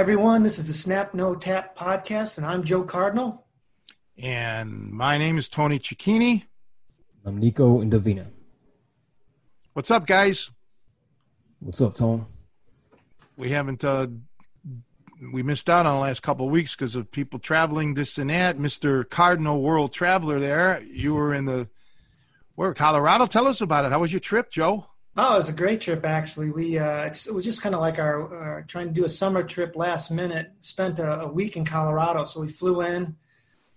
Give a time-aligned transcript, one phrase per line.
[0.00, 0.42] Hi, everyone.
[0.44, 3.44] This is the Snap No Tap podcast, and I'm Joe Cardinal.
[4.16, 6.44] And my name is Tony Cecchine.
[7.26, 8.24] I'm Nico Indovina.
[9.74, 10.50] What's up, guys?
[11.58, 12.24] What's up, Tom?
[13.36, 14.06] We haven't, uh,
[15.34, 18.30] we missed out on the last couple of weeks because of people traveling this and
[18.30, 18.56] that.
[18.56, 19.06] Mr.
[19.06, 20.82] Cardinal World Traveler there.
[20.82, 21.68] You were in the,
[22.54, 23.26] where, Colorado?
[23.26, 23.92] Tell us about it.
[23.92, 24.86] How was your trip, Joe?
[25.22, 26.50] Oh, it was a great trip actually.
[26.50, 29.42] We uh, it was just kind of like our, our, trying to do a summer
[29.42, 30.50] trip last minute.
[30.60, 33.14] Spent a, a week in Colorado, so we flew in,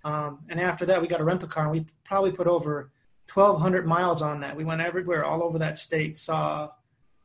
[0.06, 2.92] um, and after that we got a rental car, and we probably put over
[3.34, 4.56] 1,200 miles on that.
[4.56, 6.18] We went everywhere, all over that state.
[6.18, 6.70] Saw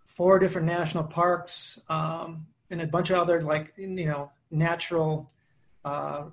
[0.04, 5.30] four different national parks um, and a bunch of other like you know natural
[5.84, 6.24] uh,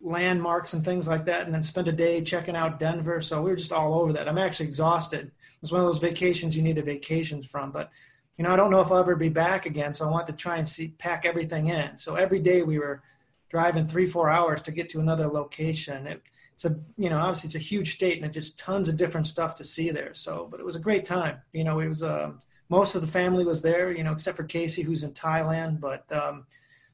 [0.00, 3.20] landmarks and things like that, and then spent a day checking out Denver.
[3.20, 4.28] So we were just all over that.
[4.28, 5.32] I'm actually exhausted.
[5.62, 7.90] It's one of those vacations you need a vacation from, but
[8.36, 9.92] you know I don't know if I'll ever be back again.
[9.92, 11.98] So I want to try and see pack everything in.
[11.98, 13.02] So every day we were
[13.50, 16.06] driving three four hours to get to another location.
[16.06, 16.22] It,
[16.54, 19.54] it's a you know obviously it's a huge state and just tons of different stuff
[19.56, 20.14] to see there.
[20.14, 21.38] So but it was a great time.
[21.52, 23.92] You know it was um, most of the family was there.
[23.92, 26.46] You know except for Casey who's in Thailand, but um,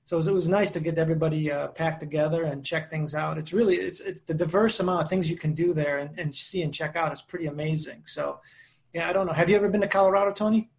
[0.06, 3.14] so it was, it was nice to get everybody uh, packed together and check things
[3.14, 3.38] out.
[3.38, 6.34] It's really it's, it's the diverse amount of things you can do there and, and
[6.34, 8.02] see and check out is pretty amazing.
[8.06, 8.40] So
[8.94, 9.32] yeah, I don't know.
[9.32, 10.70] Have you ever been to Colorado, Tony?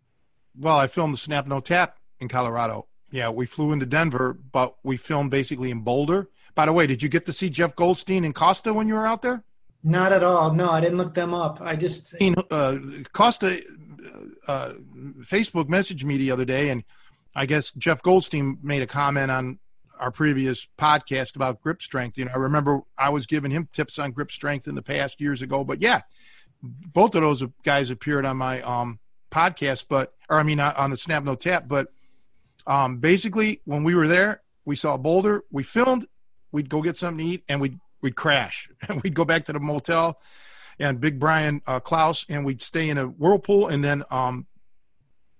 [0.57, 2.87] Well, I filmed the Snap No Tap in Colorado.
[3.11, 6.29] Yeah, we flew into Denver, but we filmed basically in Boulder.
[6.55, 9.05] By the way, did you get to see Jeff Goldstein and Costa when you were
[9.05, 9.43] out there?
[9.83, 10.53] Not at all.
[10.53, 11.59] No, I didn't look them up.
[11.61, 12.15] I just
[12.49, 12.77] uh,
[13.13, 13.61] Costa
[14.47, 14.73] uh,
[15.21, 16.83] Facebook messaged me the other day, and
[17.37, 19.59] I guess Jeff Goldstein made a comment on
[19.99, 22.17] our previous podcast about grip strength.
[22.17, 25.21] You know, I remember I was giving him tips on grip strength in the past
[25.21, 25.63] years ago.
[25.63, 26.01] But yeah,
[26.61, 28.97] both of those guys appeared on my um,
[29.31, 31.67] podcast, but or I mean on the Snap No Tap.
[31.67, 31.89] But
[32.65, 35.43] um, basically, when we were there, we saw Boulder.
[35.51, 36.07] We filmed.
[36.51, 38.67] We'd go get something to eat, and we'd we'd crash.
[38.89, 40.19] and we'd go back to the motel
[40.79, 44.47] and Big Brian uh, Klaus, and we'd stay in a whirlpool, and then um,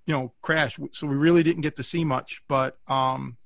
[0.07, 0.79] you know crash.
[0.93, 3.37] So we really didn't get to see much but um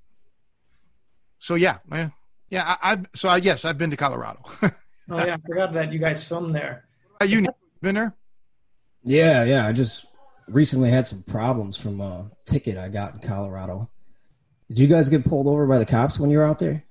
[1.39, 2.09] so yeah yeah,
[2.49, 4.39] yeah I, have so i yes i've been to colorado.
[5.09, 6.85] Oh yeah i forgot that you guys filmed there.
[7.19, 7.45] Are you
[7.81, 8.15] been there?
[9.03, 10.05] Yeah yeah i just
[10.47, 13.89] recently had some problems from a ticket i got in colorado.
[14.69, 16.85] Did you guys get pulled over by the cops when you were out there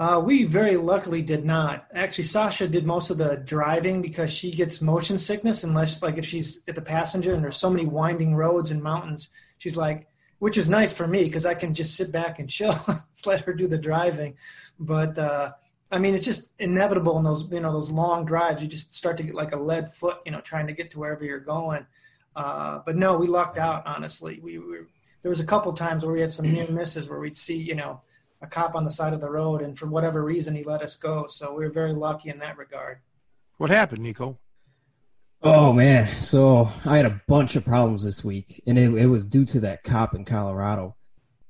[0.00, 1.86] uh, we very luckily did not.
[1.92, 6.24] Actually, Sasha did most of the driving because she gets motion sickness unless, like, if
[6.24, 9.28] she's at the passenger and there's so many winding roads and mountains,
[9.58, 10.08] she's like,
[10.38, 12.74] which is nice for me because I can just sit back and chill,
[13.26, 14.38] let her do the driving.
[14.78, 15.52] But uh,
[15.90, 18.62] I mean, it's just inevitable in those, you know, those long drives.
[18.62, 20.98] You just start to get like a lead foot, you know, trying to get to
[20.98, 21.86] wherever you're going.
[22.34, 23.82] Uh, but no, we lucked out.
[23.84, 24.88] Honestly, we were.
[25.20, 27.74] There was a couple times where we had some near misses where we'd see, you
[27.74, 28.00] know
[28.42, 30.96] a cop on the side of the road, and for whatever reason, he let us
[30.96, 31.26] go.
[31.26, 32.98] So we are very lucky in that regard.
[33.58, 34.38] What happened, Nico?
[35.42, 39.24] Oh man, so I had a bunch of problems this week, and it, it was
[39.24, 40.96] due to that cop in Colorado.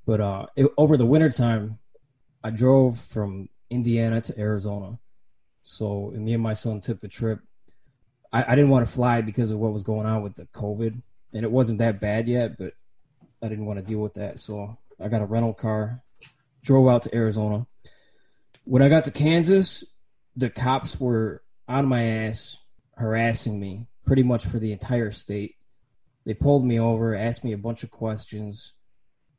[0.05, 1.77] But uh, it, over the wintertime,
[2.43, 4.97] I drove from Indiana to Arizona.
[5.63, 7.39] So me and my son took the trip.
[8.33, 11.01] I, I didn't want to fly because of what was going on with the COVID,
[11.33, 12.73] and it wasn't that bad yet, but
[13.41, 14.39] I didn't want to deal with that.
[14.39, 16.01] So I got a rental car
[16.63, 17.65] drove out to Arizona.
[18.63, 19.83] When I got to Kansas,
[20.35, 22.57] the cops were on my ass,
[22.95, 25.55] harassing me pretty much for the entire state.
[26.25, 28.73] They pulled me over, asked me a bunch of questions,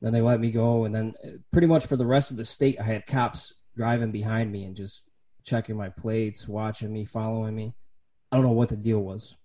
[0.01, 2.45] then they let me go, and then uh, pretty much for the rest of the
[2.45, 5.03] state, I had cops driving behind me and just
[5.45, 7.75] checking my plates, watching me, following me.
[8.31, 9.37] I don't know what the deal was.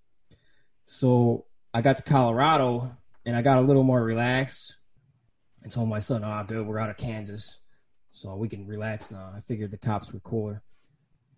[0.85, 2.95] So I got to Colorado
[3.25, 4.77] and I got a little more relaxed
[5.61, 7.59] and told my son, "Oh, good, we're out of Kansas."
[8.17, 9.31] So we can relax now.
[9.35, 10.63] I figured the cops were cooler.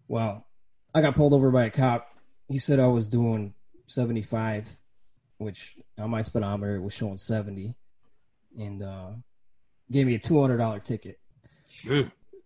[0.08, 0.46] Well,
[0.96, 2.08] I got pulled over by a cop.
[2.48, 3.54] He said I was doing
[3.88, 4.78] 75,
[5.38, 7.76] which on my speedometer was showing 70,
[8.58, 9.10] and uh,
[9.92, 11.20] gave me a $200 ticket.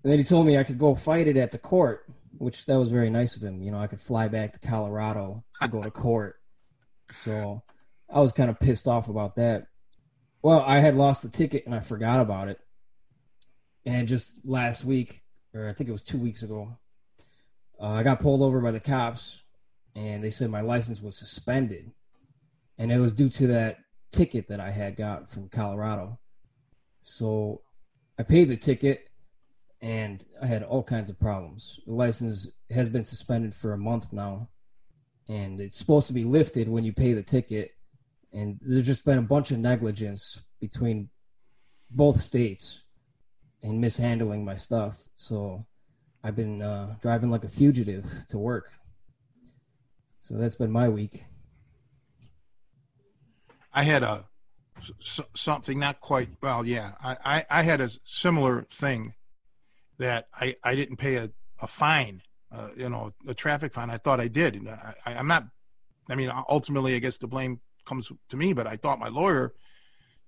[0.04, 2.06] And then he told me I could go fight it at the court,
[2.38, 3.62] which that was very nice of him.
[3.62, 6.40] You know, I could fly back to Colorado to go to court.
[7.12, 7.62] So
[8.12, 9.68] I was kind of pissed off about that.
[10.42, 12.60] Well, I had lost the ticket and I forgot about it.
[13.86, 15.22] And just last week,
[15.54, 16.78] or I think it was two weeks ago,
[17.80, 19.42] uh, I got pulled over by the cops,
[19.96, 21.92] and they said my license was suspended,
[22.78, 23.78] and it was due to that
[24.12, 26.20] ticket that I had got from Colorado.
[27.04, 27.62] So
[28.18, 29.10] I paid the ticket,
[29.82, 31.80] and I had all kinds of problems.
[31.86, 34.48] The license has been suspended for a month now,
[35.28, 37.72] and it's supposed to be lifted when you pay the ticket.
[38.32, 41.10] And there's just been a bunch of negligence between
[41.92, 42.83] both states
[43.64, 44.98] and mishandling my stuff.
[45.16, 45.66] So
[46.24, 48.70] I've been uh, driving like a fugitive to work.
[50.20, 51.24] So that's been my week.
[53.74, 54.26] I had a
[55.34, 56.66] something not quite well.
[56.66, 59.14] Yeah, I, I, I had a similar thing
[59.98, 61.30] that I, I didn't pay a,
[61.62, 62.22] a fine,
[62.52, 63.90] uh, you know, a traffic fine.
[63.90, 64.68] I thought I did.
[64.68, 65.46] I, I'm not.
[66.10, 69.54] I mean, ultimately, I guess the blame comes to me, but I thought my lawyer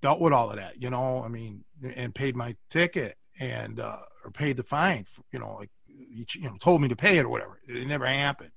[0.01, 1.23] dealt with all of that, you know.
[1.23, 1.63] I mean,
[1.95, 6.25] and paid my ticket and uh, or paid the fine, for, you know, like you
[6.41, 7.59] know, told me to pay it or whatever.
[7.67, 8.51] It never happened.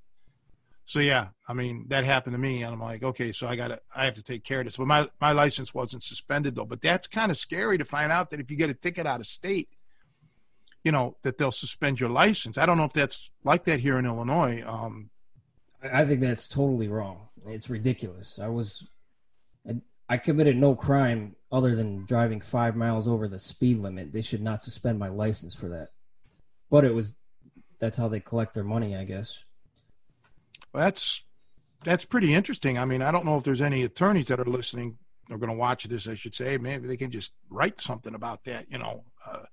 [0.87, 3.69] So yeah, I mean that happened to me, and I'm like, okay, so I got
[3.69, 4.77] to, I have to take care of this.
[4.77, 6.65] But my my license wasn't suspended though.
[6.65, 9.21] But that's kind of scary to find out that if you get a ticket out
[9.21, 9.69] of state,
[10.85, 12.57] you know, that they'll suspend your license.
[12.57, 14.65] I don't know if that's like that here in Illinois.
[14.67, 15.11] Um,
[15.83, 17.29] I think that's totally wrong.
[17.47, 18.39] It's ridiculous.
[18.39, 18.87] I was,
[20.09, 24.13] I committed no crime other than driving five miles over the speed limit.
[24.13, 25.89] They should not suspend my license for that.
[26.71, 27.17] But it was,
[27.79, 29.43] that's how they collect their money, I guess.
[30.73, 31.23] Well, that's
[31.85, 32.79] that's pretty interesting.
[32.79, 34.99] I mean, I don't know if there's any attorneys that are listening
[35.31, 36.09] or going to watch this.
[36.09, 38.67] I should say maybe they can just write something about that.
[38.71, 39.45] You know, uh,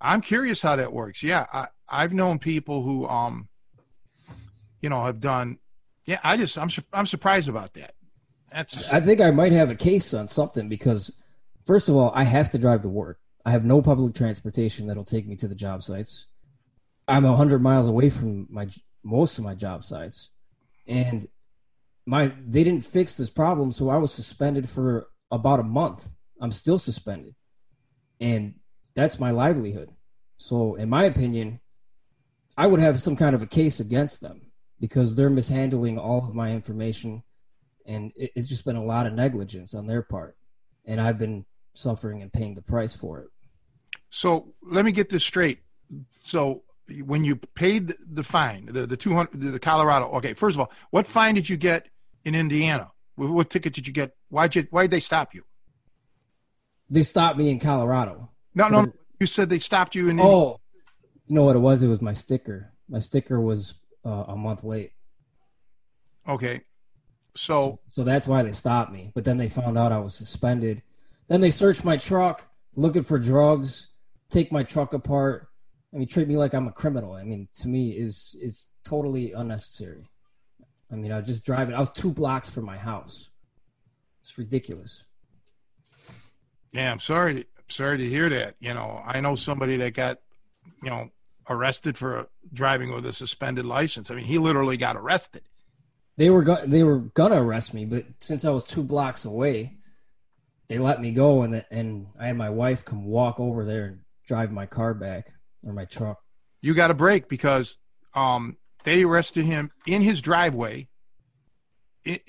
[0.00, 1.22] I'm curious how that works.
[1.22, 3.48] Yeah, I, I've known people who, um,
[4.80, 5.58] you know, have done.
[6.04, 7.94] Yeah, I just I'm I'm surprised about that.
[8.52, 8.88] That's.
[8.90, 11.10] I think I might have a case on something because,
[11.66, 13.18] first of all, I have to drive to work.
[13.44, 16.26] I have no public transportation that'll take me to the job sites.
[17.06, 18.68] I'm hundred miles away from my
[19.02, 20.30] most of my job sites,
[20.86, 21.28] and
[22.06, 26.08] my they didn't fix this problem, so I was suspended for about a month.
[26.40, 27.34] I'm still suspended,
[28.20, 28.54] and
[28.94, 29.90] that's my livelihood.
[30.38, 31.60] So, in my opinion,
[32.56, 34.40] I would have some kind of a case against them
[34.80, 37.22] because they're mishandling all of my information,
[37.86, 40.36] and it's just been a lot of negligence on their part,
[40.86, 41.44] and I've been
[41.74, 43.28] suffering and paying the price for it.
[44.10, 45.58] So let me get this straight.
[46.22, 46.62] So
[47.04, 50.10] when you paid the fine, the the two hundred, the Colorado.
[50.12, 51.88] Okay, first of all, what fine did you get
[52.24, 52.90] in Indiana?
[53.16, 54.16] What ticket did you get?
[54.28, 55.42] Why'd you why'd they stop you?
[56.90, 58.30] They stopped me in Colorado.
[58.54, 60.20] No, no, you said they stopped you in.
[60.20, 60.60] Oh,
[61.26, 61.82] you know what it was?
[61.82, 62.72] It was my sticker.
[62.88, 63.74] My sticker was
[64.04, 64.92] uh, a month late.
[66.28, 66.62] Okay,
[67.34, 69.10] so, so so that's why they stopped me.
[69.14, 70.82] But then they found out I was suspended.
[71.28, 72.42] Then they search my truck,
[72.76, 73.88] looking for drugs,
[74.30, 75.48] take my truck apart.
[75.92, 77.12] I mean, treat me like I'm a criminal.
[77.12, 80.08] I mean, to me, is is totally unnecessary.
[80.90, 81.74] I mean, I was just driving.
[81.74, 83.30] I was two blocks from my house.
[84.22, 85.04] It's ridiculous.
[86.72, 88.56] Yeah, I'm sorry I'm sorry to hear that.
[88.58, 90.18] You know, I know somebody that got,
[90.82, 91.10] you know,
[91.48, 94.10] arrested for driving with a suspended license.
[94.10, 95.42] I mean, he literally got arrested.
[96.16, 99.76] They were go- they were gonna arrest me, but since I was two blocks away,
[100.74, 103.84] they let me go, and the, and I had my wife come walk over there
[103.84, 106.18] and drive my car back or my truck.
[106.62, 107.78] You got a break because
[108.12, 110.88] um, they arrested him in his driveway
[112.04, 112.22] it,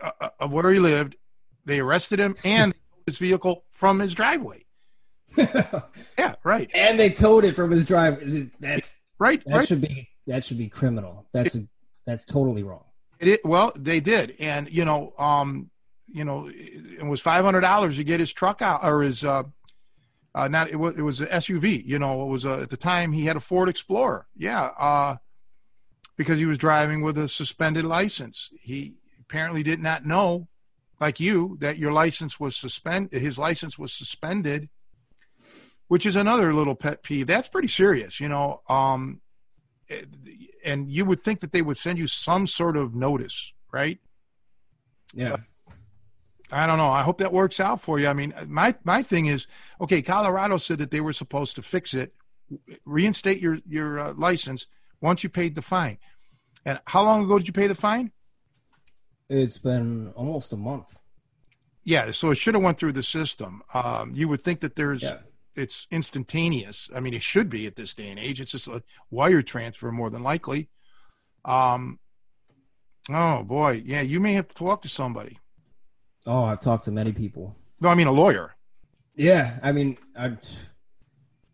[0.00, 1.16] uh, uh, of where he lived.
[1.64, 2.72] They arrested him and
[3.04, 4.64] his vehicle from his driveway.
[5.36, 6.70] yeah, right.
[6.72, 8.20] And they towed it from his drive.
[8.60, 9.42] That's right.
[9.44, 9.66] That right.
[9.66, 11.26] should be that should be criminal.
[11.32, 11.66] That's a,
[12.06, 12.84] that's totally wrong.
[13.18, 15.68] It, well, they did, and you know, um,
[16.12, 19.24] you know, it was five hundred dollars to get his truck out or his.
[19.24, 19.44] Uh,
[20.34, 21.84] uh, not it was it was an SUV.
[21.84, 24.26] You know, it was a, at the time he had a Ford Explorer.
[24.36, 25.16] Yeah, uh,
[26.16, 28.50] because he was driving with a suspended license.
[28.60, 30.48] He apparently did not know,
[31.00, 33.20] like you, that your license was suspended.
[33.20, 34.68] His license was suspended
[35.88, 37.26] which is another little pet peeve.
[37.26, 38.60] That's pretty serious, you know.
[38.68, 39.20] Um,
[40.64, 43.98] and you would think that they would send you some sort of notice, right?
[45.14, 45.38] Yeah.
[46.50, 46.90] I don't know.
[46.90, 48.08] I hope that works out for you.
[48.08, 49.46] I mean, my my thing is,
[49.80, 50.02] okay.
[50.02, 52.14] Colorado said that they were supposed to fix it,
[52.84, 54.66] reinstate your your uh, license
[55.00, 55.98] once you paid the fine.
[56.64, 58.12] And how long ago did you pay the fine?
[59.28, 60.98] It's been almost a month.
[61.84, 63.62] Yeah, so it should have went through the system.
[63.72, 65.18] Um, you would think that there's yeah
[65.58, 66.88] it's instantaneous.
[66.94, 68.40] I mean, it should be at this day and age.
[68.40, 70.68] It's just a wire transfer more than likely.
[71.44, 71.98] Um,
[73.10, 75.38] oh boy, yeah, you may have to talk to somebody.
[76.26, 77.56] Oh, I've talked to many people.
[77.80, 78.54] No, I mean a lawyer.
[79.14, 80.36] Yeah, I mean, I,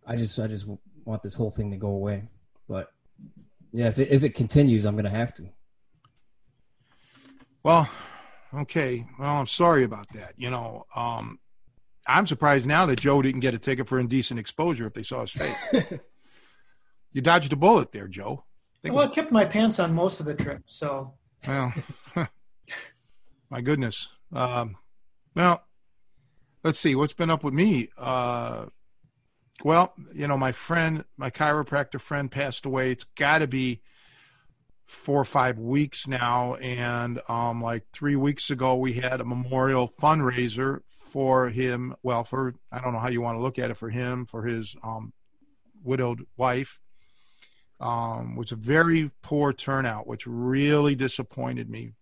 [0.06, 0.66] I just, I just
[1.04, 2.25] want this whole thing to go away.
[2.68, 2.90] But
[3.73, 5.49] yeah, if it, if it continues, I'm gonna have to.
[7.62, 7.88] Well,
[8.54, 9.06] okay.
[9.18, 10.35] Well, I'm sorry about that.
[10.37, 11.38] You know, um,
[12.06, 15.23] I'm surprised now that Joe didn't get a ticket for indecent exposure if they saw
[15.23, 15.56] his face.
[17.12, 18.44] you dodged a bullet there, Joe.
[18.83, 21.14] Think well, I kept my pants on most of the trip, so.
[21.47, 21.73] Well,
[23.50, 24.09] my goodness.
[24.35, 24.76] Um,
[25.35, 25.62] well,
[26.62, 27.88] let's see what's been up with me.
[27.97, 28.67] Uh,
[29.62, 32.91] Well, you know, my friend, my chiropractor friend passed away.
[32.91, 33.81] It's got to be
[34.87, 36.57] four or five weeks now.
[36.57, 41.95] And um, like three weeks ago, we had a memorial fundraiser for him.
[42.03, 44.43] Well, for, I don't know how you want to look at it for him, for
[44.43, 45.12] his um,
[45.83, 46.81] widowed wife.
[47.81, 51.93] Um, was a very poor turnout, which really disappointed me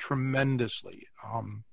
[0.00, 1.06] tremendously.
[1.24, 1.64] Um,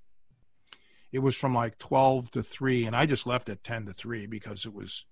[1.11, 4.27] it was from like 12 to 3 and i just left at 10 to 3
[4.27, 5.05] because it was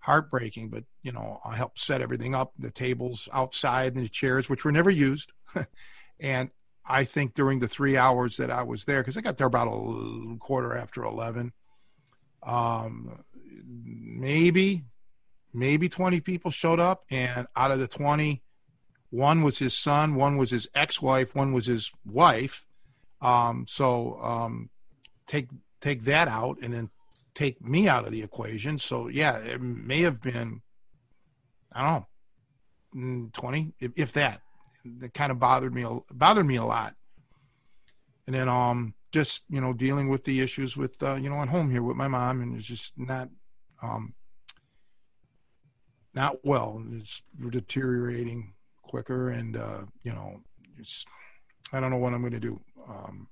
[0.00, 4.48] heartbreaking but you know i helped set everything up the tables outside and the chairs
[4.48, 5.32] which were never used
[6.20, 6.50] and
[6.86, 9.68] i think during the three hours that i was there because i got there about
[9.68, 11.52] a quarter after 11
[12.42, 13.24] um,
[13.64, 14.84] maybe
[15.54, 18.42] maybe 20 people showed up and out of the 20
[19.14, 22.66] one was his son one was his ex-wife one was his wife
[23.24, 24.68] um, so um,
[25.26, 25.48] take
[25.80, 26.90] take that out and then
[27.34, 28.76] take me out of the equation.
[28.78, 30.60] So yeah, it may have been
[31.72, 32.06] I don't know
[32.94, 34.42] mm, twenty, if, if that.
[34.98, 36.94] That kind of bothered me bothered me a lot.
[38.26, 41.48] And then um just you know dealing with the issues with uh, you know at
[41.48, 43.30] home here with my mom and it's just not
[43.82, 44.12] um
[46.12, 46.84] not well.
[46.92, 48.53] It's deteriorating
[48.94, 50.40] quicker and uh you know
[50.78, 51.04] it's
[51.72, 52.60] I don't know what I'm going to do.
[52.88, 53.28] Um,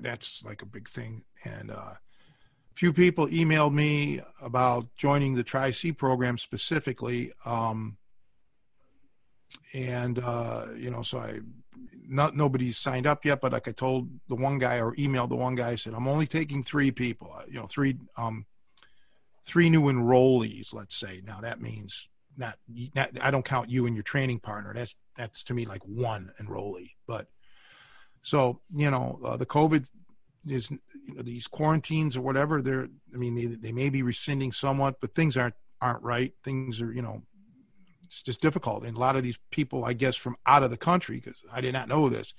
[0.00, 1.24] that's like a big thing.
[1.44, 1.94] And uh,
[2.74, 7.32] few people emailed me about joining the Tri C program specifically.
[7.46, 7.96] Um,
[9.72, 11.40] and uh, you know, so I
[12.06, 15.36] not nobody's signed up yet, but like I told the one guy or emailed the
[15.36, 17.34] one guy, I said I'm only taking three people.
[17.34, 18.44] Uh, you know, three um,
[19.46, 20.74] three new enrollees.
[20.74, 22.58] Let's say now that means not,
[22.94, 24.72] not I don't count you and your training partner.
[24.74, 27.28] That's that's to me like one enrollee, but
[28.22, 29.88] so you know, uh, the COVID
[30.46, 32.62] is you know these quarantines or whatever.
[32.62, 36.32] They're I mean they they may be rescinding somewhat, but things aren't aren't right.
[36.42, 37.22] Things are you know
[38.06, 38.84] it's just difficult.
[38.84, 41.60] And a lot of these people, I guess, from out of the country, because I
[41.60, 42.32] did not know this,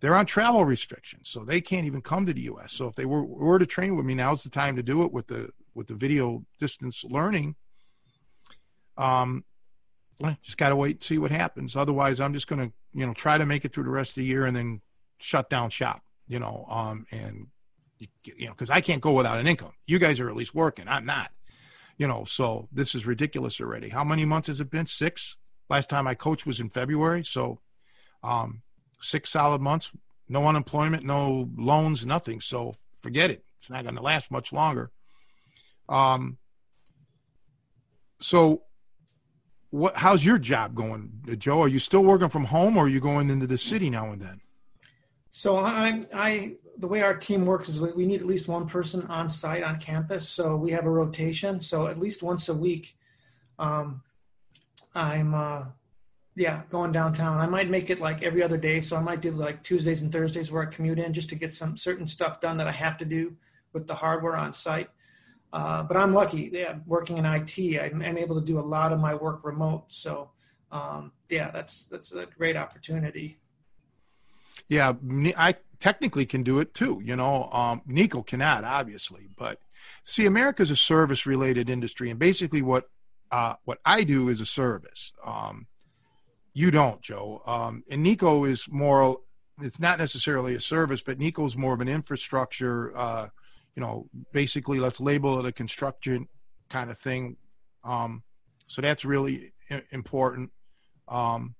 [0.00, 2.72] they're on travel restrictions, so they can't even come to the U.S.
[2.72, 5.12] So if they were were to train with me, now's the time to do it
[5.12, 7.54] with the with the video distance learning.
[8.98, 9.44] Um,
[10.42, 11.76] just got to wait and see what happens.
[11.76, 14.16] Otherwise, I'm just going to you know try to make it through the rest of
[14.16, 14.80] the year and then
[15.18, 17.46] shut down shop, you know, um, and
[18.24, 19.72] you know, because I can't go without an income.
[19.86, 20.86] You guys are at least working.
[20.88, 21.30] I'm not,
[21.96, 22.24] you know.
[22.24, 23.88] So this is ridiculous already.
[23.88, 24.86] How many months has it been?
[24.86, 25.36] Six.
[25.70, 27.24] Last time I coached was in February.
[27.24, 27.60] So
[28.22, 28.62] um,
[29.00, 29.90] six solid months.
[30.28, 32.40] No unemployment, no loans, nothing.
[32.40, 33.44] So forget it.
[33.56, 34.90] It's not going to last much longer.
[35.88, 36.38] Um.
[38.20, 38.62] So
[39.70, 39.96] what?
[39.96, 41.62] How's your job going, Joe?
[41.62, 44.20] Are you still working from home, or are you going into the city now and
[44.20, 44.40] then?
[45.30, 46.06] So I'm.
[46.14, 49.64] I, the way our team works is we need at least one person on site
[49.64, 50.28] on campus.
[50.28, 51.60] So we have a rotation.
[51.60, 52.96] So at least once a week,
[53.58, 54.02] um,
[54.94, 55.64] I'm, uh,
[56.36, 57.40] yeah, going downtown.
[57.40, 58.80] I might make it like every other day.
[58.80, 61.52] So I might do like Tuesdays and Thursdays where I commute in just to get
[61.52, 63.36] some certain stuff done that I have to do
[63.72, 64.88] with the hardware on site.
[65.52, 66.50] Uh, but I'm lucky.
[66.52, 69.84] Yeah, working in IT, I'm, I'm, able to do a lot of my work remote.
[69.88, 70.30] So
[70.70, 73.38] um, yeah, that's that's a great opportunity.
[74.68, 74.92] Yeah,
[75.36, 77.00] I technically can do it too.
[77.02, 79.60] You know, um, Nico cannot, obviously, but
[80.04, 82.90] see, America is a service-related industry, and basically, what
[83.30, 85.12] uh, what I do is a service.
[85.24, 85.66] Um,
[86.52, 87.42] you don't, Joe.
[87.46, 89.20] Um, and Nico is more.
[89.60, 92.96] It's not necessarily a service, but Nico is more of an infrastructure.
[92.96, 93.28] Uh,
[93.74, 96.28] you know, basically, let's label it a construction
[96.68, 97.36] kind of thing.
[97.84, 98.22] Um,
[98.66, 99.52] so that's really
[99.90, 100.50] important.
[101.06, 101.54] Um,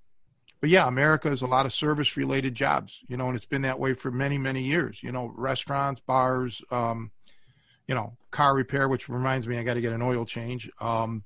[0.61, 3.62] but yeah, America is a lot of service related jobs, you know, and it's been
[3.62, 5.03] that way for many, many years.
[5.03, 7.12] You know, restaurants, bars, um,
[7.87, 10.69] you know, car repair, which reminds me, I got to get an oil change.
[10.81, 11.25] Um,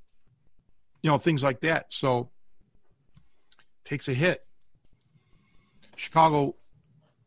[1.02, 1.86] you know, things like that.
[1.88, 2.30] So
[3.84, 4.44] takes a hit.
[5.96, 6.54] Chicago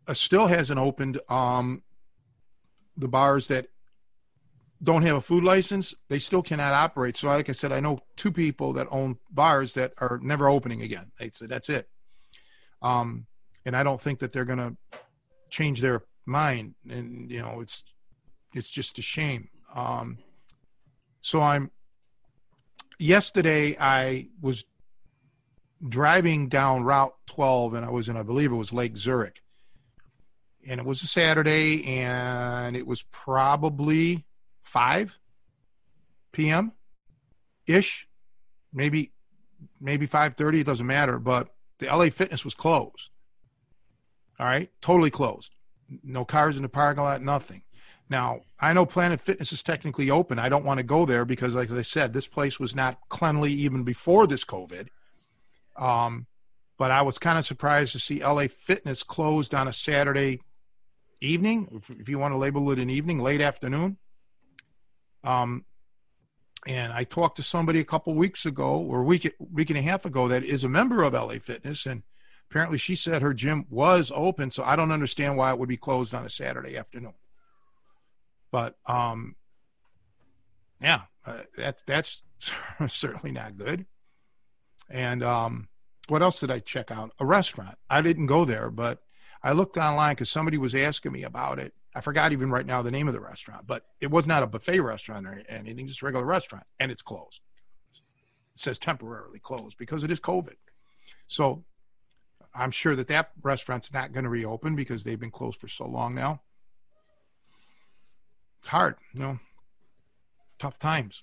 [0.08, 1.20] uh, still hasn't opened.
[1.28, 1.82] Um,
[2.98, 3.68] the bars that
[4.84, 7.16] don't have a food license, they still cannot operate.
[7.16, 10.82] So, like I said, I know two people that own bars that are never opening
[10.82, 11.12] again.
[11.20, 11.90] They said that's it.
[12.82, 13.26] Um,
[13.66, 14.76] and I don't think that they're going to
[15.50, 16.76] change their mind.
[16.90, 17.84] And you know, it's
[18.54, 19.50] it's just a shame.
[19.74, 20.20] Um,
[21.22, 21.72] so I'm.
[22.98, 24.64] Yesterday, I was
[25.88, 29.42] driving down Route 12, and I was in, I believe it was Lake Zurich,
[30.68, 34.26] and it was a Saturday, and it was probably
[34.64, 35.18] five
[36.32, 36.72] p.m.
[37.68, 38.08] ish,
[38.74, 39.12] maybe
[39.80, 40.62] maybe five thirty.
[40.62, 43.10] It doesn't matter, but the LA Fitness was closed.
[44.40, 45.54] All right, totally closed.
[46.04, 47.62] No cars in the parking lot, nothing.
[48.10, 50.38] Now, I know Planet Fitness is technically open.
[50.38, 53.52] I don't want to go there because, like I said, this place was not cleanly
[53.52, 54.88] even before this COVID.
[55.76, 56.28] Um,
[56.78, 60.42] but I was kind of surprised to see LA Fitness closed on a Saturday
[61.22, 63.98] evening, if, you want to label it an evening, late afternoon.
[65.24, 65.66] Um,
[66.68, 70.06] and I talked to somebody a couple weeks ago or week week and a half
[70.06, 72.04] ago that is a member of LA Fitness, and
[72.50, 74.52] apparently she said her gym was open.
[74.52, 77.14] So I don't understand why it would be closed on a Saturday afternoon.
[78.52, 79.36] But um,
[80.82, 82.22] yeah, uh, that's that's
[82.88, 83.86] certainly not good.
[84.90, 85.68] And um,
[86.08, 87.12] what else did I check out?
[87.20, 87.78] A restaurant.
[87.90, 89.02] I didn't go there, but
[89.46, 91.76] I looked online because somebody was asking me about it.
[91.94, 94.48] I forgot even right now the name of the restaurant, but it was not a
[94.48, 97.42] buffet restaurant or anything, just a regular restaurant, and it's closed.
[98.56, 100.56] It says temporarily closed because it is COVID.
[101.28, 101.64] So
[102.56, 105.86] I'm sure that that restaurant's not going to reopen because they've been closed for so
[105.86, 106.42] long now.
[108.62, 109.40] It's hard, you know,
[110.58, 111.22] tough times.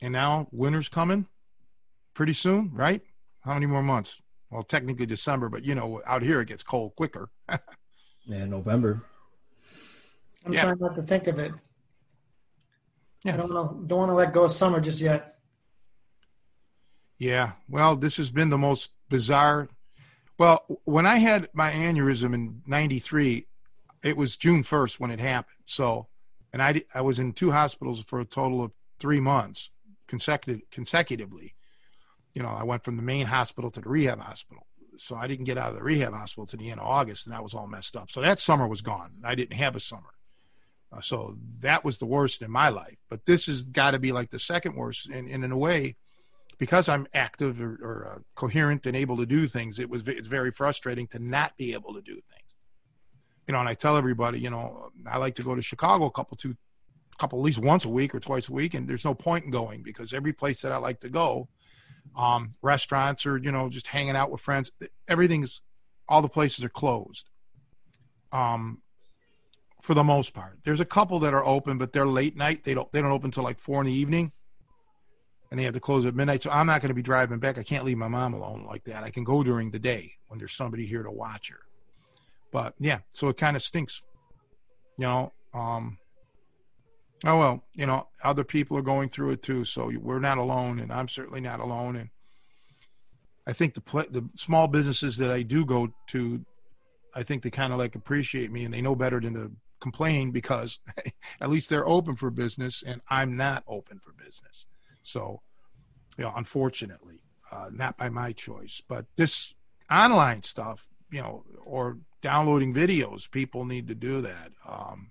[0.00, 1.26] And now winter's coming
[2.12, 3.02] pretty soon, right?
[3.42, 4.21] How many more months?
[4.52, 7.30] Well, technically December, but you know, out here it gets cold quicker.
[8.26, 9.00] yeah, November.
[10.44, 10.64] I'm yeah.
[10.64, 11.52] trying not to think of it.
[13.24, 13.32] Yeah.
[13.32, 13.82] I don't know.
[13.86, 15.38] Don't want to let go of summer just yet.
[17.18, 17.52] Yeah.
[17.66, 19.70] Well, this has been the most bizarre.
[20.38, 23.46] Well, when I had my aneurysm in '93,
[24.02, 25.56] it was June 1st when it happened.
[25.64, 26.08] So,
[26.52, 29.70] and I I was in two hospitals for a total of three months
[30.08, 31.54] consecutive consecutively
[32.34, 34.66] you know, I went from the main hospital to the rehab hospital.
[34.98, 37.34] So I didn't get out of the rehab hospital to the end of August, and
[37.34, 38.10] that was all messed up.
[38.10, 39.12] So that summer was gone.
[39.24, 40.14] I didn't have a summer.
[40.92, 42.98] Uh, so that was the worst in my life.
[43.08, 45.08] But this has got to be like the second worst.
[45.08, 45.96] And, and, in a way,
[46.58, 50.28] because I'm active or, or uh, coherent and able to do things, it was it's
[50.28, 52.24] very frustrating to not be able to do things.
[53.48, 56.10] You know, and I tell everybody, you know, I like to go to Chicago a
[56.10, 56.56] couple two,
[57.18, 59.50] couple at least once a week or twice a week, and there's no point in
[59.50, 61.48] going because every place that I like to go
[62.16, 64.70] um, restaurants or you know just hanging out with friends.
[65.08, 65.60] Everything's
[66.08, 67.28] all the places are closed.
[68.32, 68.82] Um,
[69.80, 72.64] for the most part, there's a couple that are open, but they're late night.
[72.64, 74.32] They don't they don't open until like four in the evening,
[75.50, 76.42] and they have to close at midnight.
[76.42, 77.58] So I'm not going to be driving back.
[77.58, 79.02] I can't leave my mom alone like that.
[79.02, 81.60] I can go during the day when there's somebody here to watch her.
[82.52, 84.02] But yeah, so it kind of stinks,
[84.98, 85.32] you know.
[85.54, 85.98] Um,
[87.24, 90.80] Oh well, you know, other people are going through it too, so we're not alone,
[90.80, 91.96] and I'm certainly not alone.
[91.96, 92.10] And
[93.46, 96.44] I think the the small businesses that I do go to,
[97.14, 100.30] I think they kind of like appreciate me, and they know better than to complain
[100.30, 100.78] because
[101.40, 104.66] at least they're open for business, and I'm not open for business.
[105.02, 105.42] So,
[106.16, 109.54] you know, unfortunately, uh, not by my choice, but this
[109.90, 114.52] online stuff, you know, or downloading videos, people need to do that.
[114.66, 115.10] Um,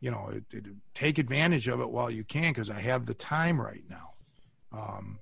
[0.00, 3.14] you know, it, it, take advantage of it while you can because I have the
[3.14, 4.10] time right now.
[4.72, 5.18] Um,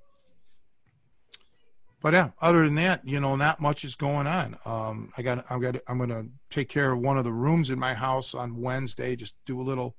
[2.01, 4.57] but yeah, other than that, you know, not much is going on.
[4.65, 7.79] Um, I got, I got, I'm to take care of one of the rooms in
[7.79, 9.15] my house on Wednesday.
[9.15, 9.95] Just do a little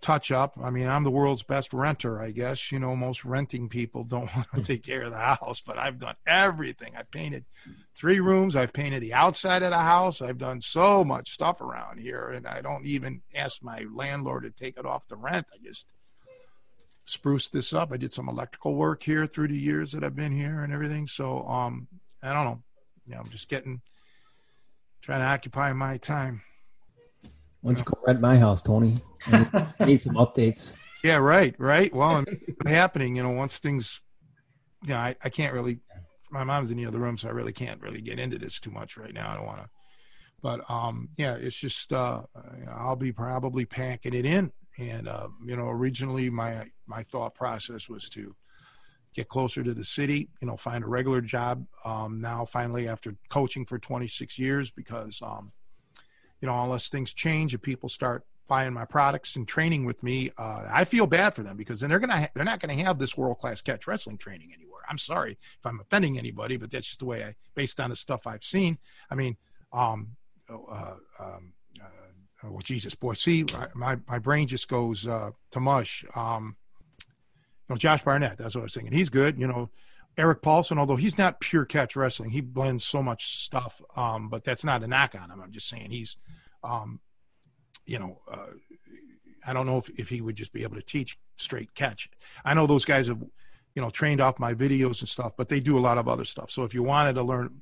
[0.00, 0.58] touch up.
[0.62, 2.70] I mean, I'm the world's best renter, I guess.
[2.70, 5.98] You know, most renting people don't want to take care of the house, but I've
[5.98, 6.94] done everything.
[6.96, 7.44] I painted
[7.94, 8.56] three rooms.
[8.56, 10.22] I've painted the outside of the house.
[10.22, 14.50] I've done so much stuff around here, and I don't even ask my landlord to
[14.50, 15.46] take it off the rent.
[15.52, 15.86] I just
[17.04, 17.92] spruce this up.
[17.92, 21.08] I did some electrical work here through the years that I've been here and everything.
[21.08, 21.88] So, um,
[22.22, 22.62] I don't know.
[23.06, 23.80] You know, I'm just getting
[25.00, 26.42] trying to occupy my time.
[27.60, 28.98] Why don't you go rent my house, Tony?
[29.26, 30.76] I need some updates.
[31.04, 31.94] Yeah, right, right.
[31.94, 34.00] Well, what's happening, you know, once things,
[34.82, 35.78] you know, I, I can't really,
[36.28, 38.72] my mom's in the other room, so I really can't really get into this too
[38.72, 39.30] much right now.
[39.30, 39.68] I don't want to,
[40.42, 42.22] but um, yeah, it's just, uh,
[42.68, 44.50] I'll be probably packing it in.
[44.76, 48.34] And, uh, you know, originally my, my thought process was to
[49.14, 51.64] get closer to the city, you know, find a regular job.
[51.84, 55.52] Um, now, finally, after coaching for 26 years, because, um,
[56.40, 60.32] you know, unless things change and people start buying my products and training with me,
[60.38, 62.98] uh, I feel bad for them because then they're gonna ha- they're not gonna have
[62.98, 64.82] this world class catch wrestling training anywhere.
[64.88, 67.96] I'm sorry if I'm offending anybody, but that's just the way I, based on the
[67.96, 68.78] stuff I've seen.
[69.10, 69.36] I mean,
[69.72, 70.16] um,
[70.48, 71.84] oh, uh, um, uh,
[72.44, 76.04] oh, well, Jesus, boy, see, my my brain just goes uh, to mush.
[76.14, 76.56] Um,
[77.68, 78.92] you know, Josh Barnett, that's what I was thinking.
[78.92, 79.68] He's good, you know.
[80.18, 83.80] Erik Paulson, although he's not pure catch wrestling, he blends so much stuff.
[83.96, 85.40] Um, but that's not a knock on him.
[85.40, 86.16] I'm just saying he's,
[86.64, 86.98] um,
[87.86, 88.48] you know, uh,
[89.46, 92.10] I don't know if, if he would just be able to teach straight catch.
[92.44, 93.22] I know those guys have,
[93.74, 96.24] you know, trained off my videos and stuff, but they do a lot of other
[96.24, 96.50] stuff.
[96.50, 97.60] So if you wanted to learn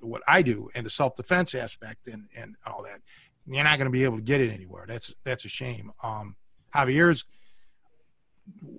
[0.00, 3.02] what I do and the self defense aspect and, and all that,
[3.46, 4.86] you're not going to be able to get it anywhere.
[4.88, 5.92] That's that's a shame.
[6.02, 6.36] Um,
[6.74, 7.26] Javier's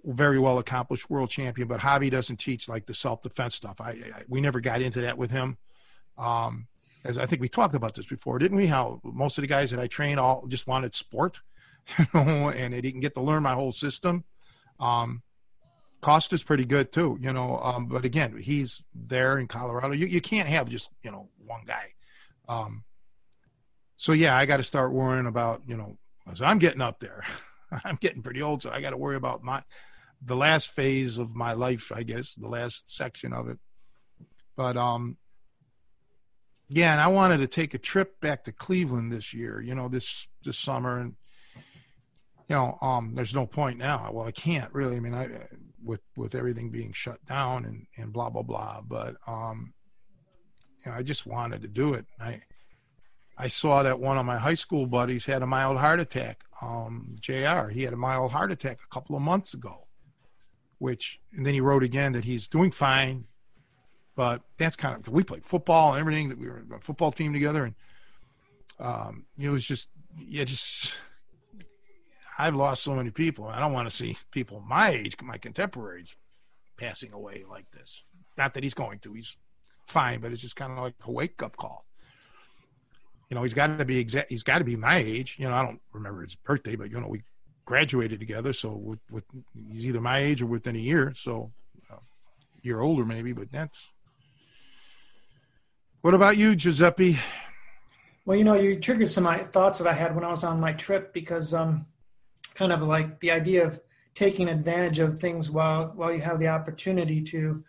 [0.05, 3.79] very well accomplished world champion, but Javi doesn't teach like the self defense stuff.
[3.79, 5.57] I, I, we never got into that with him.
[6.17, 6.67] Um,
[7.03, 8.67] as I think we talked about this before, didn't we?
[8.67, 11.39] How most of the guys that I train all just wanted sport,
[11.99, 14.23] you know, and they didn't get to learn my whole system.
[14.79, 15.23] Um,
[16.01, 17.59] Costa's pretty good too, you know.
[17.59, 19.93] Um, but again, he's there in Colorado.
[19.93, 21.93] You you can't have just you know one guy.
[22.49, 22.83] Um,
[23.97, 25.97] so yeah, I got to start worrying about you know.
[26.35, 27.23] So I'm getting up there.
[27.83, 29.63] I'm getting pretty old, so I got to worry about my
[30.23, 33.57] the last phase of my life, I guess, the last section of it.
[34.55, 35.17] But um,
[36.69, 39.61] yeah, and I wanted to take a trip back to Cleveland this year.
[39.61, 41.15] You know, this this summer, and
[42.47, 44.09] you know, um, there's no point now.
[44.13, 44.97] Well, I can't really.
[44.97, 45.29] I mean, I
[45.83, 48.81] with with everything being shut down and and blah blah blah.
[48.87, 49.73] But um,
[50.85, 52.05] you know, I just wanted to do it.
[52.19, 52.41] I
[53.37, 56.43] I saw that one of my high school buddies had a mild heart attack.
[56.61, 57.69] Um, Jr.
[57.69, 59.87] He had a mild heart attack a couple of months ago,
[60.77, 63.25] which and then he wrote again that he's doing fine.
[64.15, 66.29] But that's kind of we played football and everything.
[66.29, 67.75] That we were a football team together, and
[68.79, 69.89] um, it was just
[70.19, 70.93] yeah, just
[72.37, 73.47] I've lost so many people.
[73.47, 76.15] I don't want to see people my age, my contemporaries,
[76.77, 78.03] passing away like this.
[78.37, 79.13] Not that he's going to.
[79.13, 79.37] He's
[79.87, 81.85] fine, but it's just kind of like a wake up call.
[83.31, 84.29] You know, he's got to be exact.
[84.29, 85.37] He's got to be my age.
[85.39, 87.23] You know, I don't remember his birthday, but you know, we
[87.63, 88.51] graduated together.
[88.51, 89.23] So with, with
[89.71, 91.13] he's either my age or within a year.
[91.17, 91.49] So
[91.89, 91.95] uh,
[92.61, 93.87] year older maybe, but that's.
[96.01, 97.19] What about you, Giuseppe?
[98.25, 100.73] Well, you know, you triggered some thoughts that I had when I was on my
[100.73, 101.85] trip because um,
[102.53, 103.79] kind of like the idea of
[104.13, 107.63] taking advantage of things while while you have the opportunity to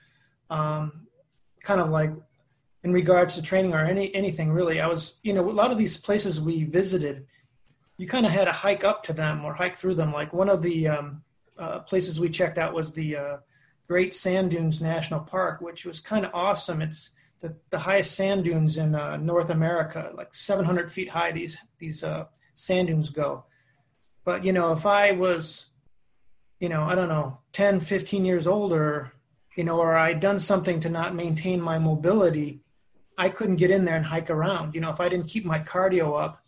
[0.51, 1.07] um,
[1.62, 2.11] kind of like
[2.85, 4.81] in regards to training or any anything really.
[4.81, 7.27] I was you know a lot of these places we visited
[7.99, 10.12] you kind of had to hike up to them or hike through them.
[10.12, 11.23] Like one of the um,
[11.59, 13.37] uh, places we checked out was the uh,
[13.87, 16.83] great sand dunes national park which was kind of awesome.
[16.83, 21.59] It's the, the highest sand dunes in uh, north america like 700 feet high these
[21.79, 23.45] these uh, sand dunes go.
[24.25, 25.66] But, you know, if I was,
[26.61, 29.12] you know, I don't know, 10, 15 years older,
[29.57, 32.61] you know, or I'd done something to not maintain my mobility,
[33.22, 34.74] I couldn't get in there and hike around.
[34.74, 36.44] You know, if I didn't keep my cardio up,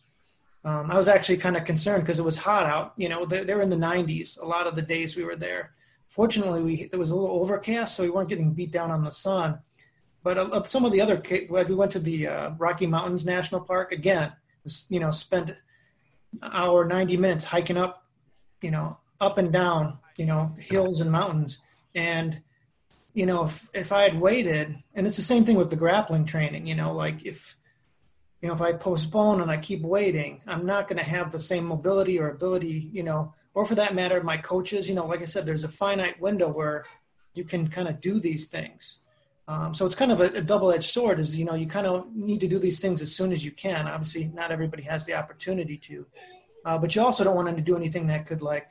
[0.64, 2.94] um, I was actually kind of concerned because it was hot out.
[2.96, 5.36] You know, they, they, were in the 90s a lot of the days we were
[5.36, 5.74] there.
[6.08, 9.12] Fortunately, we it was a little overcast, so we weren't getting beat down on the
[9.12, 9.60] sun.
[10.24, 13.60] But uh, some of the other, like we went to the uh, Rocky Mountains National
[13.60, 14.32] Park again.
[14.88, 15.54] You know, spent
[16.42, 18.04] hour, 90 minutes hiking up,
[18.62, 21.58] you know, up and down, you know, hills and mountains.
[21.94, 22.42] And,
[23.14, 26.26] you know, if, if I had waited, and it's the same thing with the grappling
[26.26, 27.56] training, you know, like if,
[28.42, 31.38] you know, if I postpone and I keep waiting, I'm not going to have the
[31.38, 35.22] same mobility or ability, you know, or for that matter, my coaches, you know, like
[35.22, 36.84] I said, there's a finite window where
[37.34, 38.98] you can kind of do these things.
[39.46, 41.20] Um, so it's kind of a, a, double-edged sword.
[41.20, 43.50] Is you know you kind of need to do these things as soon as you
[43.50, 43.86] can.
[43.86, 46.06] Obviously, not everybody has the opportunity to,
[46.64, 48.70] uh, but you also don't want to do anything that could like,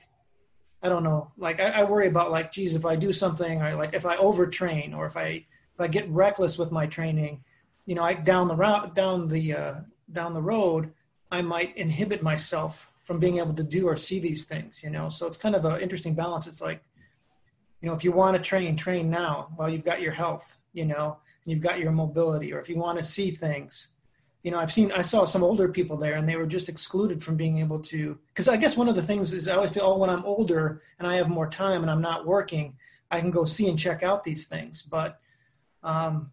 [0.83, 3.75] I don't know, like I, I, worry about like, geez, if I do something or
[3.75, 7.43] like if I overtrain or if I if I get reckless with my training,
[7.85, 9.75] you know, I down the route down the uh,
[10.11, 10.91] down the road,
[11.31, 14.81] I might inhibit myself from being able to do or see these things.
[14.83, 16.47] You know, so it's kind of an interesting balance.
[16.47, 16.83] It's like,
[17.81, 20.85] you know, if you want to train, train now while you've got your health you
[20.85, 23.89] know, and you've got your mobility, or if you want to see things.
[24.43, 27.23] You know, I've seen, I saw some older people there and they were just excluded
[27.23, 29.83] from being able to, because I guess one of the things is I always feel,
[29.83, 32.75] oh, when I'm older and I have more time and I'm not working,
[33.09, 34.81] I can go see and check out these things.
[34.81, 35.19] But,
[35.81, 36.31] um,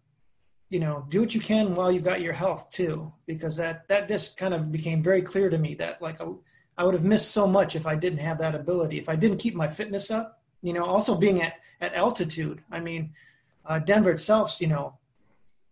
[0.69, 4.09] you know, do what you can while you've got your health too, because that, that
[4.09, 6.33] just kind of became very clear to me that like a,
[6.77, 8.97] I would have missed so much if I didn't have that ability.
[8.97, 12.61] If I didn't keep my fitness up, you know, also being at, at altitude.
[12.71, 13.13] I mean,
[13.65, 14.97] uh, Denver itself's, you know,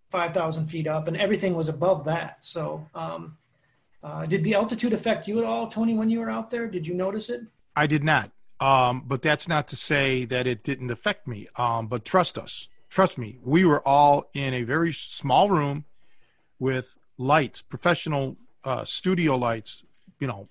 [0.09, 2.43] 5,000 feet up, and everything was above that.
[2.43, 3.37] So, um,
[4.01, 6.67] uh, did the altitude affect you at all, Tony, when you were out there?
[6.67, 7.41] Did you notice it?
[7.75, 8.31] I did not.
[8.59, 11.47] Um, but that's not to say that it didn't affect me.
[11.55, 15.85] Um, but trust us, trust me, we were all in a very small room
[16.59, 19.83] with lights, professional uh, studio lights,
[20.19, 20.49] you know,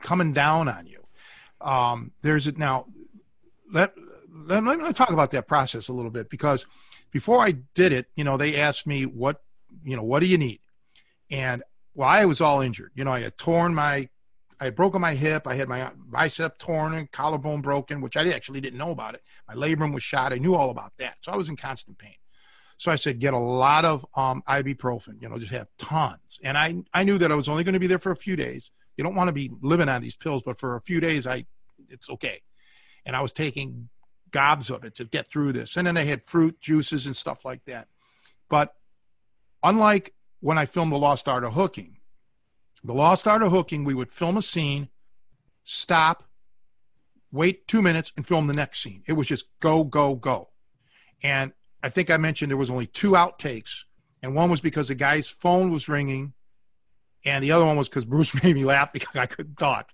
[0.00, 1.02] coming down on you.
[1.60, 2.86] Um, there's it now.
[3.72, 3.94] Let
[4.34, 6.66] let, let me talk about that process a little bit because
[7.12, 9.42] before I did it, you know, they asked me what,
[9.84, 10.60] you know, what do you need?
[11.30, 11.62] And
[11.94, 12.90] well, I was all injured.
[12.94, 14.08] You know, I had torn my,
[14.58, 15.46] I had broken my hip.
[15.46, 19.22] I had my bicep torn and collarbone broken, which I actually didn't know about it.
[19.46, 20.32] My labrum was shot.
[20.32, 21.16] I knew all about that.
[21.20, 22.14] So I was in constant pain.
[22.78, 26.40] So I said, get a lot of um, ibuprofen, you know, just have tons.
[26.42, 28.34] And I, I knew that I was only going to be there for a few
[28.34, 28.70] days.
[28.96, 31.44] You don't want to be living on these pills, but for a few days, I,
[31.88, 32.40] it's okay.
[33.06, 33.88] And I was taking
[34.32, 35.76] gobs of it to get through this.
[35.76, 37.88] And then I had fruit juices and stuff like that.
[38.48, 38.74] But
[39.62, 41.98] unlike when I filmed The Lost Art of Hooking,
[42.82, 44.88] The Lost Art of Hooking, we would film a scene,
[45.64, 46.24] stop,
[47.30, 49.02] wait two minutes, and film the next scene.
[49.06, 50.50] It was just go, go, go.
[51.22, 53.84] And I think I mentioned there was only two outtakes,
[54.22, 56.32] and one was because the guy's phone was ringing,
[57.24, 59.90] and the other one was because Bruce made me laugh because I couldn't talk.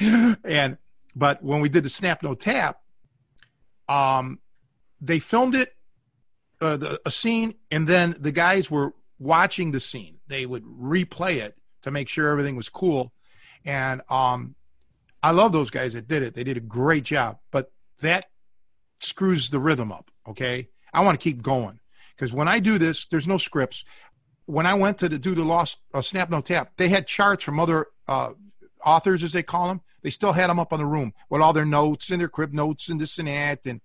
[0.44, 0.78] and
[1.14, 2.80] but when we did the snap no tap,
[3.88, 4.40] um,
[5.00, 5.74] they filmed it,
[6.60, 10.18] uh, the, a scene, and then the guys were watching the scene.
[10.26, 13.12] They would replay it to make sure everything was cool,
[13.64, 14.54] and um,
[15.22, 16.34] I love those guys that did it.
[16.34, 18.26] They did a great job, but that
[19.00, 20.10] screws the rhythm up.
[20.28, 20.68] Okay.
[20.92, 21.80] I want to keep going
[22.16, 23.84] because when I do this, there's no scripts.
[24.46, 27.44] When I went to the, do the Lost uh, Snap No Tap, they had charts
[27.44, 28.30] from other uh,
[28.84, 29.82] authors, as they call them.
[30.02, 32.52] They still had them up on the room with all their notes and their crib
[32.52, 33.60] notes and this and that.
[33.64, 33.80] And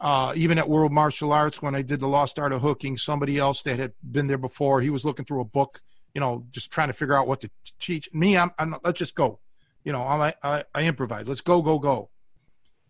[0.00, 3.38] uh, even at World Martial Arts, when I did the Lost Art of Hooking, somebody
[3.38, 5.82] else that had been there before, he was looking through a book,
[6.14, 8.08] you know, just trying to figure out what to teach.
[8.12, 9.38] Me, I'm, I'm let's just go.
[9.84, 11.28] You know, I, I, I improvise.
[11.28, 12.10] Let's go, go, go.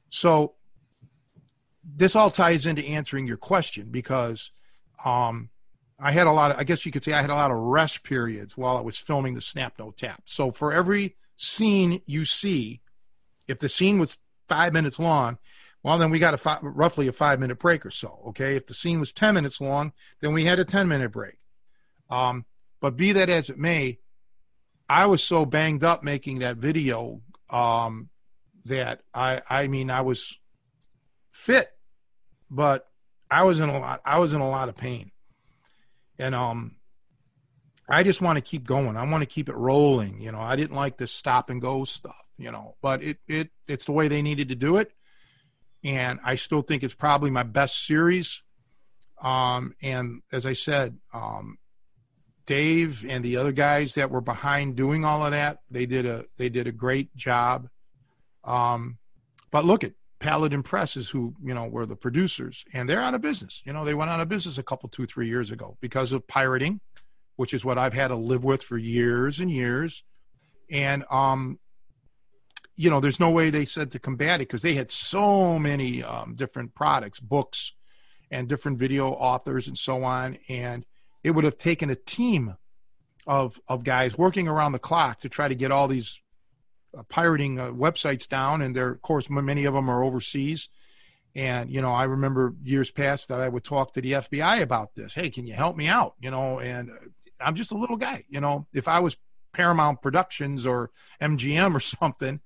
[0.08, 0.54] So
[1.84, 4.50] this all ties into answering your question because
[5.04, 5.50] um,
[5.98, 7.56] I had a lot of, I guess you could say I had a lot of
[7.56, 10.22] rest periods while I was filming the Snap No Tap.
[10.24, 12.80] So for every scene you see,
[13.48, 15.38] if the scene was five minutes long,
[15.82, 18.20] well, then we got a roughly a five minute break or so.
[18.28, 18.56] Okay.
[18.56, 21.38] If the scene was 10 minutes long, then we had a 10 minute break.
[22.10, 22.44] Um,
[22.80, 23.98] but be that as it may,
[24.88, 28.10] I was so banged up making that video um,
[28.66, 30.38] that I, I mean, I was
[31.32, 31.70] fit,
[32.50, 32.86] but
[33.30, 34.02] I was in a lot.
[34.04, 35.12] I was in a lot of pain,
[36.18, 36.76] and um,
[37.90, 38.96] I just want to keep going.
[38.96, 40.20] I want to keep it rolling.
[40.20, 42.16] You know, I didn't like this stop and go stuff.
[42.38, 44.92] You know, but it it it's the way they needed to do it,
[45.84, 48.42] and I still think it's probably my best series.
[49.22, 51.58] Um, and as I said, um,
[52.46, 56.24] Dave and the other guys that were behind doing all of that, they did a
[56.38, 57.68] they did a great job.
[58.42, 58.98] Um,
[59.50, 63.20] but look at Paladin Presses, who you know were the producers, and they're out of
[63.20, 63.62] business.
[63.64, 66.26] You know, they went out of business a couple, two, three years ago because of
[66.26, 66.80] pirating,
[67.40, 70.04] which is what I've had to live with for years and years.
[70.70, 71.58] And um,
[72.76, 76.02] you know, there's no way they said to combat it because they had so many
[76.02, 77.72] um, different products, books,
[78.30, 80.84] and different video authors and so on, and
[81.24, 82.56] it would have taken a team
[83.26, 86.20] of of guys working around the clock to try to get all these
[86.94, 90.68] uh, pirating uh, websites down, and there, of course, many of them are overseas.
[91.34, 94.94] And you know, I remember years past that I would talk to the FBI about
[94.94, 95.14] this.
[95.14, 96.16] Hey, can you help me out?
[96.20, 96.90] You know, and
[97.44, 98.24] I'm just a little guy.
[98.28, 99.16] You know, if I was
[99.52, 102.40] Paramount Productions or MGM or something,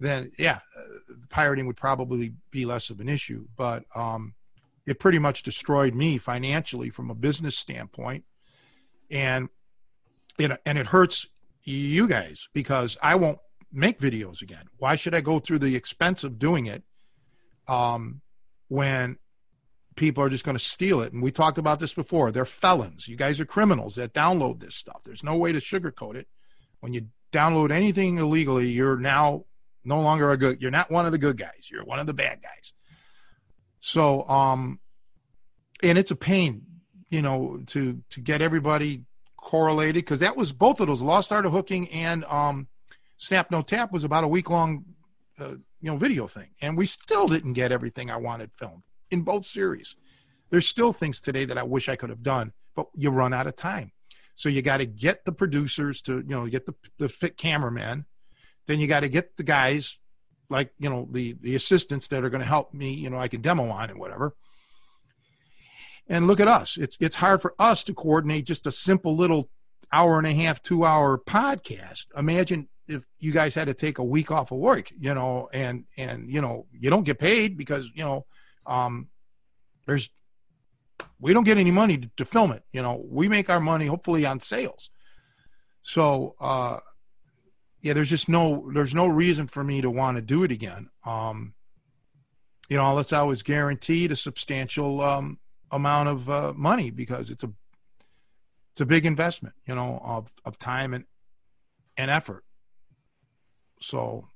[0.00, 3.46] then yeah, uh, pirating would probably be less of an issue.
[3.56, 4.34] But um,
[4.86, 8.24] it pretty much destroyed me financially from a business standpoint,
[9.10, 9.48] and
[10.48, 11.26] know, and it hurts
[11.62, 13.38] you guys because I won't
[13.72, 14.66] make videos again.
[14.78, 16.82] Why should I go through the expense of doing it
[17.66, 18.20] um,
[18.68, 19.18] when
[19.96, 21.12] people are just going to steal it?
[21.12, 22.32] And we talked about this before.
[22.32, 23.08] They're felons.
[23.08, 25.02] You guys are criminals that download this stuff.
[25.04, 26.28] There's no way to sugarcoat it.
[26.80, 29.44] When you download anything illegally, you're now
[29.84, 30.60] no longer a good.
[30.60, 31.68] You're not one of the good guys.
[31.70, 32.72] You're one of the bad guys.
[33.80, 34.80] So, um,
[35.82, 36.62] and it's a pain,
[37.10, 39.04] you know, to to get everybody
[39.36, 42.66] correlated because that was both of those lost art of hooking and um
[43.18, 44.84] Snap No Tap was about a week long,
[45.38, 48.82] uh, you know, video thing, and we still didn't get everything I wanted filmed
[49.14, 49.96] in both series.
[50.50, 53.46] There's still things today that I wish I could have done, but you run out
[53.46, 53.92] of time.
[54.36, 58.04] So you got to get the producers to, you know, get the the fit cameraman.
[58.66, 59.98] Then you got to get the guys,
[60.50, 62.92] like you know, the the assistants that are going to help me.
[62.92, 64.34] You know, I can demo on and whatever.
[66.08, 66.76] And look at us.
[66.76, 69.48] It's it's hard for us to coordinate just a simple little
[69.92, 72.06] hour and a half, two hour podcast.
[72.16, 75.84] Imagine if you guys had to take a week off of work, you know, and
[75.96, 78.26] and you know you don't get paid because you know
[78.66, 79.08] um,
[79.86, 80.10] there's
[81.20, 82.62] we don't get any money to, to, film it.
[82.72, 84.90] You know, we make our money hopefully on sales.
[85.82, 86.78] So uh,
[87.82, 90.88] yeah, there's just no there's no reason for me to want to do it again.
[91.04, 91.54] Um,
[92.68, 95.38] you know, unless I was guaranteed a substantial um,
[95.70, 97.50] amount of uh, money because it's a
[98.72, 101.04] it's a big investment, you know, of of time and
[101.96, 102.44] and effort.
[103.80, 104.28] So,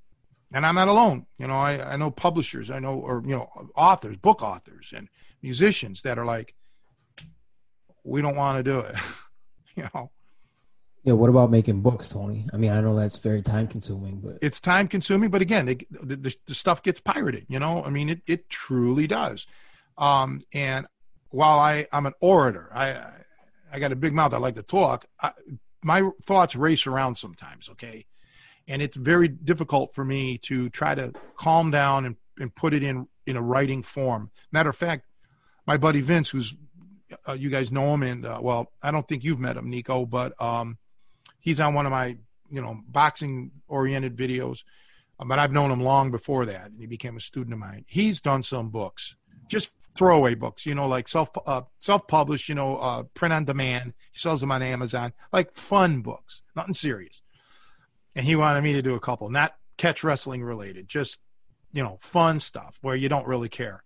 [0.52, 1.26] and I'm not alone.
[1.38, 5.08] You know, I, I know publishers, I know, or, you know, authors, book authors and
[5.42, 6.54] musicians that are like,
[8.04, 8.94] we don't want to do it.
[9.76, 10.10] you know.
[11.04, 12.46] Yeah, what about making books, Tony?
[12.52, 15.30] I mean, I know that's very time consuming, but it's time consuming.
[15.30, 17.46] But again, they, the, the, the stuff gets pirated.
[17.48, 19.46] You know, I mean, it it truly does.
[19.96, 20.86] Um, and
[21.30, 23.00] while I I'm an orator, I
[23.72, 24.34] I got a big mouth.
[24.34, 25.06] I like to talk.
[25.20, 25.32] I,
[25.82, 27.68] my thoughts race around sometimes.
[27.70, 28.04] Okay,
[28.68, 32.82] and it's very difficult for me to try to calm down and, and put it
[32.82, 34.30] in in a writing form.
[34.52, 35.06] Matter of fact,
[35.66, 36.54] my buddy Vince, who's
[37.26, 40.04] uh, you guys know him, and uh, well, I don't think you've met him, Nico,
[40.06, 40.78] but um,
[41.40, 42.16] he's on one of my
[42.50, 44.64] you know boxing oriented videos
[45.18, 47.84] uh, but i've known him long before that and he became a student of mine.
[47.86, 49.16] He's done some books
[49.48, 53.44] just throwaway books you know like self uh, self published you know uh, print on
[53.44, 53.94] demand.
[54.12, 57.20] He sells them on amazon like fun books nothing serious
[58.18, 61.20] and he wanted me to do a couple not catch wrestling related just
[61.72, 63.82] you know fun stuff where you don't really care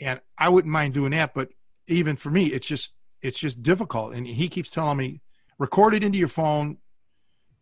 [0.00, 1.50] and i wouldn't mind doing that but
[1.86, 5.20] even for me it's just it's just difficult and he keeps telling me
[5.58, 6.78] record it into your phone,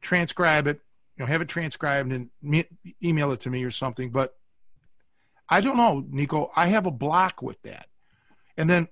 [0.01, 0.81] transcribe it,
[1.17, 2.69] you know, have it transcribed and me-
[3.03, 4.11] email it to me or something.
[4.11, 4.35] But
[5.49, 6.51] I don't know, Nico.
[6.57, 7.87] I have a block with that.
[8.57, 8.89] And then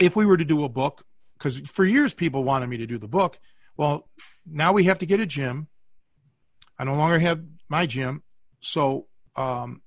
[0.00, 1.04] if we were to do a book,
[1.38, 3.38] because for years people wanted me to do the book.
[3.76, 4.08] Well,
[4.46, 5.68] now we have to get a gym.
[6.80, 8.22] I no longer have my gym,
[8.62, 9.82] so um,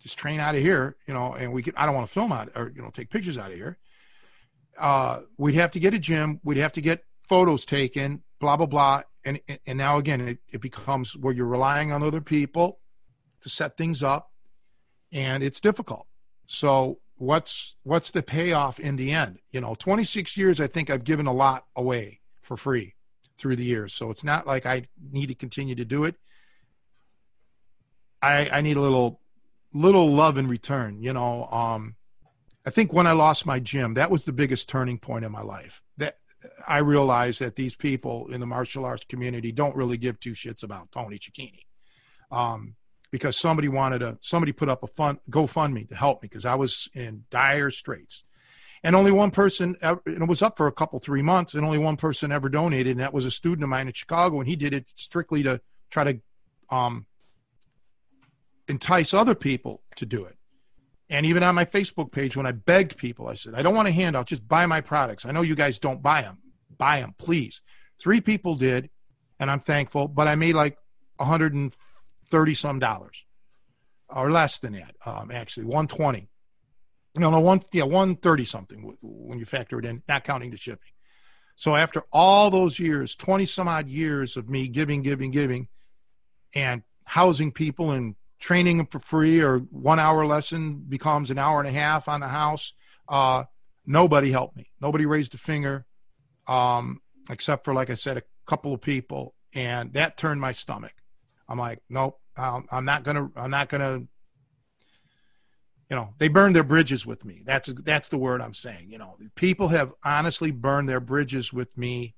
[0.00, 1.34] just train out of here, you know.
[1.34, 1.74] And we could.
[1.76, 3.78] I don't want to film out or you know take pictures out of here.
[4.76, 6.40] Uh, we'd have to get a gym.
[6.42, 10.60] We'd have to get photos taken, blah blah blah, and and now again it, it
[10.60, 12.80] becomes where you're relying on other people
[13.42, 14.32] to set things up,
[15.12, 16.08] and it's difficult.
[16.48, 19.38] So what's what's the payoff in the end?
[19.52, 22.96] You know, 26 years, I think I've given a lot away for free
[23.38, 23.94] through the years.
[23.94, 26.16] So it's not like I need to continue to do it.
[28.22, 29.20] I I need a little
[29.74, 31.02] little love in return.
[31.02, 31.96] You know, um,
[32.64, 35.42] I think when I lost my gym, that was the biggest turning point in my
[35.42, 35.82] life.
[35.96, 36.18] That
[36.66, 40.62] I realized that these people in the martial arts community don't really give two shits
[40.62, 41.64] about Tony Cecchine.
[42.30, 42.76] Um,
[43.10, 46.54] because somebody wanted to, somebody put up a fund, GoFundMe to help me because I
[46.54, 48.24] was in dire straits.
[48.82, 51.78] And only one person, and it was up for a couple, three months, and only
[51.78, 54.56] one person ever donated, and that was a student of mine in Chicago, and he
[54.56, 56.20] did it strictly to try to
[56.74, 57.06] um,
[58.72, 60.36] entice other people to do it.
[61.10, 63.86] And even on my Facebook page, when I begged people, I said, I don't want
[63.86, 65.26] a handout, just buy my products.
[65.26, 66.38] I know you guys don't buy them.
[66.78, 67.60] Buy them, please.
[68.00, 68.88] Three people did,
[69.38, 70.78] and I'm thankful, but I made like
[71.18, 73.24] 130 some dollars
[74.08, 76.28] or less than that, um, actually, 120.
[77.18, 80.92] No, no, one, yeah, 130 something when you factor it in, not counting the shipping.
[81.56, 85.68] So after all those years, 20 some odd years of me giving, giving, giving,
[86.54, 91.68] and housing people and training for free or one hour lesson becomes an hour and
[91.68, 92.72] a half on the house.
[93.08, 93.44] Uh,
[93.86, 94.68] nobody helped me.
[94.80, 95.86] Nobody raised a finger,
[96.48, 97.00] um,
[97.30, 99.34] except for, like I said, a couple of people.
[99.54, 100.92] And that turned my stomach.
[101.48, 104.08] I'm like, nope, um, I'm not going to, I'm not going to,
[105.88, 107.42] you know, they burned their bridges with me.
[107.44, 108.90] That's, that's the word I'm saying.
[108.90, 112.16] You know, people have honestly burned their bridges with me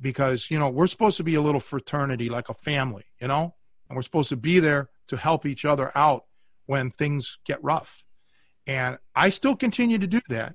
[0.00, 3.54] because, you know, we're supposed to be a little fraternity, like a family, you know,
[3.88, 6.24] and we're supposed to be there to help each other out
[6.66, 8.04] when things get rough.
[8.66, 10.54] And I still continue to do that.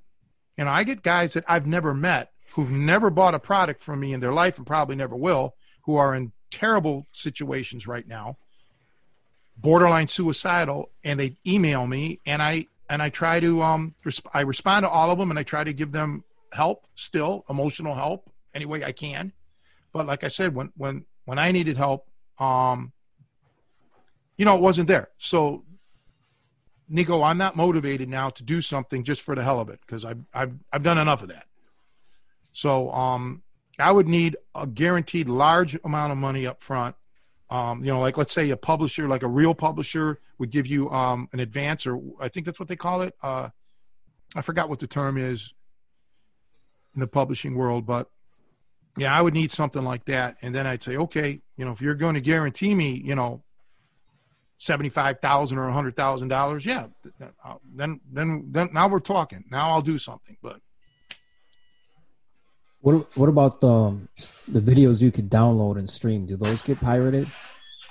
[0.57, 4.13] And I get guys that I've never met who've never bought a product from me
[4.13, 5.55] in their life and probably never will,
[5.86, 8.38] who are in terrible situations right now,
[9.57, 14.41] borderline suicidal, and they email me and I and I try to um resp- I
[14.41, 18.32] respond to all of them and I try to give them help still, emotional help
[18.53, 19.34] any way I can.
[19.91, 22.07] But like I said, when when when I needed help,
[22.38, 22.91] um,
[24.38, 25.09] you know, it wasn't there.
[25.17, 25.63] So,
[26.89, 30.05] Nico, I'm not motivated now to do something just for the hell of it because
[30.05, 31.45] I've, I've, I've done enough of that.
[32.51, 33.43] So, um,
[33.79, 36.95] I would need a guaranteed large amount of money up front.
[37.49, 40.89] Um, you know, like let's say a publisher, like a real publisher, would give you
[40.89, 43.15] um, an advance, or I think that's what they call it.
[43.21, 43.49] Uh,
[44.36, 45.53] I forgot what the term is
[46.95, 48.09] in the publishing world, but
[48.97, 50.38] yeah, I would need something like that.
[50.41, 53.43] And then I'd say, okay, you know, if you're going to guarantee me, you know,
[54.64, 56.88] seventy-five thousand or a hundred thousand dollars, yeah,
[57.22, 59.43] uh, then then then now we're talking.
[59.51, 60.38] Now I'll do something.
[60.41, 60.61] But
[62.80, 63.97] what what about the
[64.47, 66.26] the videos you could download and stream?
[66.26, 67.28] Do those get pirated?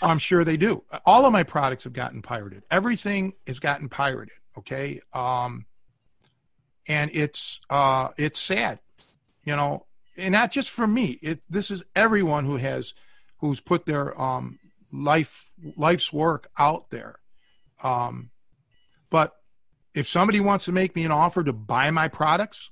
[0.01, 0.83] I'm sure they do.
[1.07, 2.65] All of my products have gotten pirated.
[2.71, 4.35] Everything has gotten pirated.
[4.59, 5.67] Okay, um,
[6.87, 8.81] and it's uh, it's sad,
[9.45, 11.19] you know, and not just for me.
[11.23, 12.95] It this is everyone who has
[13.39, 14.59] who's put their um,
[14.93, 17.19] life life's work out there.
[17.83, 18.31] Um,
[19.11, 19.33] but
[19.95, 22.71] if somebody wants to make me an offer to buy my products,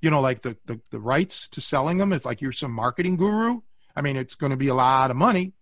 [0.00, 2.12] you know, like the, the, the rights to selling them.
[2.12, 3.60] If like you're some marketing guru,
[3.94, 5.54] I mean, it's going to be a lot of money.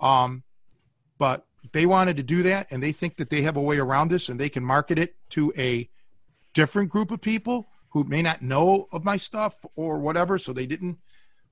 [0.00, 0.42] Um,
[1.18, 4.08] but they wanted to do that and they think that they have a way around
[4.08, 5.88] this and they can market it to a
[6.54, 10.66] different group of people who may not know of my stuff or whatever, so they
[10.66, 10.98] didn't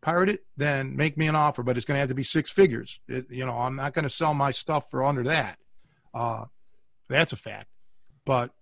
[0.07, 1.65] pirate it, then make me an offer.
[1.65, 3.01] But it's going to have to be six figures.
[3.09, 5.59] It, you know, I'm not going to sell my stuff for under that.
[6.15, 6.45] Uh,
[7.09, 7.67] that's a fact.
[8.25, 8.53] But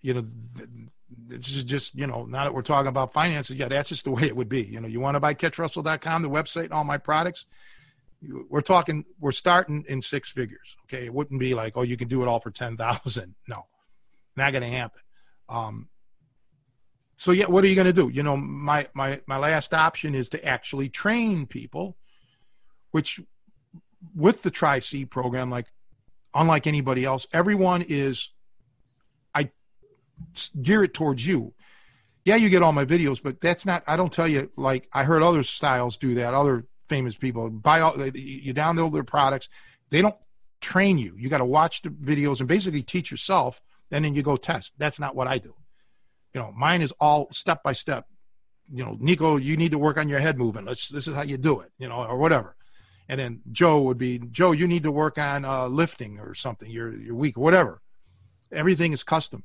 [0.00, 0.26] you know,
[1.28, 4.10] this is just you know, now that we're talking about finances, yeah, that's just the
[4.10, 4.62] way it would be.
[4.62, 7.44] You know, you want to buy catchrussell.com, the website, and all my products.
[8.48, 10.76] We're talking, we're starting in six figures.
[10.84, 13.34] Okay, it wouldn't be like, oh, you can do it all for ten thousand.
[13.48, 13.66] No,
[14.36, 15.02] not going to happen.
[15.48, 15.88] Um,
[17.22, 18.08] so yeah, what are you going to do?
[18.08, 21.96] You know, my my my last option is to actually train people,
[22.90, 23.20] which
[24.12, 25.66] with the Tri C program, like
[26.34, 28.30] unlike anybody else, everyone is.
[29.36, 29.52] I
[30.60, 31.54] gear it towards you.
[32.24, 33.84] Yeah, you get all my videos, but that's not.
[33.86, 36.34] I don't tell you like I heard other styles do that.
[36.34, 39.48] Other famous people buy all you download their products.
[39.90, 40.16] They don't
[40.60, 41.14] train you.
[41.16, 43.60] You got to watch the videos and basically teach yourself,
[43.92, 44.72] and then you go test.
[44.76, 45.54] That's not what I do.
[46.34, 48.06] You know, mine is all step by step.
[48.72, 50.66] You know, Nico, you need to work on your head movement.
[50.66, 51.72] Let's this is how you do it.
[51.78, 52.56] You know, or whatever.
[53.08, 54.52] And then Joe would be Joe.
[54.52, 56.70] You need to work on uh, lifting or something.
[56.70, 57.82] You're you're weak, whatever.
[58.50, 59.44] Everything is custom,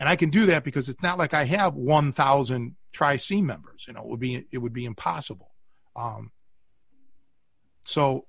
[0.00, 3.42] and I can do that because it's not like I have one thousand Tri C
[3.42, 3.84] members.
[3.86, 5.50] You know, it would be it would be impossible.
[5.94, 6.32] Um,
[7.84, 8.26] so,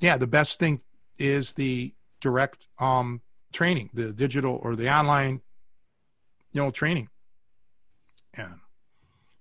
[0.00, 0.80] yeah, the best thing
[1.18, 3.20] is the direct um,
[3.52, 5.42] training, the digital or the online
[6.56, 7.10] you know, training.
[8.32, 8.54] And,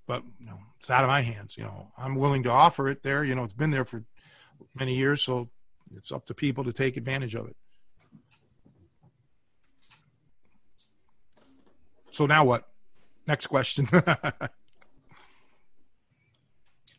[0.05, 1.55] but, you know, it's out of my hands.
[1.57, 3.23] You know, I'm willing to offer it there.
[3.23, 4.03] You know, it's been there for
[4.77, 5.21] many years.
[5.21, 5.49] So
[5.95, 7.55] it's up to people to take advantage of it.
[12.11, 12.67] So now what?
[13.25, 13.89] Next question.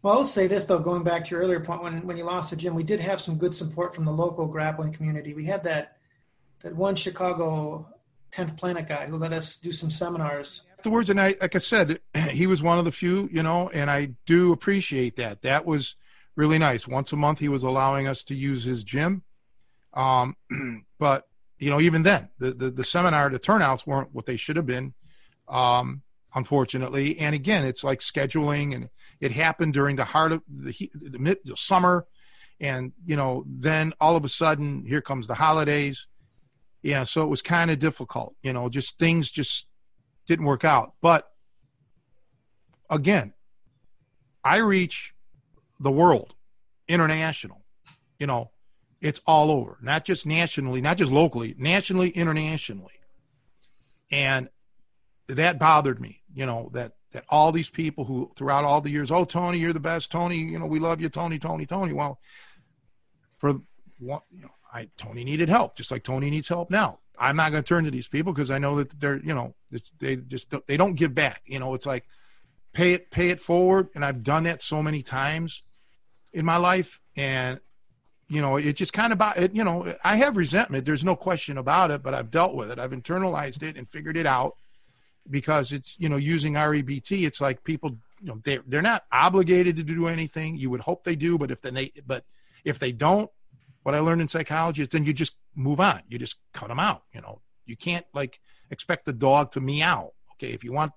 [0.03, 2.51] Well, I'll say this though, going back to your earlier point, when when you lost
[2.51, 5.35] the gym, we did have some good support from the local grappling community.
[5.35, 5.97] We had that
[6.61, 7.89] that one Chicago
[8.33, 10.63] 10th Planet guy who let us do some seminars.
[10.79, 12.01] Afterwards, and I, like I said,
[12.31, 15.43] he was one of the few, you know, and I do appreciate that.
[15.43, 15.97] That was
[16.37, 16.87] really nice.
[16.87, 19.23] Once a month, he was allowing us to use his gym.
[19.95, 20.37] Um,
[20.99, 21.27] but,
[21.59, 24.67] you know, even then, the, the, the, seminar, the turnouts weren't what they should have
[24.67, 24.93] been,
[25.49, 26.03] um,
[26.35, 27.19] unfortunately.
[27.19, 31.39] And again, it's like scheduling, and it happened during the heart of the, the, mid,
[31.45, 32.07] the summer.
[32.61, 36.07] And, you know, then all of a sudden, here comes the holidays
[36.87, 38.37] yeah, so it was kind of difficult.
[38.43, 39.67] You know, just things just
[40.29, 40.95] didn't work out.
[41.03, 41.29] But
[42.89, 43.33] again,
[44.45, 45.13] I reach
[45.81, 46.35] the world,
[46.87, 47.65] international.
[48.21, 48.53] You know,
[49.01, 52.95] it's all over, not just nationally, not just locally, nationally, internationally.
[54.13, 54.49] And
[55.27, 59.11] that bothered me, you know, that that all these people who throughout all the years,
[59.11, 61.93] oh Tony, you're the best, Tony, you know, we love you, Tony, Tony, Tony.
[61.93, 62.21] Well,
[63.39, 63.55] for
[63.99, 66.99] one, you know, I Tony needed help, just like Tony needs help now.
[67.19, 69.55] I'm not going to turn to these people because I know that they're, you know,
[69.99, 71.43] they just they don't give back.
[71.47, 72.05] You know, it's like
[72.75, 75.63] pay it pay it forward, and I've done that so many times
[76.35, 77.59] in my life, and
[78.29, 79.55] you know, it just kind of about it.
[79.55, 80.85] You know, I have resentment.
[80.85, 82.79] There's no question about it, but I've dealt with it.
[82.79, 84.57] I've internalized it and figured it out
[85.31, 87.27] because it's you know using REBT.
[87.27, 90.57] It's like people, you know, they they're not obligated to do anything.
[90.57, 92.25] You would hope they do, but if they but
[92.63, 93.31] if they don't,
[93.87, 96.03] what I learned in psychology is then you just move on.
[96.09, 97.05] You just cut them out.
[97.15, 100.11] You know, you can't like expect the dog to meow.
[100.33, 100.91] Okay, if you want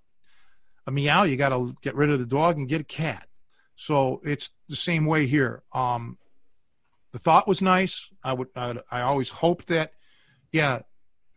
[0.87, 3.27] a meow, you got to get rid of the dog and get a cat.
[3.75, 5.61] So it's the same way here.
[5.71, 6.17] Um,
[7.11, 8.09] the thought was nice.
[8.23, 9.91] I would, I, I always hoped that,
[10.51, 10.79] yeah,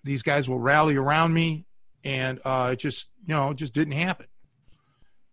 [0.05, 1.67] these guys will rally around me,
[2.03, 4.27] and uh, it just, you know, it just didn't happen.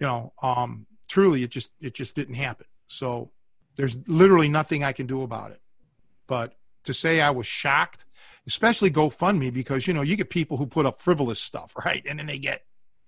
[0.01, 2.65] You know, um, truly, it just, it just didn't happen.
[2.89, 3.31] So
[3.77, 5.61] there's literally nothing I can do about it.
[6.29, 6.53] But
[6.83, 8.05] to say I was shocked,
[8.47, 12.19] especially GoFundMe, because you know you get people who put up frivolous stuff, right, and
[12.19, 12.61] then they get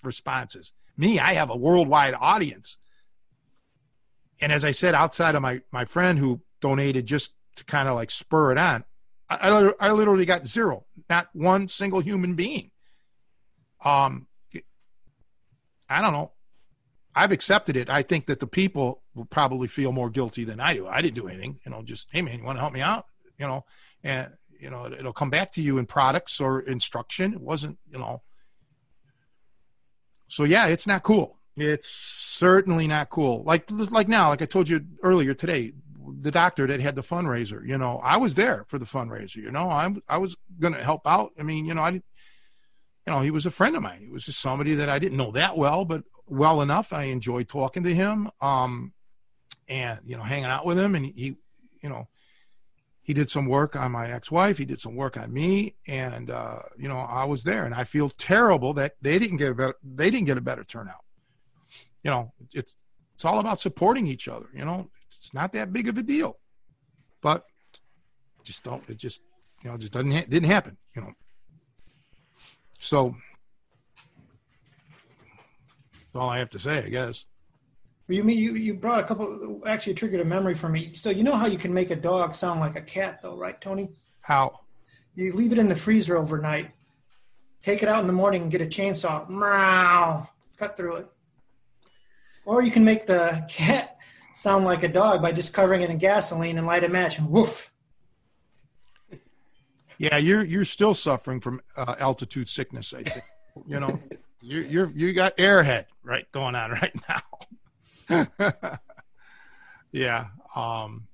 [0.04, 0.74] responses.
[0.98, 2.78] Me, I have a worldwide audience,
[4.42, 7.96] and as I said, outside of my my friend who donated just to kind of
[7.96, 8.84] like spur it on,
[9.30, 12.72] I, I, literally got zero, not one single human being.
[13.84, 14.28] Um,
[15.90, 16.32] I don't know.
[17.16, 17.90] I've accepted it.
[17.90, 20.88] I think that the people will probably feel more guilty than I do.
[20.88, 21.60] I didn't do anything.
[21.66, 23.06] You know, just hey man, you want to help me out?
[23.42, 23.66] You know,
[24.04, 27.34] and you know it'll come back to you in products or instruction.
[27.34, 28.22] It wasn't, you know.
[30.28, 31.40] So yeah, it's not cool.
[31.58, 33.44] It's certainly not cool.
[33.44, 35.74] Like like now, like I told you earlier today,
[36.22, 37.68] the doctor that had the fundraiser.
[37.68, 39.38] You know, I was there for the fundraiser.
[39.38, 41.32] You know, I I was to help out.
[41.40, 42.04] I mean, you know, I you
[43.08, 44.02] know, he was a friend of mine.
[44.02, 46.94] He was just somebody that I didn't know that well, but well enough.
[46.94, 48.94] I enjoyed talking to him, um,
[49.68, 50.96] and you know, hanging out with him.
[50.96, 51.36] And he,
[51.82, 52.08] you know,
[53.12, 54.58] he did some work on my ex-wife.
[54.58, 57.66] He did some work on me, and uh, you know, I was there.
[57.66, 60.64] And I feel terrible that they didn't get a better, they didn't get a better
[60.64, 61.04] turnout.
[62.04, 62.74] You know, it's
[63.14, 64.46] it's all about supporting each other.
[64.56, 66.38] You know, it's not that big of a deal,
[67.22, 67.44] but
[68.44, 68.90] just don't.
[68.90, 69.22] It just
[69.62, 70.78] you know just doesn't ha- didn't happen.
[70.96, 71.12] You know.
[72.80, 73.14] So
[75.92, 77.26] that's all I have to say, I guess.
[78.12, 80.92] You mean you, you brought a couple actually triggered a memory for me.
[80.96, 83.60] So you know how you can make a dog sound like a cat though, right,
[83.60, 83.90] Tony?
[84.22, 84.62] How?
[85.16, 86.72] You leave it in the freezer overnight.
[87.62, 89.30] Take it out in the morning and get a chainsaw.
[89.30, 90.28] Meow.
[90.58, 91.08] Cut through it.
[92.46, 93.98] Or you can make the cat
[94.36, 97.30] sound like a dog by just covering it in gasoline and light a match and
[97.30, 97.72] woof.
[99.98, 102.92] Yeah, you're you're still suffering from uh, altitude sickness.
[102.92, 103.24] I think
[103.68, 104.00] you know
[104.42, 107.22] you you're you got airhead right going on right now.
[109.92, 111.08] yeah, um,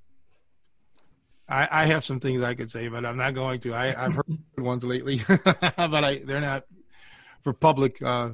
[1.48, 3.74] I I have some things I could say, but I'm not going to.
[3.74, 4.26] I I've heard
[4.56, 6.66] good ones lately, but I they're not
[7.44, 8.32] for public uh,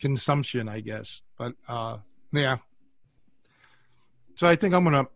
[0.00, 1.22] consumption, I guess.
[1.38, 1.98] But uh,
[2.32, 2.58] yeah,
[4.34, 5.06] so I think I'm gonna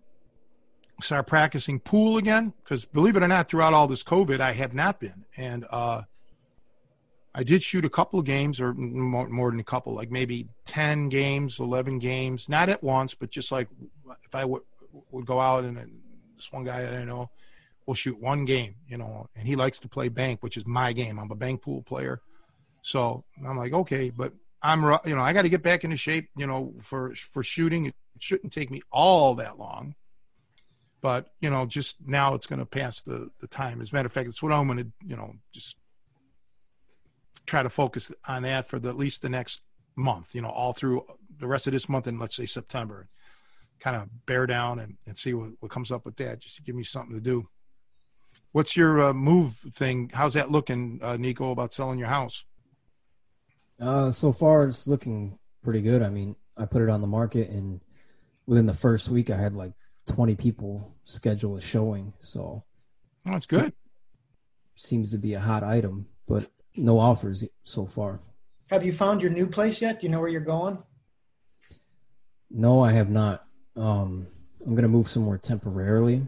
[1.01, 4.73] start practicing pool again because believe it or not throughout all this covid i have
[4.73, 6.03] not been and uh
[7.37, 10.49] i did shoot a couple of games or more, more than a couple like maybe
[10.65, 13.69] 10 games 11 games not at once but just like
[14.25, 14.63] if I would
[15.13, 15.77] would go out and
[16.37, 17.31] this one guy that i know
[17.87, 20.93] will shoot one game you know and he likes to play bank which is my
[20.93, 21.19] game.
[21.19, 22.21] I'm a bank pool player.
[22.83, 24.33] So i'm like okay but
[24.63, 27.87] i'm you know i got to get back into shape you know for for shooting.
[27.87, 29.95] It shouldn't take me all that long
[31.03, 33.81] but you know, just now it's going to pass the the time.
[33.81, 35.77] As a matter of fact, it's what I'm going to you know just
[37.47, 39.63] try to focus on that for the, at least the next
[39.95, 40.35] month.
[40.35, 41.05] You know, all through
[41.39, 43.09] the rest of this month and let's say September,
[43.81, 46.41] kind of bear down and, and see what, what comes up with that.
[46.41, 47.49] Just to give me something to do.
[48.53, 50.11] What's your uh, move thing?
[50.15, 51.51] How's that looking, uh, Nico?
[51.51, 52.45] About selling your house?
[53.81, 56.03] Uh, so far it's looking pretty good.
[56.03, 57.81] I mean, I put it on the market and
[58.47, 59.73] within the first week I had like
[60.07, 62.13] 20 people schedule a showing.
[62.21, 62.65] So
[63.27, 63.75] oh, that's good.
[64.77, 68.21] Seems to be a hot item, but no offers so far.
[68.69, 70.01] Have you found your new place yet?
[70.01, 70.79] Do you know where you're going?
[72.51, 73.47] No, I have not.
[73.77, 74.27] Um,
[74.65, 76.27] I'm going to move somewhere temporarily,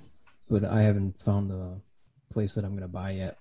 [0.49, 1.81] but I haven't found the
[2.31, 3.39] place that I'm going to buy yet.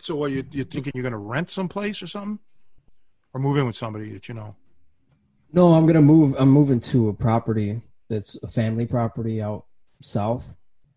[0.00, 0.92] So, what you you thinking?
[0.94, 2.38] You're going to rent some place or something,
[3.32, 4.54] or move in with somebody that you know?
[5.52, 6.34] No, I'm gonna move.
[6.38, 9.64] I'm moving to a property that's a family property out
[10.02, 10.56] south,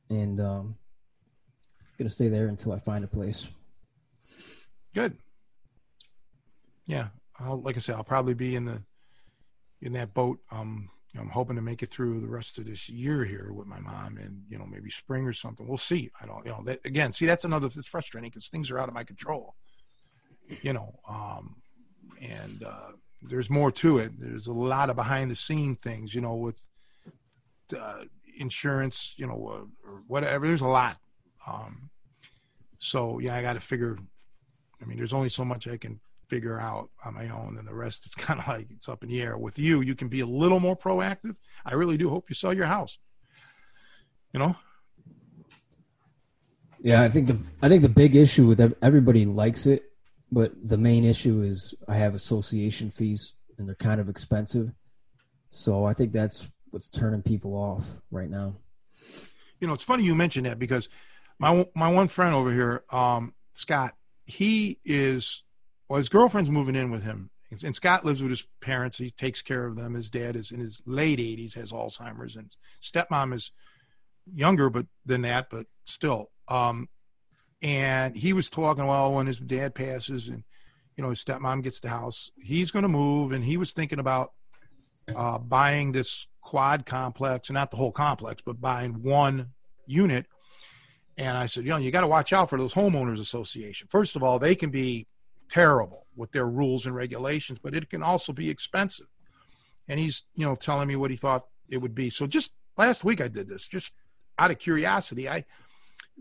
[0.09, 0.75] and um,
[2.02, 3.47] gonna stay there until I find a place.
[4.95, 5.16] Good.
[6.88, 8.82] Yeah, I'll, like I said, I'll probably be in the
[9.82, 10.39] in that boat.
[10.52, 10.89] Um,
[11.20, 14.18] I'm hoping to make it through the rest of this year here with my mom,
[14.18, 15.68] and you know maybe spring or something.
[15.68, 16.10] We'll see.
[16.20, 17.68] I don't, you know, that, again, see that's another.
[17.68, 19.56] It's frustrating because things are out of my control.
[20.62, 21.58] You know, um,
[22.20, 22.91] and uh,
[23.22, 24.20] there's more to it.
[24.20, 26.62] There's a lot of behind the scene things, you know, with
[27.78, 28.06] uh,
[28.38, 30.47] insurance, you know, uh, whatever.
[30.47, 30.97] There's a lot.
[31.45, 31.90] Um,
[32.82, 33.97] so yeah, I got to figure.
[34.82, 37.73] I mean, there's only so much I can figure out on my own, and the
[37.73, 39.38] rest it's kind of like it's up in the air.
[39.38, 41.36] With you, you can be a little more proactive.
[41.65, 42.97] I really do hope you sell your house.
[44.34, 44.55] You know.
[46.82, 49.91] Yeah, I think the I think the big issue with everybody likes it
[50.32, 54.71] but the main issue is I have association fees and they're kind of expensive.
[55.49, 58.55] So I think that's what's turning people off right now.
[59.59, 60.88] You know, it's funny you mentioned that because
[61.41, 65.41] my my one friend over here, um, Scott, he is
[65.89, 67.31] well, his girlfriend's moving in with him,
[67.63, 68.99] and Scott lives with his parents.
[68.99, 69.95] He takes care of them.
[69.95, 73.51] His dad is in his late 80s, has Alzheimer's, and stepmom is
[74.31, 76.29] younger, but than that, but still.
[76.47, 76.87] Um,
[77.63, 80.43] and he was talking well when his dad passes and
[80.95, 83.99] you know his stepmom gets the house he's going to move and he was thinking
[83.99, 84.31] about
[85.15, 89.49] uh, buying this quad complex not the whole complex but buying one
[89.85, 90.25] unit
[91.22, 94.15] and i said you know you got to watch out for those homeowners association first
[94.15, 95.07] of all they can be
[95.49, 99.07] terrible with their rules and regulations but it can also be expensive
[99.88, 103.03] and he's you know telling me what he thought it would be so just last
[103.03, 103.93] week i did this just
[104.39, 105.43] out of curiosity i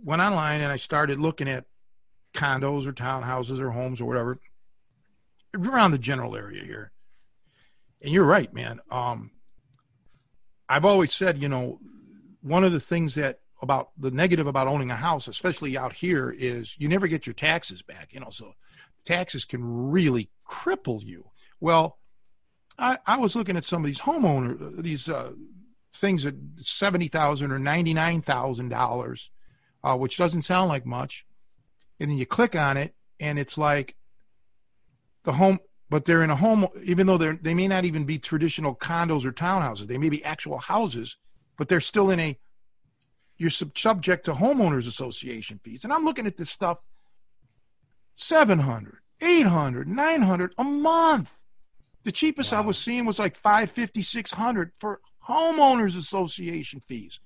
[0.04, 1.64] went online and I started looking at
[2.34, 4.38] condos or townhouses or homes or whatever
[5.54, 6.92] around the general area here.
[8.02, 8.80] And you're right, man.
[8.90, 9.32] Um,
[10.68, 11.80] I've always said, you know,
[12.40, 16.30] one of the things that about the negative about owning a house, especially out here,
[16.30, 18.12] is you never get your taxes back.
[18.12, 18.54] You know, so
[19.04, 21.30] taxes can really cripple you.
[21.60, 21.98] Well,
[22.78, 25.32] I, I was looking at some of these homeowner these uh,
[25.94, 29.30] things at seventy thousand or ninety nine thousand uh, dollars,
[29.84, 31.26] which doesn't sound like much,
[31.98, 33.94] and then you click on it, and it's like
[35.24, 35.58] the home
[35.90, 39.24] but they're in a home even though they're they may not even be traditional condos
[39.24, 41.16] or townhouses they may be actual houses
[41.58, 42.38] but they're still in a
[43.40, 45.82] you're sub- subject to homeowners association fees.
[45.82, 46.78] And i'm looking at this stuff
[48.12, 51.38] 700 800 900 a month.
[52.04, 52.58] The cheapest wow.
[52.58, 57.18] i was seeing was like 550 600 for homeowners association fees.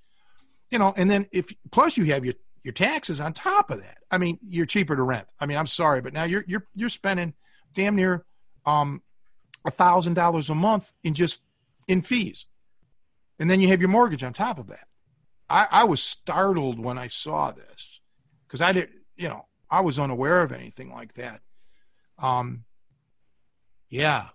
[0.71, 3.99] You know and then if plus you have your your taxes on top of that.
[4.11, 5.27] I mean you're cheaper to rent.
[5.41, 7.35] I mean i'm sorry but now you're you're you're spending
[7.75, 8.25] damn near
[8.65, 9.03] um
[9.65, 11.41] a thousand dollars a month in just
[11.89, 12.47] in fees.
[13.41, 14.87] And then you have your mortgage on top of that
[15.49, 18.01] i i was startled when i saw this
[18.47, 21.41] because i didn't, you know i was unaware of anything like that.
[22.19, 22.65] Um
[23.91, 24.29] yeah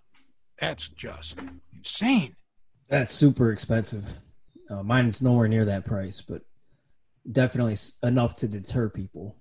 [0.58, 1.38] that's just
[1.74, 2.36] insane.
[2.88, 4.04] That's super expensive.
[4.68, 6.42] Uh, mine is nowhere near that price but
[7.30, 9.36] definitely enough to deter people.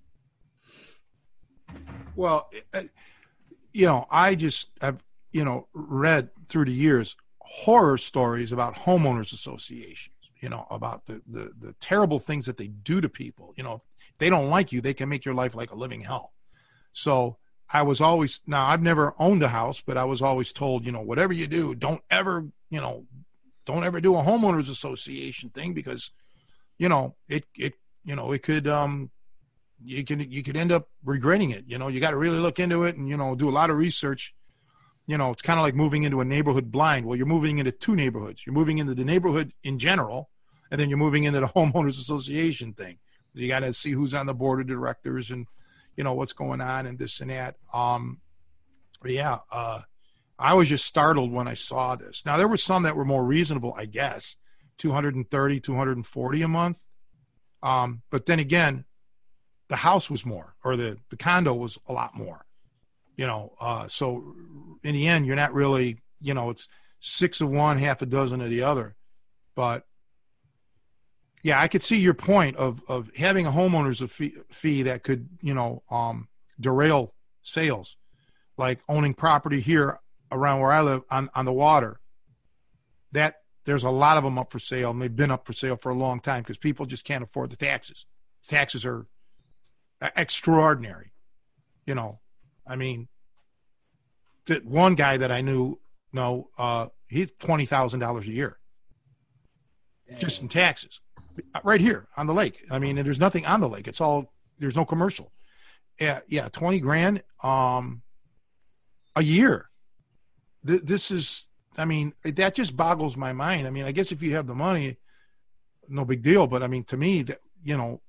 [2.15, 2.49] Well
[3.73, 9.33] you know, I just have, you know, read through the years horror stories about homeowners
[9.33, 13.53] associations, you know, about the, the, the terrible things that they do to people.
[13.57, 13.81] You know, if
[14.17, 16.33] they don't like you, they can make your life like a living hell.
[16.93, 17.37] So
[17.71, 20.91] I was always, now I've never owned a house, but I was always told, you
[20.91, 23.05] know, whatever you do, don't ever, you know,
[23.65, 26.11] don't ever do a homeowners association thing because,
[26.77, 27.73] you know, it, it,
[28.03, 29.11] you know, it could, um,
[29.83, 31.65] you can you could end up regretting it.
[31.67, 33.69] You know, you got to really look into it and you know do a lot
[33.69, 34.33] of research.
[35.09, 37.03] You know, it's kind of like moving into a neighborhood blind.
[37.03, 38.45] Well, you're moving into two neighborhoods.
[38.45, 40.29] You're moving into the neighborhood in general,
[40.69, 42.99] and then you're moving into the homeowners association thing.
[43.33, 45.47] You got to see who's on the board of directors and
[45.97, 47.55] you know what's going on and this and that.
[47.73, 48.19] Um,
[49.01, 49.81] but yeah, uh,
[50.37, 52.23] I was just startled when I saw this.
[52.23, 54.35] Now there were some that were more reasonable, I guess,
[54.77, 56.85] 230, 240 a month.
[57.63, 58.85] Um, but then again,
[59.69, 62.45] the house was more or the, the condo was a lot more
[63.19, 64.33] you know uh, so
[64.81, 66.69] in the end you're not really you know it's
[67.01, 68.95] six of one half a dozen of the other.
[69.55, 69.85] But
[71.43, 75.27] yeah i could see your point of of having a homeowner's fee, fee that could
[75.41, 77.97] you know um, derail sales.
[78.57, 79.99] Like owning property here
[80.31, 81.99] around where i live on, on the water
[83.11, 85.75] that there's a lot of them up for sale and they've been up for sale
[85.75, 88.05] for a long time because people just can't afford the taxes.
[88.47, 89.07] Taxes are
[90.15, 91.11] extraordinary.
[91.85, 92.19] You know,
[92.69, 93.07] I mean,
[94.63, 95.79] one guy that I knew,
[96.13, 98.59] no, uh, he's twenty thousand dollars a year,
[100.07, 100.19] Dang.
[100.19, 101.01] just in taxes,
[101.63, 102.63] right here on the lake.
[102.69, 103.87] I mean, there's nothing on the lake.
[103.87, 105.31] It's all there's no commercial.
[105.99, 108.03] Yeah, yeah, twenty grand, um,
[109.15, 109.69] a year.
[110.65, 111.47] Th- this is,
[111.77, 113.67] I mean, that just boggles my mind.
[113.67, 114.97] I mean, I guess if you have the money,
[115.87, 116.47] no big deal.
[116.47, 118.01] But I mean, to me, that you know,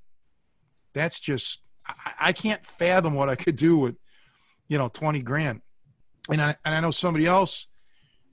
[0.93, 1.61] that's just
[2.19, 3.97] I, can't fathom what I could do with,
[4.71, 5.61] you know, 20 grand.
[6.31, 7.67] And I, and I know somebody else,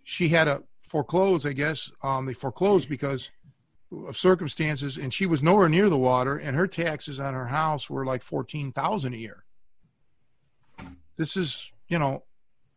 [0.03, 1.91] she had a foreclose, I guess.
[2.03, 3.31] Um, they foreclosed because
[3.91, 7.89] of circumstances, and she was nowhere near the water, and her taxes on her house
[7.89, 9.43] were like 14,000 a year.
[11.17, 12.23] This is, you know,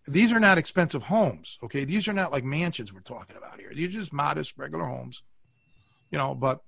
[0.06, 1.84] these are not expensive homes, okay?
[1.84, 3.72] These are not like mansions we're talking about here.
[3.74, 5.22] These are just modest, regular homes,
[6.10, 6.34] you know.
[6.34, 6.60] But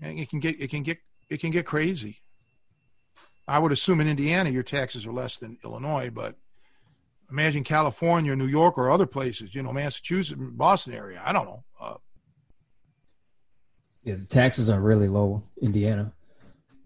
[0.00, 2.22] it can get it can get it can get crazy.
[3.46, 6.36] I would assume in Indiana your taxes are less than Illinois, but
[7.30, 9.54] imagine California, New York, or other places.
[9.54, 11.20] You know, Massachusetts, Boston area.
[11.24, 11.64] I don't know.
[11.80, 11.94] Uh,
[14.02, 15.42] yeah, the taxes are really low.
[15.60, 16.12] Indiana.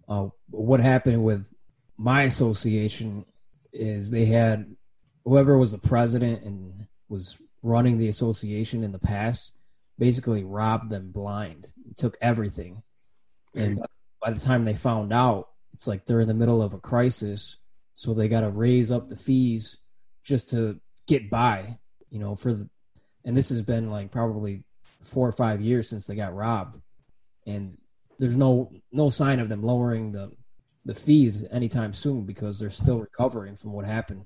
[0.07, 1.45] Uh, what happened with
[1.97, 3.25] my association
[3.71, 4.75] is they had
[5.25, 9.53] whoever was the president and was running the association in the past
[9.99, 12.81] basically robbed them blind, took everything,
[13.53, 13.83] and
[14.21, 15.48] by the time they found out,
[15.79, 17.55] it's like they're in the middle of a crisis,
[17.95, 19.77] so they got to raise up the fees
[20.25, 20.77] just to
[21.07, 21.77] get by,
[22.09, 22.69] you know, for the
[23.23, 24.65] and this has been like probably
[25.05, 26.81] 4 or 5 years since they got robbed
[27.47, 27.77] and
[28.17, 30.29] there's no no sign of them lowering the
[30.83, 34.25] the fees anytime soon because they're still recovering from what happened.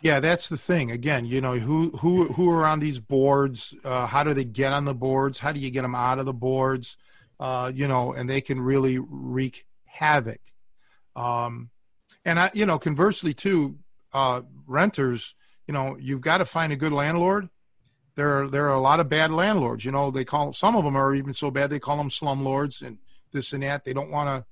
[0.00, 0.92] Yeah, that's the thing.
[0.92, 3.74] Again, you know, who who who are on these boards?
[3.84, 5.38] Uh, how do they get on the boards?
[5.38, 6.96] How do you get them out of the boards?
[7.40, 10.40] Uh, you know, and they can really wreak havoc.
[11.16, 11.70] Um,
[12.24, 13.78] and I, you know, conversely too,
[14.12, 15.34] uh, renters,
[15.66, 17.48] you know, you've got to find a good landlord,
[18.14, 19.84] there are there are a lot of bad landlords.
[19.84, 22.82] You know, they call some of them are even so bad they call them slumlords
[22.82, 22.98] and
[23.32, 23.84] this and that.
[23.84, 24.44] They don't want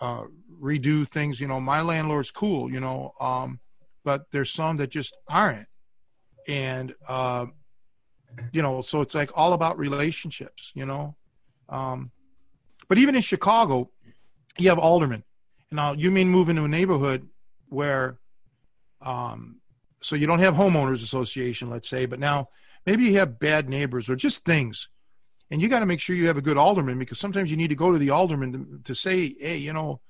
[0.00, 0.24] to uh,
[0.62, 1.40] redo things.
[1.40, 2.70] You know, my landlord's cool.
[2.70, 3.58] You know, um,
[4.04, 5.66] but there's some that just aren't,
[6.46, 7.46] and uh,
[8.52, 10.70] you know, so it's like all about relationships.
[10.74, 11.16] You know,
[11.68, 12.10] um,
[12.88, 13.90] but even in Chicago,
[14.58, 15.24] you have aldermen.
[15.70, 17.28] Now you mean move into a neighborhood
[17.68, 18.18] where
[19.00, 19.60] um,
[20.00, 22.50] so you don't have homeowners association, let's say, but now
[22.86, 24.88] maybe you have bad neighbors or just things.
[25.50, 27.68] And you got to make sure you have a good alderman because sometimes you need
[27.68, 30.00] to go to the alderman to, to say, hey, you know,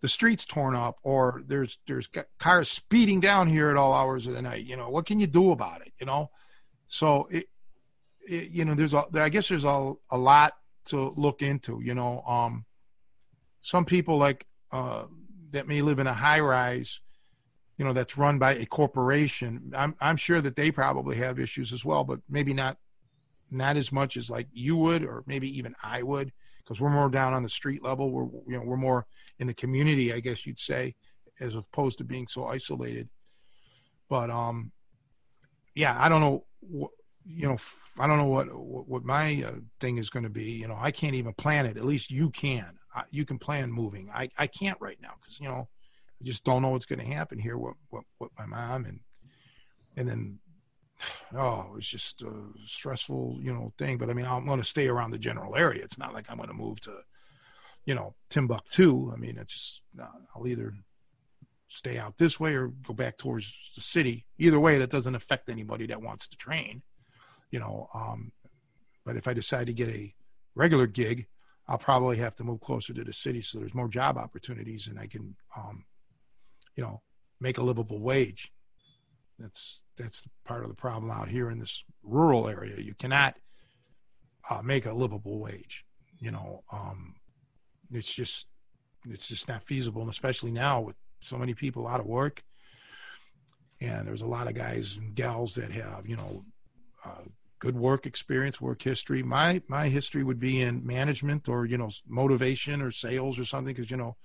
[0.00, 2.08] the street's torn up or there's there's
[2.38, 4.64] cars speeding down here at all hours of the night.
[4.64, 5.92] You know, what can you do about it?
[5.98, 6.30] You know,
[6.86, 7.48] so it,
[8.28, 10.54] it you know, there's a, I guess there's a, a lot
[10.86, 11.80] to look into.
[11.82, 12.64] You know, um,
[13.60, 15.04] some people like uh,
[15.50, 17.00] that may live in a high rise
[17.78, 21.72] you know that's run by a corporation i'm i'm sure that they probably have issues
[21.72, 22.76] as well but maybe not
[23.50, 27.08] not as much as like you would or maybe even i would because we're more
[27.08, 29.06] down on the street level we're you know we're more
[29.38, 30.94] in the community i guess you'd say
[31.40, 33.08] as opposed to being so isolated
[34.08, 34.72] but um
[35.74, 36.44] yeah i don't know
[37.28, 37.56] you know
[37.98, 38.46] i don't know what
[38.88, 41.76] what, my uh, thing is going to be you know i can't even plan it
[41.76, 42.78] at least you can
[43.10, 45.68] you can plan moving i i can't right now because you know
[46.20, 47.58] I just don't know what's going to happen here.
[47.58, 49.00] What, what, what my mom and,
[49.96, 50.38] and then,
[51.36, 52.32] oh, it's just a
[52.66, 53.98] stressful, you know, thing.
[53.98, 55.84] But I mean, I'm going to stay around the general area.
[55.84, 56.92] It's not like I'm going to move to,
[57.84, 59.12] you know, Timbuktu.
[59.12, 59.82] I mean, it's just,
[60.34, 60.74] I'll either
[61.68, 64.24] stay out this way or go back towards the city.
[64.38, 66.82] Either way, that doesn't affect anybody that wants to train,
[67.50, 67.88] you know.
[67.94, 68.32] Um,
[69.04, 70.14] but if I decide to get a
[70.54, 71.26] regular gig,
[71.68, 74.98] I'll probably have to move closer to the city so there's more job opportunities and
[74.98, 75.84] I can um,
[76.76, 77.02] you know,
[77.40, 78.52] make a livable wage.
[79.38, 82.76] That's that's part of the problem out here in this rural area.
[82.78, 83.36] You cannot
[84.48, 85.84] uh, make a livable wage.
[86.18, 87.16] You know, um,
[87.92, 88.46] it's just
[89.08, 92.42] it's just not feasible, and especially now with so many people out of work,
[93.80, 96.44] and there's a lot of guys and gals that have you know
[97.04, 97.24] uh,
[97.58, 99.22] good work experience, work history.
[99.22, 103.74] My my history would be in management or you know motivation or sales or something
[103.74, 104.16] because you know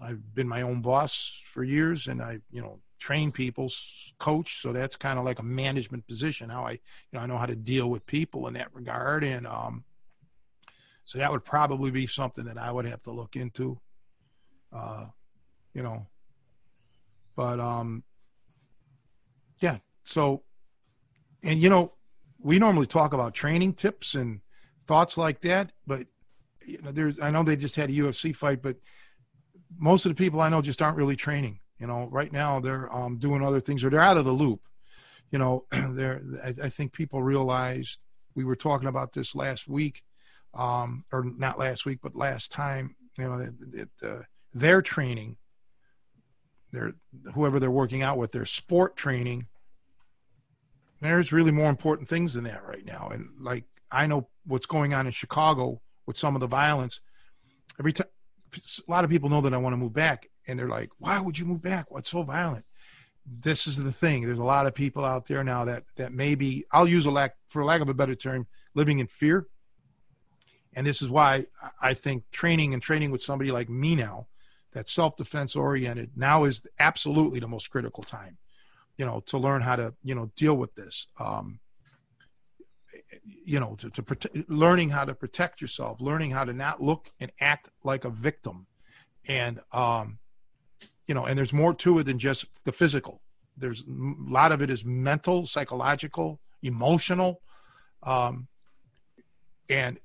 [0.00, 3.70] I've been my own boss for years, and I, you know, train people,
[4.18, 4.60] coach.
[4.60, 6.50] So that's kind of like a management position.
[6.50, 6.78] How I, you
[7.14, 9.84] know, I know how to deal with people in that regard, and um,
[11.04, 13.80] so that would probably be something that I would have to look into.
[14.72, 15.06] Uh,
[15.74, 16.06] you know,
[17.34, 18.04] but um,
[19.60, 19.78] yeah.
[20.04, 20.42] So,
[21.42, 21.92] and you know,
[22.40, 24.40] we normally talk about training tips and
[24.86, 26.06] thoughts like that, but
[26.64, 28.76] you know, there's I know they just had a UFC fight, but
[29.78, 31.60] most of the people I know just aren't really training.
[31.78, 34.60] You know, right now they're um, doing other things or they're out of the loop.
[35.30, 37.98] You know, they're, I, I, think people realized
[38.34, 40.02] we were talking about this last week,
[40.54, 44.22] um, or not last week, but last time, you know, that, that uh,
[44.52, 45.36] their training,
[46.72, 46.94] their,
[47.34, 49.46] whoever they're working out with, their sport training,
[51.00, 53.10] there's really more important things than that right now.
[53.12, 57.00] And like, I know what's going on in Chicago with some of the violence.
[57.78, 58.08] Every time,
[58.56, 61.20] a lot of people know that I want to move back, and they're like, "Why
[61.20, 61.90] would you move back?
[61.90, 62.64] What's so violent?"
[63.26, 64.24] This is the thing.
[64.24, 67.34] There's a lot of people out there now that that maybe I'll use a lack
[67.48, 69.46] for lack of a better term, living in fear.
[70.74, 71.46] And this is why
[71.80, 74.28] I think training and training with somebody like me now,
[74.72, 78.38] that's self-defense oriented, now is absolutely the most critical time.
[78.98, 81.06] You know, to learn how to you know deal with this.
[81.18, 81.60] Um,
[83.22, 87.10] you know to, to protect, learning how to protect yourself learning how to not look
[87.20, 88.66] and act like a victim
[89.26, 90.18] and um
[91.06, 93.20] you know and there's more to it than just the physical
[93.56, 97.40] there's a lot of it is mental psychological emotional
[98.02, 98.48] um
[99.68, 99.98] and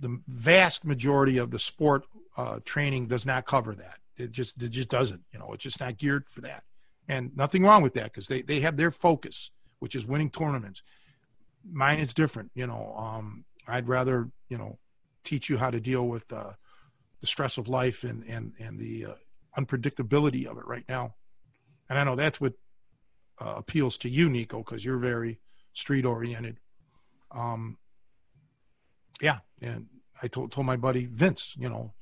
[0.00, 2.04] the vast majority of the sport
[2.36, 5.80] uh, training does not cover that it just it just doesn't you know it's just
[5.80, 6.62] not geared for that
[7.08, 9.50] and nothing wrong with that because they, they have their focus
[9.80, 10.82] which is winning tournaments.
[11.70, 12.52] Mine is different.
[12.54, 14.78] You know, um, I'd rather you know
[15.24, 16.52] teach you how to deal with uh,
[17.20, 19.14] the stress of life and and and the uh,
[19.58, 21.16] unpredictability of it right now.
[21.88, 22.52] And I know that's what
[23.40, 25.40] uh, appeals to you, Nico, because you're very
[25.72, 26.58] street oriented.
[27.32, 27.78] Um,
[29.20, 29.86] yeah, and
[30.22, 31.92] I told told my buddy Vince, you know,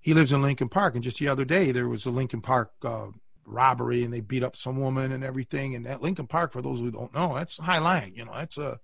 [0.00, 2.72] he lives in Lincoln Park, and just the other day there was a Lincoln Park
[2.84, 3.08] uh,
[3.48, 5.74] robbery and they beat up some woman and everything.
[5.74, 8.12] And that Lincoln Park, for those who don't know, that's high line.
[8.14, 8.78] You know, that's a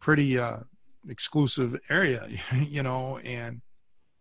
[0.00, 0.58] pretty uh,
[1.08, 2.28] exclusive area.
[2.52, 3.60] You know, and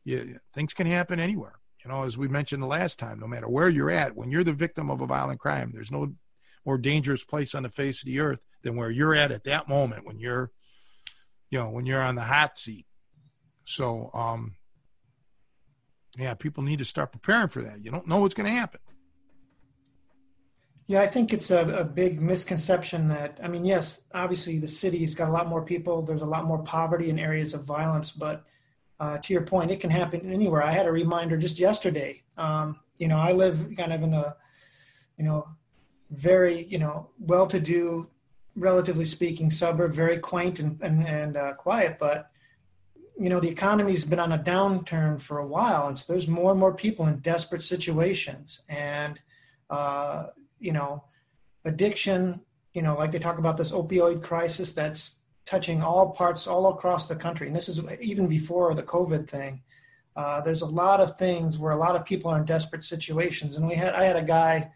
[0.04, 0.24] yeah,
[0.54, 1.56] things can happen anywhere.
[1.84, 4.43] You know, as we mentioned the last time, no matter where you're at, when you're
[4.43, 6.14] the victim of a violent crime, there's no
[6.66, 9.70] more dangerous place on the face of the earth than where you're at at that
[9.70, 10.52] moment when you're,
[11.50, 12.86] you know, when you're on the hot seat.
[13.66, 14.57] So, um,
[16.16, 17.84] yeah, people need to start preparing for that.
[17.84, 18.80] You don't know what's going to happen.
[20.88, 25.16] Yeah, I think it's a, a, big misconception that, I mean, yes, obviously the city's
[25.16, 26.01] got a lot more people.
[26.01, 28.14] There's a lot more poverty in areas of violence.
[28.14, 28.45] But
[28.97, 30.64] uh, to your point, it can happen anywhere.
[30.64, 32.24] I had a reminder just yesterday.
[32.38, 34.38] Um, you know, I live kind of in a,
[35.18, 35.49] you know,
[36.10, 38.10] very, you know, well to do,
[38.55, 41.97] relatively speaking, suburb, very quaint and, and, and uh, quiet.
[41.99, 42.32] But,
[43.20, 45.88] you know, the economy's been on a downturn for a while.
[45.88, 48.61] And so there's more and more people in desperate situations.
[48.70, 49.20] And,
[49.70, 50.28] uh,
[50.59, 51.03] you know,
[51.65, 52.41] addiction,
[52.74, 55.15] you know, like they talk about this opioid crisis that's
[55.45, 57.47] touching all parts all across the country.
[57.47, 59.63] And this is even before the COVID thing.
[60.15, 63.55] Uh, there's a lot of things where a lot of people are in desperate situations.
[63.55, 64.72] And we had, I had a guy,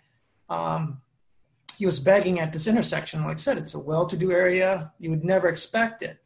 [0.49, 1.01] um,
[1.77, 3.23] he was begging at this intersection.
[3.23, 4.93] Like I said, it's a well-to-do area.
[4.99, 6.17] You would never expect it.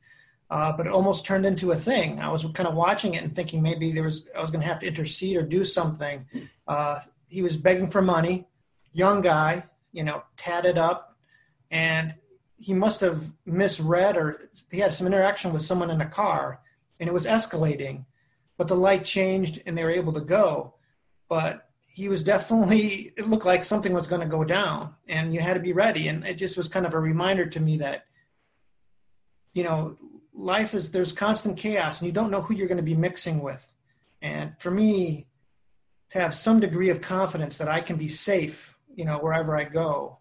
[0.50, 2.20] Uh, but it almost turned into a thing.
[2.20, 4.68] I was kind of watching it and thinking maybe there was I was going to
[4.68, 6.26] have to intercede or do something.
[6.68, 8.48] Uh, he was begging for money
[8.96, 11.18] young guy, you know, tatted up,
[11.70, 12.16] and
[12.58, 16.62] he must have misread or he had some interaction with someone in a car,
[17.00, 18.06] and it was escalating.
[18.58, 20.76] But the light changed, and they were able to go.
[21.28, 25.41] But he was definitely it looked like something was going to go down, and you
[25.41, 26.08] had to be ready.
[26.08, 28.06] And it just was kind of a reminder to me that,
[29.54, 29.98] you know,
[30.36, 33.42] life is there's constant chaos, and you don't know who you're going to be mixing
[33.42, 33.72] with.
[34.22, 35.28] And for me,
[36.12, 39.66] to have some degree of confidence that I can be safe you know wherever I
[39.66, 40.18] go,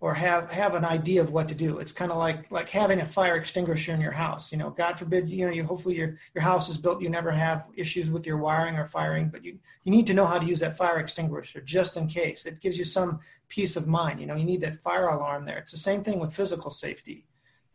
[0.00, 1.78] or have have an idea of what to do.
[1.78, 4.52] It's kind of like like having a fire extinguisher in your house.
[4.52, 7.32] You know, God forbid, you know, you hopefully your your house is built, you never
[7.32, 10.46] have issues with your wiring or firing, but you you need to know how to
[10.46, 12.46] use that fire extinguisher just in case.
[12.46, 14.20] It gives you some peace of mind.
[14.20, 15.58] You know, you need that fire alarm there.
[15.58, 17.26] It's the same thing with physical safety.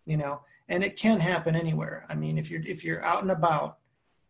[0.06, 2.06] You know, and it can happen anywhere.
[2.08, 3.78] I mean, if you're if you're out and about.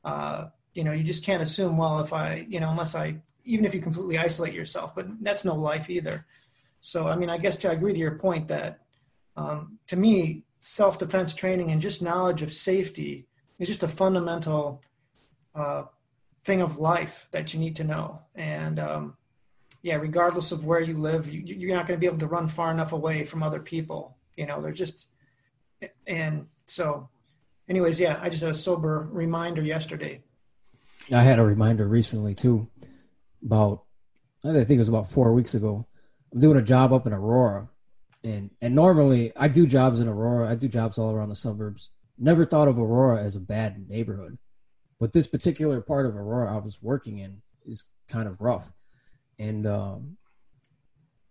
[0.04, 3.66] Uh, you know, you just can't assume, well, if I, you know, unless I even
[3.66, 6.26] if you completely isolate yourself, but that's no life either.
[6.82, 8.82] So, I mean, I guess to agree to your point that
[9.36, 13.28] um, to me, self defense training and just knowledge of safety
[13.58, 14.82] is just a fundamental
[15.56, 15.84] uh,
[16.44, 18.22] thing of life that you need to know.
[18.36, 19.18] And um,
[19.82, 22.48] yeah, regardless of where you live, you, you're not going to be able to run
[22.48, 24.18] far enough away from other people.
[24.38, 25.08] You know, they're just,
[26.08, 27.10] and so,
[27.68, 30.22] anyways, yeah, I just had a sober reminder yesterday.
[31.12, 32.68] I had a reminder recently too
[33.44, 33.84] about
[34.46, 35.86] I think it was about four weeks ago.
[36.34, 37.68] I'm doing a job up in Aurora,
[38.24, 40.50] and and normally I do jobs in Aurora.
[40.50, 41.90] I do jobs all around the suburbs.
[42.18, 44.38] Never thought of Aurora as a bad neighborhood,
[45.00, 48.72] but this particular part of Aurora I was working in is kind of rough,
[49.38, 50.18] and um,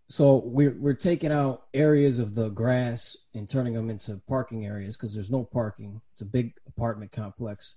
[0.08, 4.96] so we're we're taking out areas of the grass and turning them into parking areas
[4.96, 6.00] because there's no parking.
[6.12, 7.74] It's a big apartment complex.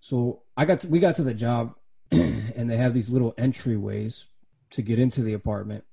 [0.00, 1.74] So I got to, we got to the job
[2.10, 4.24] and they have these little entryways
[4.70, 5.84] to get into the apartment.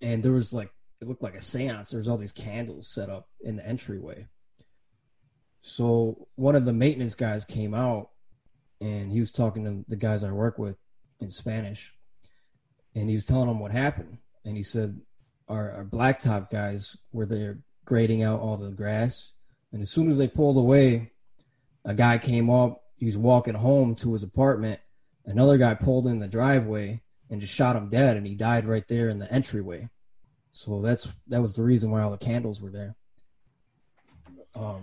[0.00, 0.70] And there was like
[1.02, 1.90] it looked like a séance.
[1.90, 4.28] There was all these candles set up in the entryway.
[5.60, 8.10] So one of the maintenance guys came out
[8.80, 10.76] and he was talking to the guys I work with
[11.20, 11.93] in Spanish.
[12.94, 14.18] And he was telling them what happened.
[14.44, 15.00] And he said
[15.48, 19.32] our, our blacktop guys were there grading out all the grass.
[19.72, 21.12] And as soon as they pulled away,
[21.84, 22.82] a guy came up.
[22.96, 24.80] He was walking home to his apartment
[25.26, 28.86] another guy pulled in the driveway and just shot him dead, and he died right
[28.88, 29.88] there in the entryway.
[30.52, 32.94] So that's that was the reason why all the candles were there.
[34.54, 34.82] Um,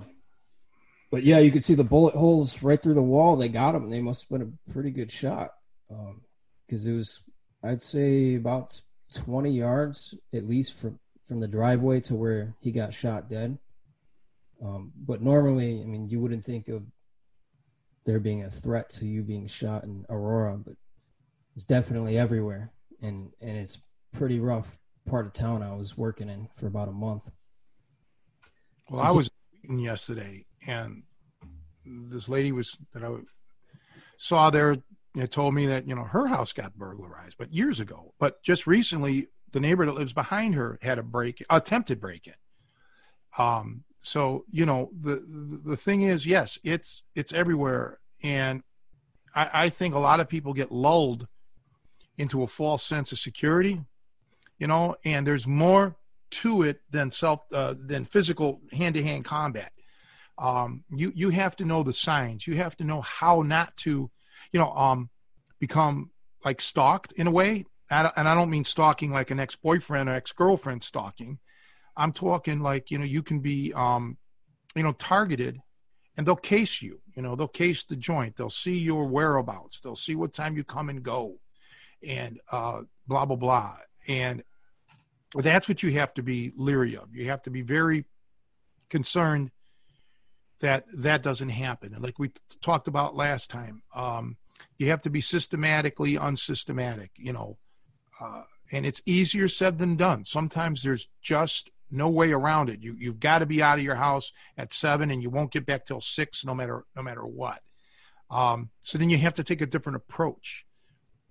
[1.11, 3.35] but yeah, you could see the bullet holes right through the wall.
[3.35, 3.89] They got him.
[3.89, 5.51] They must have been a pretty good shot
[5.89, 6.21] Um
[6.67, 7.21] because um, it was,
[7.63, 8.81] I'd say, about
[9.13, 13.57] twenty yards at least from from the driveway to where he got shot dead.
[14.63, 16.83] Um, but normally, I mean, you wouldn't think of
[18.05, 20.75] there being a threat to you being shot in Aurora, but
[21.55, 23.79] it's definitely everywhere, and and it's
[24.13, 27.29] pretty rough part of town I was working in for about a month.
[28.89, 29.29] Well, so I was
[29.67, 31.03] yesterday, and
[31.85, 33.11] this lady was that I
[34.17, 34.77] saw there
[35.13, 38.13] you know, told me that you know her house got burglarized, but years ago.
[38.19, 42.33] But just recently, the neighbor that lives behind her had a break, attempted break in.
[43.37, 45.23] Um, so you know the
[45.63, 48.63] the thing is yes it's it's everywhere and
[49.33, 51.27] I, I think a lot of people get lulled
[52.17, 53.79] into a false sense of security
[54.57, 55.95] you know and there's more
[56.31, 59.71] to it than self uh, than physical hand-to-hand combat
[60.39, 64.09] um, you you have to know the signs you have to know how not to
[64.51, 65.09] you know um,
[65.59, 66.11] become
[66.43, 70.81] like stalked in a way and I don't mean stalking like an ex-boyfriend or ex-girlfriend
[70.81, 71.39] stalking.
[71.97, 74.17] I'm talking like you know you can be um,
[74.75, 75.59] you know targeted,
[76.15, 77.01] and they'll case you.
[77.15, 78.37] You know they'll case the joint.
[78.37, 79.81] They'll see your whereabouts.
[79.81, 81.35] They'll see what time you come and go,
[82.01, 83.75] and uh, blah blah blah.
[84.07, 84.43] And
[85.35, 87.13] that's what you have to be leery of.
[87.13, 88.05] You have to be very
[88.89, 89.51] concerned
[90.61, 91.93] that that doesn't happen.
[91.93, 94.37] And like we t- talked about last time, um,
[94.77, 97.11] you have to be systematically unsystematic.
[97.17, 97.57] You know,
[98.19, 100.25] uh, and it's easier said than done.
[100.25, 102.81] Sometimes there's just no way around it.
[102.81, 105.65] You you've got to be out of your house at seven, and you won't get
[105.65, 107.61] back till six, no matter no matter what.
[108.29, 110.65] Um, so then you have to take a different approach.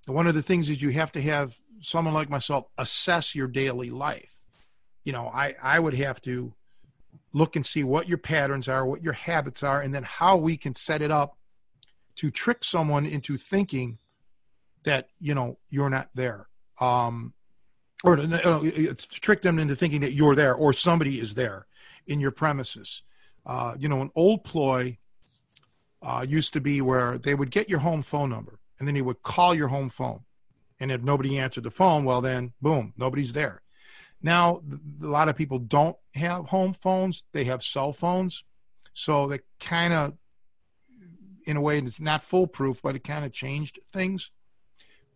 [0.07, 3.49] And one of the things is you have to have someone like myself assess your
[3.49, 4.35] daily life.
[5.05, 6.53] You know, I I would have to
[7.33, 10.57] look and see what your patterns are, what your habits are, and then how we
[10.57, 11.37] can set it up
[12.21, 13.97] to trick someone into thinking
[14.83, 16.49] that you know you're not there
[16.79, 17.33] um,
[18.05, 21.67] or to, to, trick them into thinking that you're there or somebody is there
[22.07, 23.01] in your premises.
[23.47, 24.99] Uh, you know, an old ploy
[26.03, 29.01] uh, used to be where they would get your home phone number and then he
[29.01, 30.21] would call your home phone.
[30.79, 33.63] And if nobody answered the phone, well, then boom, nobody's there.
[34.23, 34.61] Now,
[35.03, 38.45] a lot of people don't have home phones, they have cell phones.
[38.93, 40.13] So they kind of,
[41.47, 44.31] in a way, it's not foolproof, but it kind of changed things.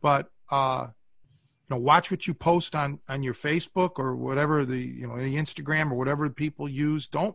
[0.01, 4.79] But uh, you know watch what you post on on your facebook or whatever the
[4.79, 7.09] you know the instagram or whatever people use.
[7.09, 7.35] Don't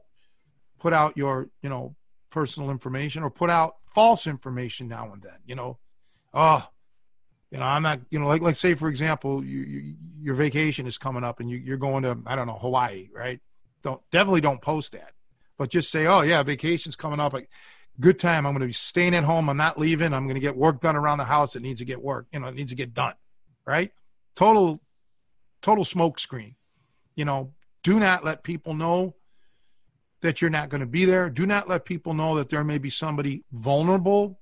[0.79, 1.95] put out your you know
[2.29, 5.79] personal information or put out false information now and then you know?
[6.33, 6.67] Oh
[7.51, 10.85] you know i'm not you know like like say for example you, you your vacation
[10.85, 13.39] is coming up and you, you're going to i don't know hawaii right?
[13.81, 15.13] Don't definitely don't post that.
[15.57, 17.33] But just say oh yeah vacation's coming up.
[17.33, 17.49] Like
[17.99, 20.41] good time i'm going to be staying at home i'm not leaving i'm going to
[20.41, 22.71] get work done around the house that needs to get work you know it needs
[22.71, 23.13] to get done
[23.65, 23.91] right
[24.35, 24.81] total
[25.61, 26.55] total smokescreen.
[27.15, 29.15] You know, do not let people know
[30.21, 31.29] that you're not going to be there.
[31.29, 34.39] Do not let people know that there may be somebody vulnerable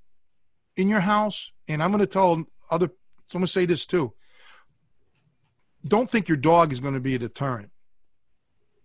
[0.75, 1.51] in your house.
[1.67, 4.13] And I'm going to tell other, so I'm going to say this too.
[5.85, 7.69] Don't think your dog is going to be a deterrent.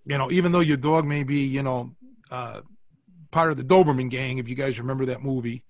[0.04, 1.94] You know, even though your dog may be, you know,
[2.30, 2.60] uh,
[3.32, 5.64] part of the Doberman gang, if you guys remember that movie,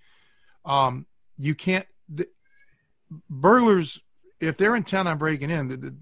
[0.64, 1.06] um,
[1.38, 2.28] you can't, the,
[3.30, 4.00] burglars
[4.42, 5.96] if they're intent on breaking in,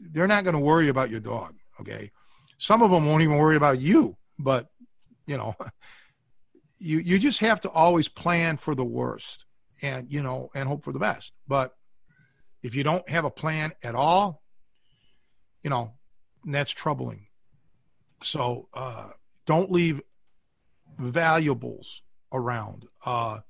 [0.00, 1.54] they're not going to worry about your dog.
[1.80, 2.10] Okay,
[2.58, 4.68] some of them won't even worry about you, but
[5.26, 5.54] you know,
[6.78, 9.44] you you just have to always plan for the worst
[9.82, 11.32] and you know and hope for the best.
[11.46, 11.74] But
[12.62, 14.42] if you don't have a plan at all,
[15.62, 15.92] you know,
[16.44, 17.26] that's troubling.
[18.22, 19.10] So uh,
[19.46, 20.00] don't leave
[20.98, 22.86] valuables around.
[23.04, 23.40] Uh,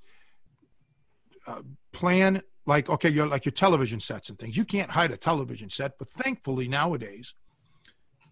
[1.46, 1.62] uh,
[1.92, 4.56] plan like okay, you're like your television sets and things.
[4.56, 7.34] You can't hide a television set, but thankfully nowadays,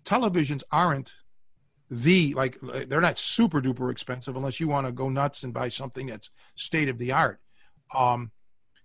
[0.04, 1.12] televisions aren't
[1.90, 2.56] the like
[2.88, 6.30] they're not super duper expensive unless you want to go nuts and buy something that's
[6.56, 7.40] state of the art.
[7.94, 8.30] Um,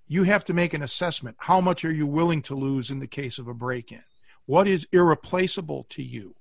[0.08, 1.36] you have to make an assessment.
[1.40, 4.04] How much are you willing to lose in the case of a break in?
[4.46, 6.36] What is irreplaceable to you?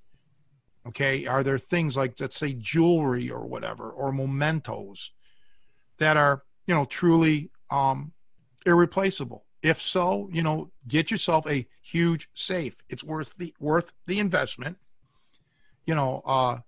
[0.86, 5.10] Okay, are there things like let's say jewelry or whatever or mementos
[5.98, 8.12] that are you know truly um,
[8.66, 9.44] irreplaceable.
[9.62, 12.76] If so, you know, get yourself a huge safe.
[12.88, 14.76] It's worth the worth the investment.
[15.86, 16.58] You know, uh,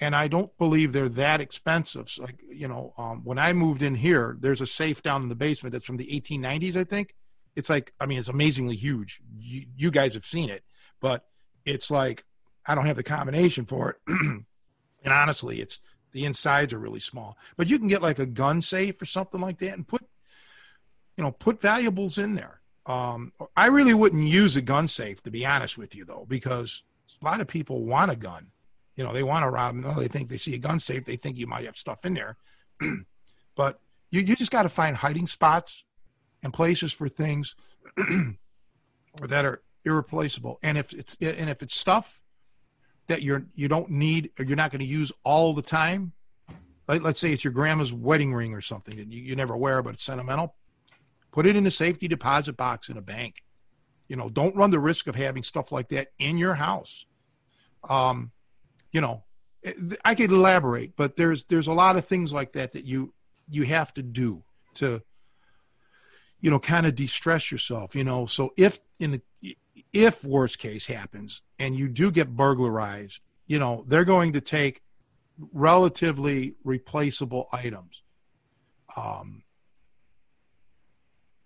[0.00, 2.10] and I don't believe they're that expensive.
[2.10, 5.28] So like, you know, um, when I moved in here, there's a safe down in
[5.28, 7.14] the basement that's from the 1890s, I think.
[7.54, 9.20] It's like, I mean, it's amazingly huge.
[9.38, 10.62] You, you guys have seen it,
[11.00, 11.24] but
[11.64, 12.24] it's like
[12.66, 13.96] I don't have the combination for it.
[14.06, 14.44] and
[15.04, 15.78] honestly, it's
[16.12, 17.36] the insides are really small.
[17.56, 20.02] But you can get like a gun safe or something like that and put
[21.16, 22.60] you know, put valuables in there.
[22.84, 26.82] Um, I really wouldn't use a gun safe, to be honest with you, though, because
[27.20, 28.48] a lot of people want a gun.
[28.96, 29.74] You know, they want to rob.
[29.74, 31.04] No, they think they see a gun safe.
[31.04, 32.36] They think you might have stuff in there.
[33.56, 35.84] but you, you just got to find hiding spots
[36.42, 37.56] and places for things
[39.22, 40.58] that are irreplaceable.
[40.62, 42.20] And if it's and if it's stuff
[43.08, 46.12] that you're you don't need or you're not going to use all the time,
[46.88, 49.82] like let's say it's your grandma's wedding ring or something that you, you never wear
[49.82, 50.54] but it's sentimental
[51.36, 53.42] Put it in a safety deposit box in a bank.
[54.08, 57.04] You know, don't run the risk of having stuff like that in your house.
[57.86, 58.32] Um,
[58.90, 59.22] you know,
[59.62, 63.12] eh, I could elaborate, but there's there's a lot of things like that that you
[63.50, 64.44] you have to do
[64.76, 65.02] to
[66.40, 69.56] you know kind of de-stress yourself you know so if in the
[70.04, 74.82] if worst case happens and you do get burglarized you know they're going to take
[75.52, 78.02] relatively replaceable items.
[78.96, 79.42] Um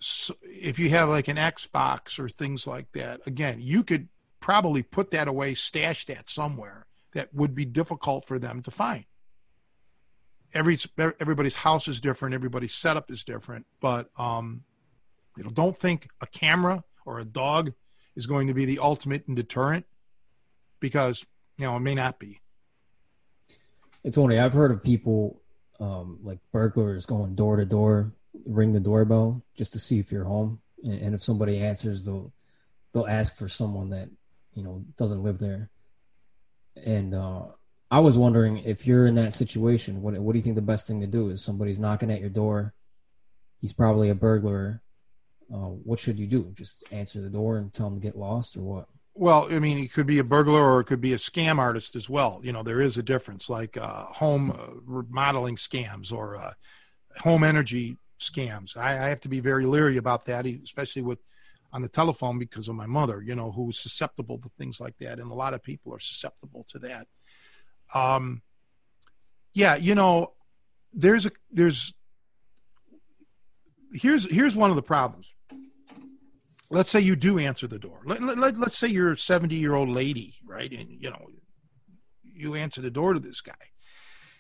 [0.03, 4.09] so if you have like an Xbox or things like that, again, you could
[4.41, 9.05] probably put that away, stash that somewhere that would be difficult for them to find.
[10.55, 14.63] Every everybody's house is different, everybody's setup is different, but um,
[15.37, 17.73] you know, don't think a camera or a dog
[18.17, 19.87] is going to be the ultimate in deterrent
[20.81, 21.25] because
[21.57, 22.41] you know it may not be.
[24.03, 25.41] It's only I've heard of people
[25.79, 28.13] um, like burglars going door to door,
[28.47, 32.33] ring the doorbell just to see if you're home, and, and if somebody answers, they'll
[32.93, 34.09] they'll ask for someone that
[34.55, 35.71] you know doesn't live there.
[36.85, 37.43] And uh,
[37.91, 40.87] I was wondering if you're in that situation, what what do you think the best
[40.87, 41.43] thing to do is?
[41.43, 42.75] Somebody's knocking at your door.
[43.61, 44.83] He's probably a burglar.
[45.53, 46.53] Uh, what should you do?
[46.55, 48.89] Just answer the door and tell them to get lost, or what?
[49.15, 51.97] Well, I mean, it could be a burglar or it could be a scam artist
[51.97, 52.41] as well.
[52.43, 56.53] You know, there is a difference, like uh, home uh, remodeling scams or uh,
[57.19, 58.77] home energy scams.
[58.77, 61.19] I, I, have to be very leery about that, especially with
[61.73, 63.21] on the telephone because of my mother.
[63.21, 66.65] You know, who's susceptible to things like that, and a lot of people are susceptible
[66.71, 67.07] to that.
[67.93, 68.43] Um,
[69.53, 70.35] yeah, you know,
[70.95, 71.93] there's a there's
[73.93, 75.27] here's here's one of the problems
[76.71, 78.01] let's say you do answer the door.
[78.05, 80.71] Let, let, let's say you're a 70 year old lady, right?
[80.71, 81.27] And, you know,
[82.23, 83.53] you answer the door to this guy.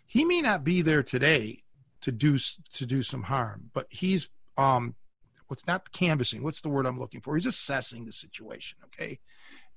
[0.07, 1.64] He may not be there today
[2.01, 4.95] to do, to do some harm, but he's, um,
[5.49, 6.43] what's not canvassing.
[6.43, 7.35] What's the word I'm looking for?
[7.35, 8.78] He's assessing the situation.
[8.87, 9.18] Okay.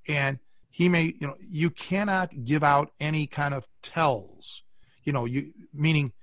[0.07, 0.39] And
[0.69, 4.63] he may, you know, you cannot give out any kind of tells,
[5.03, 6.13] you know, you meaning,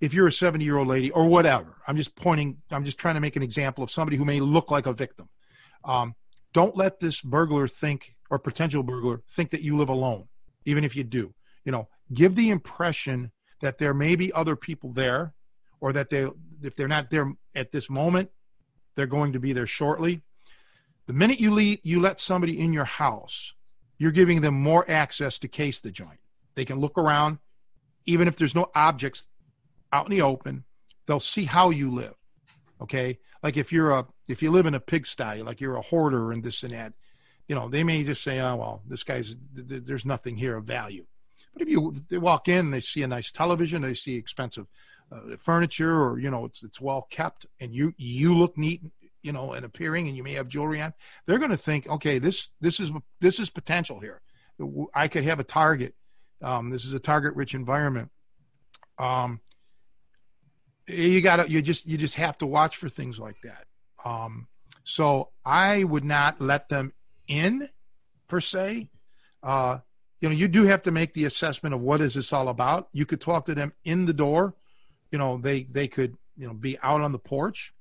[0.00, 3.14] if you're a 70 year old lady or whatever, I'm just pointing, I'm just trying
[3.14, 5.28] to make an example of somebody who may look like a victim
[5.86, 6.14] um,
[6.52, 10.26] don't let this burglar think or potential burglar think that you live alone,
[10.64, 11.32] even if you do.
[11.64, 13.30] You know, give the impression
[13.60, 15.34] that there may be other people there,
[15.80, 16.28] or that they,
[16.62, 18.30] if they're not there at this moment,
[18.94, 20.22] they're going to be there shortly.
[21.06, 23.52] The minute you leave, you let somebody in your house,
[23.98, 26.18] you're giving them more access to case the joint.
[26.54, 27.38] They can look around,
[28.06, 29.24] even if there's no objects
[29.92, 30.64] out in the open.
[31.06, 32.14] They'll see how you live.
[32.80, 36.32] Okay, like if you're a if you live in a pigsty, like you're a hoarder
[36.32, 36.92] and this and that,
[37.48, 41.06] you know, they may just say, oh well, this guy's there's nothing here of value.
[41.52, 44.66] But if you they walk in, they see a nice television, they see expensive
[45.12, 48.82] uh, furniture, or you know, it's it's well kept, and you you look neat,
[49.22, 50.92] you know, and appearing, and you may have jewelry on.
[51.26, 54.20] They're going to think, okay, this this is this is potential here.
[54.94, 55.94] I could have a target.
[56.42, 58.10] Um, this is a target-rich environment.
[58.98, 59.40] Um,
[60.86, 63.65] you got to you just you just have to watch for things like that.
[64.06, 64.46] Um,
[64.84, 66.92] so I would not let them
[67.26, 67.68] in
[68.28, 68.88] per se.
[69.42, 69.78] Uh,
[70.20, 72.88] you know, you do have to make the assessment of what is this all about.
[72.92, 74.54] You could talk to them in the door.
[75.10, 77.72] You know, they they could you know be out on the porch.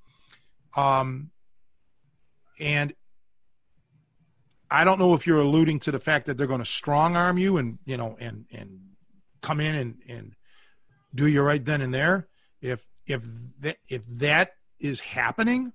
[0.76, 1.30] Um,
[2.60, 2.94] and
[4.72, 7.38] I don't know if you're alluding to the fact that they're going to strong arm
[7.38, 8.80] you and you know and and
[9.42, 10.36] come in and and
[11.14, 12.28] do you right then and there.
[12.62, 13.22] If if
[13.60, 15.72] that if that is happening,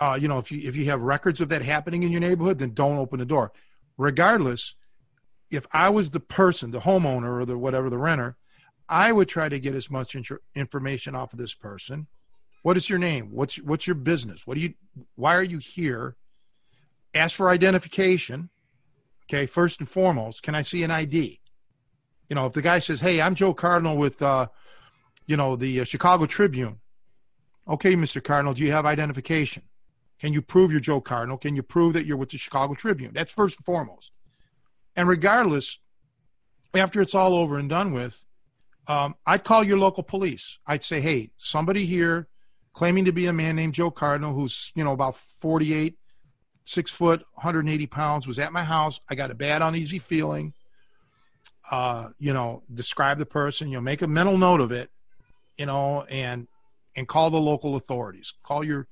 [0.00, 2.58] uh, you know, if you if you have records of that happening in your neighborhood,
[2.58, 3.52] then don't open the door.
[3.96, 4.74] Regardless,
[5.50, 8.36] if I was the person, the homeowner or the whatever the renter,
[8.88, 10.16] I would try to get as much
[10.54, 12.06] information off of this person.
[12.62, 13.30] What is your name?
[13.30, 14.46] What's what's your business?
[14.46, 14.74] What do you?
[15.16, 16.16] Why are you here?
[17.14, 18.50] Ask for identification.
[19.24, 21.40] Okay, first and foremost, can I see an ID?
[22.28, 24.48] You know, if the guy says, "Hey, I'm Joe Cardinal with uh,
[25.30, 26.80] you know, the uh, Chicago Tribune.
[27.68, 28.22] Okay, Mr.
[28.22, 29.62] Cardinal, do you have identification?
[30.20, 31.38] Can you prove you're Joe Cardinal?
[31.38, 33.12] Can you prove that you're with the Chicago Tribune?
[33.14, 34.10] That's first and foremost.
[34.94, 35.78] And regardless,
[36.74, 38.22] after it's all over and done with,
[38.86, 40.58] um, I'd call your local police.
[40.66, 42.28] I'd say, hey, somebody here
[42.72, 45.96] claiming to be a man named Joe Cardinal who's, you know, about 48,
[46.64, 49.00] six foot, 180 pounds, was at my house.
[49.08, 50.52] I got a bad, uneasy feeling.
[51.70, 54.90] Uh, you know, describe the person, you know, make a mental note of it
[55.60, 56.48] you know, and
[56.96, 58.32] and call the local authorities.
[58.42, 58.88] Call your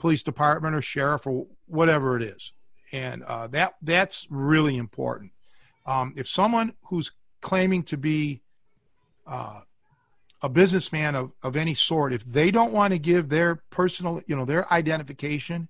[0.00, 2.52] police department or sheriff or whatever it is,
[2.90, 5.30] and uh, that that's really important.
[5.86, 8.42] Um, if someone who's claiming to be
[9.26, 9.60] uh,
[10.42, 14.34] a businessman of, of any sort, if they don't want to give their personal, you
[14.34, 15.68] know, their identification,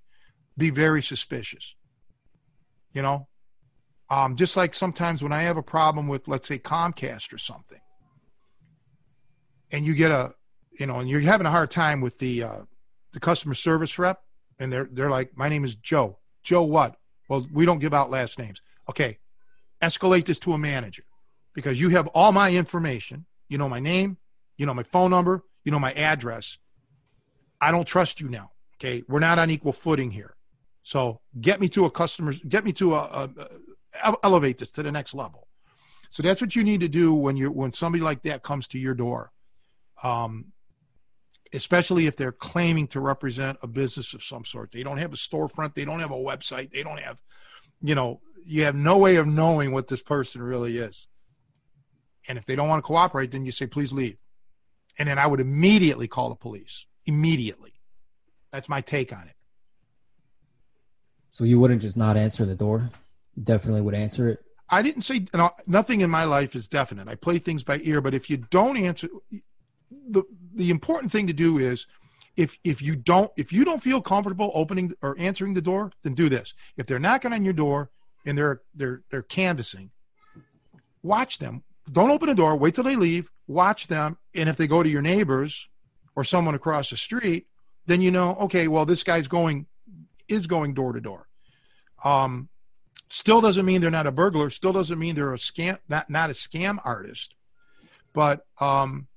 [0.56, 1.74] be very suspicious.
[2.92, 3.28] You know,
[4.08, 7.80] um, just like sometimes when I have a problem with, let's say, Comcast or something,
[9.70, 10.34] and you get a
[10.78, 12.62] you know, and you're having a hard time with the uh,
[13.12, 14.20] the customer service rep,
[14.58, 16.18] and they're they're like, "My name is Joe.
[16.42, 16.96] Joe what?
[17.28, 18.60] Well, we don't give out last names.
[18.88, 19.18] Okay,
[19.82, 21.04] escalate this to a manager
[21.54, 23.26] because you have all my information.
[23.48, 24.18] You know my name,
[24.56, 26.58] you know my phone number, you know my address.
[27.60, 28.52] I don't trust you now.
[28.76, 30.36] Okay, we're not on equal footing here.
[30.82, 32.32] So get me to a customer.
[32.32, 33.30] get me to a, a,
[34.04, 35.46] a elevate this to the next level.
[36.10, 38.78] So that's what you need to do when you're when somebody like that comes to
[38.78, 39.32] your door.
[40.02, 40.46] Um,
[41.52, 44.70] especially if they're claiming to represent a business of some sort.
[44.72, 47.20] They don't have a storefront, they don't have a website, they don't have,
[47.82, 51.06] you know, you have no way of knowing what this person really is.
[52.28, 54.16] And if they don't want to cooperate, then you say, please leave.
[54.98, 56.86] And then I would immediately call the police.
[57.06, 57.72] Immediately.
[58.52, 59.34] That's my take on it.
[61.32, 62.90] So you wouldn't just not answer the door?
[63.34, 64.44] You definitely would answer it?
[64.68, 65.26] I didn't say
[65.66, 67.08] nothing in my life is definite.
[67.08, 69.08] I play things by ear, but if you don't answer,
[69.90, 70.22] the
[70.54, 71.86] the important thing to do is
[72.36, 76.14] if if you don't if you don't feel comfortable opening or answering the door, then
[76.14, 76.54] do this.
[76.76, 77.90] If they're knocking on your door
[78.24, 79.90] and they're they're they're canvassing,
[81.02, 81.62] watch them.
[81.90, 82.56] Don't open the door.
[82.56, 83.30] Wait till they leave.
[83.46, 85.68] Watch them, and if they go to your neighbors
[86.14, 87.46] or someone across the street,
[87.86, 89.66] then you know, okay, well, this guy's going
[90.28, 91.26] is going door to door.
[92.04, 92.48] Um,
[93.08, 94.50] still doesn't mean they're not a burglar.
[94.50, 97.34] Still doesn't mean they're a scam, not not a scam artist.
[98.12, 99.08] But um,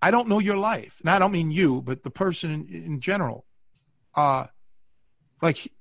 [0.00, 0.98] I don't know your life.
[1.00, 3.44] And I don't mean you, but the person in, in general.
[4.14, 4.46] Uh,
[5.40, 5.72] like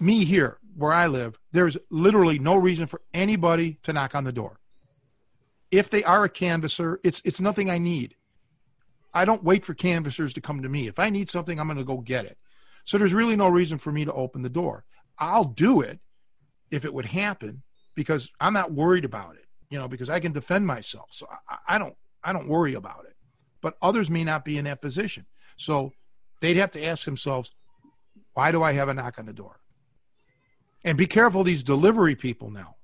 [0.00, 4.32] me here, where I live, there's literally no reason for anybody to knock on the
[4.32, 4.58] door.
[5.70, 8.16] If they are a canvasser, it's it's nothing I need.
[9.12, 10.88] I don't wait for canvassers to come to me.
[10.88, 12.36] If I need something, I'm going to go get it.
[12.84, 14.84] So there's really no reason for me to open the door.
[15.18, 16.00] I'll do it
[16.70, 17.62] if it would happen
[17.94, 21.08] because I'm not worried about it, you know, because I can defend myself.
[21.12, 23.14] So I, I don't I don't worry about it.
[23.60, 25.26] But others may not be in that position.
[25.56, 25.92] So
[26.40, 27.50] they'd have to ask themselves,
[28.32, 29.60] why do I have a knock on the door?
[30.84, 32.76] And be careful these delivery people now,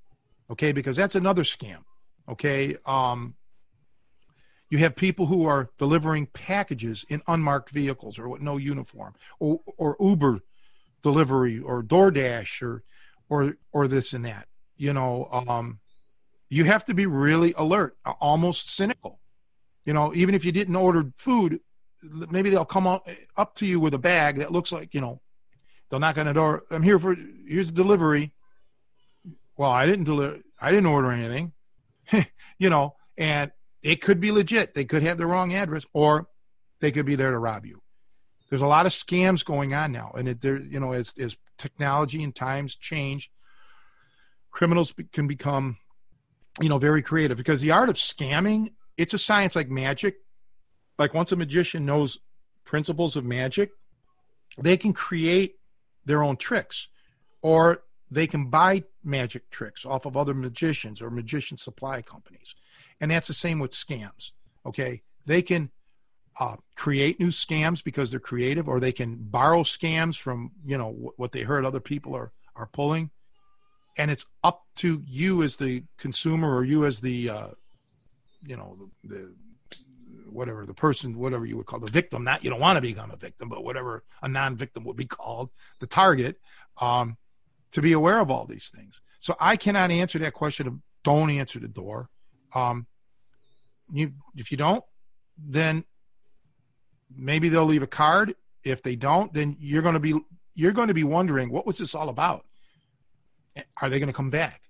[0.51, 0.73] okay?
[0.73, 1.85] Because that's another scam,
[2.29, 2.77] okay?
[2.87, 3.35] Um,
[4.71, 9.61] you have people who are delivering packages in unmarked vehicles or with no uniform, or,
[9.77, 10.41] or Uber
[11.03, 12.85] delivery, or DoorDash, or
[13.29, 14.47] or or this and that.
[14.77, 15.81] You know, um,
[16.49, 19.19] you have to be really alert, almost cynical.
[19.85, 21.61] You know, even if you didn't order food,
[22.03, 25.21] maybe they'll come up, up to you with a bag that looks like you know,
[25.89, 26.65] they'll knock on the door.
[26.71, 27.17] I'm here for
[27.47, 28.33] here's a delivery.
[29.57, 30.39] Well, I didn't deliver.
[30.61, 31.53] I didn't order anything.
[32.59, 33.51] you know, and
[33.83, 34.75] it could be legit.
[34.75, 36.29] They could have the wrong address, or
[36.81, 37.83] they could be there to rob you.
[38.49, 41.37] There's a lot of scams going on now, and it, there, you know, as as
[41.57, 43.31] technology and times change,
[44.51, 45.79] criminals can become,
[46.61, 50.17] you know, very creative because the art of scamming it's a science like magic.
[50.99, 52.19] Like once a magician knows
[52.65, 53.71] principles of magic,
[54.59, 55.55] they can create
[56.05, 56.89] their own tricks,
[57.41, 62.55] or they can buy magic tricks off of other magicians or magician supply companies.
[63.01, 64.33] And that's the same with scams.
[64.67, 65.01] Okay.
[65.25, 65.71] They can
[66.39, 70.91] uh, create new scams because they're creative, or they can borrow scams from, you know,
[70.91, 73.09] w- what they heard other people are, are pulling.
[73.97, 77.49] And it's up to you as the consumer or you as the, uh,
[78.43, 79.35] you know, the, the
[80.29, 83.11] whatever the person, whatever you would call the victim, not you don't want to become
[83.11, 85.51] a victim, but whatever a non-victim would be called,
[85.81, 86.41] the target,
[86.81, 87.17] um,
[87.73, 89.01] to be aware of all these things.
[89.19, 92.09] So I cannot answer that question of don't answer the door.
[92.55, 92.87] Um,
[93.93, 94.85] you if you don't,
[95.39, 95.85] then
[97.15, 98.35] maybe they'll leave a card.
[98.63, 100.15] If they don't, then you're going to be
[100.55, 102.45] you're going to be wondering what was this all about.
[103.81, 104.63] Are they going to come back?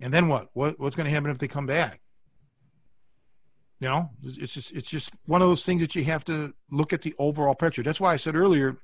[0.00, 0.48] And then what?
[0.52, 2.00] what what's going to happen if they come back?
[3.80, 6.92] You know, it's just it's just one of those things that you have to look
[6.92, 7.82] at the overall picture.
[7.82, 8.78] That's why I said earlier,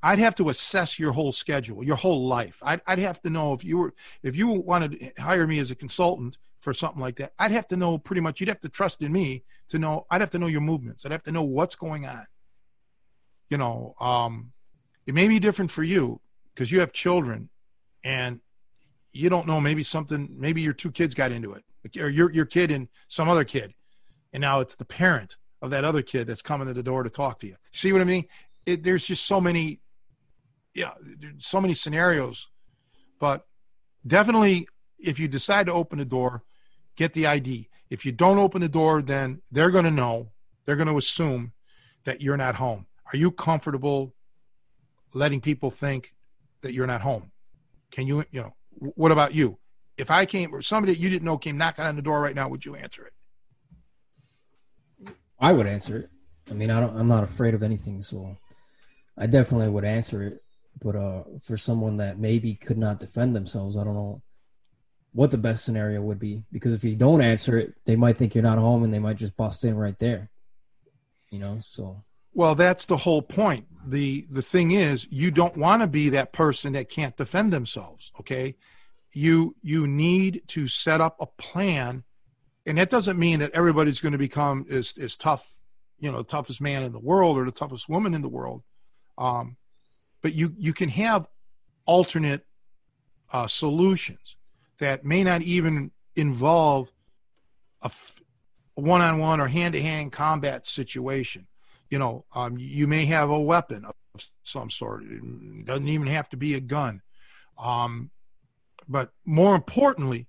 [0.00, 2.62] I'd have to assess your whole schedule, your whole life.
[2.62, 5.70] I'd, I'd have to know if you were if you wanted to hire me as
[5.70, 8.38] a consultant for something like that, I'd have to know pretty much.
[8.38, 10.06] You'd have to trust in me to know.
[10.10, 11.04] I'd have to know your movements.
[11.04, 12.26] I'd have to know what's going on.
[13.50, 14.52] You know, um,
[15.06, 16.20] it may be different for you
[16.54, 17.48] because you have children,
[18.04, 18.40] and
[19.12, 19.60] you don't know.
[19.60, 20.28] Maybe something.
[20.38, 21.64] Maybe your two kids got into it,
[21.98, 23.74] or your your kid and some other kid,
[24.32, 27.10] and now it's the parent of that other kid that's coming to the door to
[27.10, 27.56] talk to you.
[27.72, 28.26] See what I mean?
[28.66, 29.80] It, there's just so many,
[30.74, 30.92] yeah,
[31.38, 32.48] so many scenarios,
[33.18, 33.46] but
[34.06, 36.42] definitely if you decide to open the door,
[36.96, 37.68] get the ID.
[37.90, 40.30] If you don't open the door, then they're going to know,
[40.64, 41.52] they're going to assume
[42.04, 42.86] that you're not home.
[43.12, 44.14] Are you comfortable
[45.12, 46.14] letting people think
[46.62, 47.30] that you're not home?
[47.90, 49.58] Can you, you know, what about you?
[49.96, 52.34] If I came or somebody that you didn't know came knocking on the door right
[52.34, 53.12] now, would you answer it?
[55.38, 56.10] I would answer it.
[56.50, 58.36] I mean, I don't, I'm not afraid of anything, so
[59.16, 60.42] I definitely would answer it.
[60.82, 64.20] But uh, for someone that maybe could not defend themselves, I don't know
[65.12, 68.34] what the best scenario would be because if you don't answer it, they might think
[68.34, 70.28] you're not home and they might just bust in right there.
[71.30, 72.02] You know, so
[72.32, 73.66] Well, that's the whole point.
[73.86, 78.10] The the thing is, you don't want to be that person that can't defend themselves,
[78.20, 78.56] okay?
[79.14, 82.04] You you need to set up a plan
[82.66, 85.48] and that doesn't mean that everybody's going to become as as tough,
[85.98, 88.62] you know, the toughest man in the world or the toughest woman in the world.
[89.18, 89.56] Um,
[90.22, 91.26] but you you can have
[91.84, 92.46] alternate
[93.32, 94.36] uh, solutions
[94.78, 96.90] that may not even involve
[97.82, 97.90] a
[98.76, 101.46] one-on-one or hand-to-hand combat situation.
[101.90, 103.94] You know, um, you may have a weapon of
[104.42, 105.04] some sort.
[105.04, 107.02] It doesn't even have to be a gun.
[107.58, 108.10] Um,
[108.88, 110.26] but more importantly,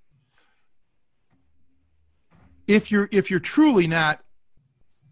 [2.68, 4.22] if you're if you're truly not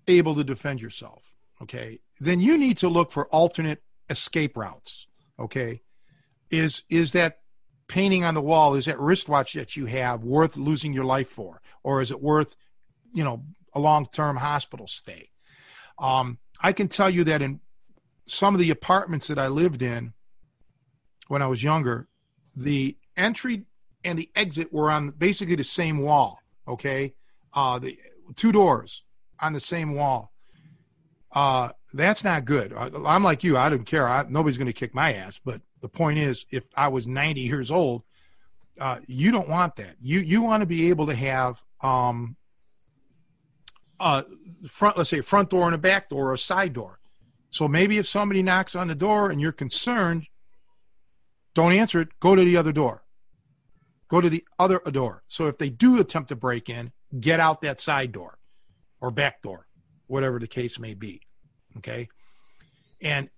[0.08, 1.24] able to defend yourself,
[1.62, 5.08] okay, then you need to look for alternate escape routes.
[5.40, 5.82] Okay,
[6.50, 7.40] is is that
[7.88, 11.62] painting on the wall is that wristwatch that you have worth losing your life for,
[11.84, 12.56] or is it worth,
[13.14, 13.44] you know,
[13.74, 15.30] a long term hospital stay?
[16.00, 17.60] Um, I can tell you that in
[18.26, 20.14] some of the apartments that I lived in
[21.28, 22.08] when I was younger,
[22.56, 23.66] the entry
[24.04, 26.40] and the exit were on basically the same wall.
[26.68, 27.14] Okay,
[27.54, 27.98] uh, the
[28.36, 29.04] two doors
[29.40, 30.32] on the same wall.
[31.32, 32.74] Uh, that's not good.
[32.74, 33.58] I, am like you.
[33.58, 34.08] I don't care.
[34.08, 35.40] I, nobody's going to kick my ass.
[35.44, 38.04] But the point is, if I was 90 years old,
[38.80, 39.96] uh, you don't want that.
[40.02, 42.36] You you want to be able to have um,
[44.00, 44.24] uh,
[44.68, 47.00] front, let's say, front door and a back door or a side door.
[47.50, 50.26] So maybe if somebody knocks on the door and you're concerned,
[51.54, 52.20] don't answer it.
[52.20, 53.03] Go to the other door.
[54.14, 55.24] Go to the other door.
[55.28, 58.38] So if they do attempt to break in, get out that side door
[59.02, 59.66] or back door,
[60.06, 61.22] whatever the case may be.
[61.78, 62.10] Okay.
[63.02, 63.32] And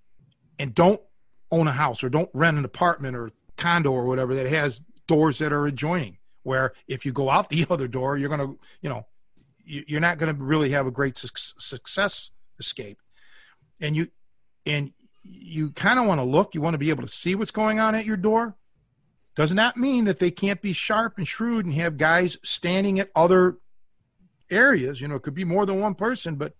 [0.59, 0.99] and don't
[1.49, 5.37] own a house or don't rent an apartment or condo or whatever that has doors
[5.37, 8.89] that are adjoining where if you go out the other door you're going to you
[8.89, 9.05] know
[9.63, 12.99] you're not going to really have a great success escape
[13.79, 14.09] and you
[14.65, 14.91] and
[15.23, 17.79] you kind of want to look you want to be able to see what's going
[17.79, 18.57] on at your door
[19.35, 23.11] does not mean that they can't be sharp and shrewd and have guys standing at
[23.15, 23.57] other
[24.49, 25.01] areas.
[25.01, 26.53] You know, it could be more than one person, but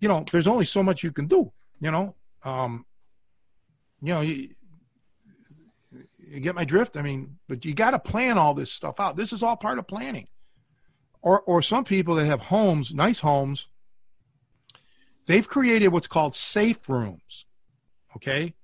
[0.00, 1.52] you know, there's only so much you can do.
[1.80, 2.84] You know, um,
[4.02, 4.50] you know, you,
[6.18, 6.96] you get my drift.
[6.96, 9.16] I mean, but you got to plan all this stuff out.
[9.16, 10.28] This is all part of planning.
[11.22, 13.66] Or, or some people that have homes, nice homes,
[15.26, 17.44] they've created what's called safe rooms.
[18.16, 18.54] Okay.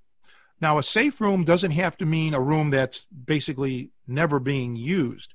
[0.60, 5.34] Now, a safe room doesn't have to mean a room that's basically never being used.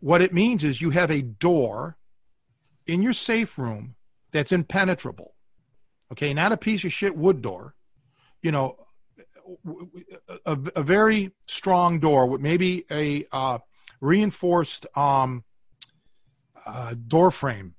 [0.00, 1.96] What it means is you have a door
[2.86, 3.96] in your safe room
[4.32, 5.34] that's impenetrable.
[6.12, 7.74] Okay, not a piece of shit wood door.
[8.42, 8.76] You know,
[10.44, 13.58] a, a very strong door with maybe a uh,
[14.00, 15.44] reinforced um,
[16.64, 17.74] uh, door frame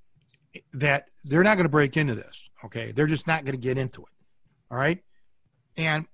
[0.73, 2.49] that they're not going to break into this.
[2.65, 4.09] Okay, they're just not going to get into it.
[4.71, 5.03] All right,
[5.77, 6.05] and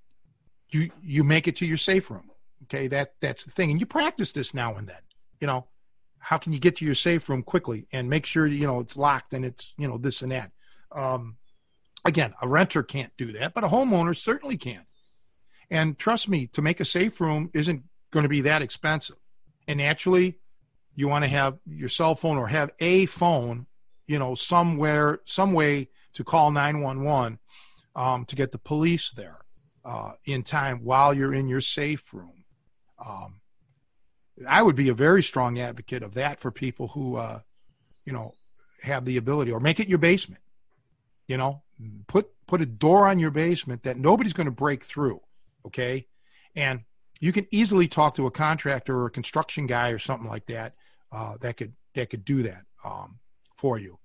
[0.74, 2.30] you you make it to your safe room.
[2.64, 4.98] Okay, that that's the thing, and you practice this now and then.
[5.40, 5.68] You know,
[6.20, 8.98] how can you get to your safe room quickly and make sure you know it's
[8.98, 10.52] locked and it's you know this and that?
[10.92, 11.38] Um,
[12.06, 14.86] again a renter can't do that but a homeowner certainly can.
[15.70, 19.16] And trust me to make a safe room isn't going to be that expensive.
[19.68, 20.38] And naturally
[20.96, 23.66] you want to have your cell phone or have a phone
[24.08, 27.40] you know somewhere some way to call 911
[27.96, 29.38] um, to get the police there
[29.86, 32.44] uh, in time while you're in your safe room
[33.04, 33.42] um,
[34.48, 37.40] I would be a very strong advocate of that for people who, uh,
[38.06, 38.34] you know,
[38.82, 40.42] have the ability, or make it your basement.
[41.28, 41.62] You know,
[42.08, 45.22] put put a door on your basement that nobody's going to break through.
[45.66, 46.08] Okay,
[46.56, 46.82] and
[47.20, 50.74] you can easily talk to a contractor or a construction guy or something like that
[51.12, 53.20] uh, that could that could do that um,
[53.56, 54.00] for you.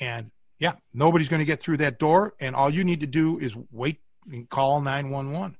[0.00, 3.38] And yeah, nobody's going to get through that door, and all you need to do
[3.38, 4.00] is wait
[4.30, 5.56] and call nine one one.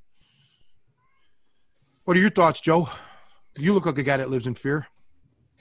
[2.05, 2.89] What are your thoughts, Joe?
[3.57, 4.87] You look like a guy that lives in fear.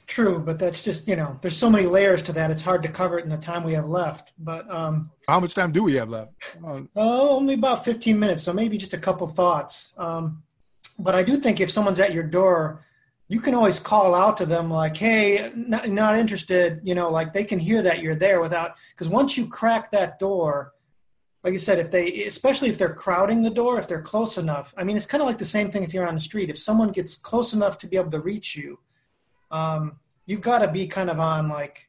[0.06, 2.50] True, but that's just you know, there's so many layers to that.
[2.50, 4.32] It's hard to cover it in the time we have left.
[4.38, 6.32] But um, how much time do we have left?
[6.64, 9.92] Uh, oh, only about 15 minutes, so maybe just a couple thoughts.
[9.96, 10.44] Um,
[10.98, 12.84] but I do think if someone's at your door,
[13.28, 17.32] you can always call out to them like, "Hey, not, not interested." You know, like
[17.32, 20.72] they can hear that you're there without because once you crack that door,
[21.44, 24.74] like I said, if they, especially if they're crowding the door, if they're close enough,
[24.76, 26.50] I mean, it's kind of like the same thing if you're on the street.
[26.50, 28.80] If someone gets close enough to be able to reach you,
[29.50, 31.88] um, you've got to be kind of on like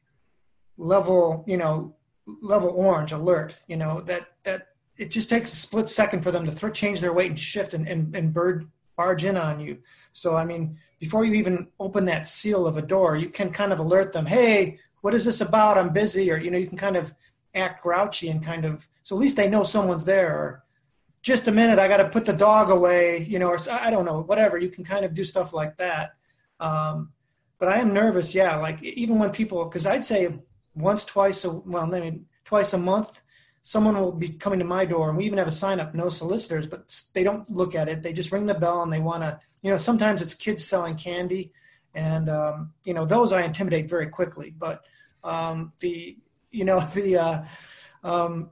[0.76, 1.96] level, you know,
[2.40, 3.56] level orange alert.
[3.66, 7.00] You know that that it just takes a split second for them to th- change
[7.00, 9.78] their weight and shift and and, and bird barge in on you.
[10.12, 13.72] So I mean, before you even open that seal of a door, you can kind
[13.72, 15.78] of alert them, hey, what is this about?
[15.78, 17.14] I'm busy, or you know, you can kind of
[17.54, 20.36] act grouchy and kind of so at least they know someone's there.
[20.36, 20.64] Or
[21.22, 24.04] just a minute, I got to put the dog away, you know, or I don't
[24.04, 24.58] know, whatever.
[24.58, 26.10] You can kind of do stuff like that.
[26.60, 27.14] Um,
[27.58, 28.56] but I am nervous, yeah.
[28.56, 30.28] Like even when people, because I'd say
[30.74, 33.22] once, twice, a, well, mean, twice a month,
[33.62, 36.10] someone will be coming to my door, and we even have a sign up, no
[36.10, 38.02] solicitors, but they don't look at it.
[38.02, 40.96] They just ring the bell and they want to, you know, sometimes it's kids selling
[40.96, 41.50] candy,
[41.94, 44.54] and um, you know those I intimidate very quickly.
[44.56, 44.84] But
[45.24, 46.18] um, the,
[46.50, 47.44] you know, the, uh,
[48.04, 48.50] um,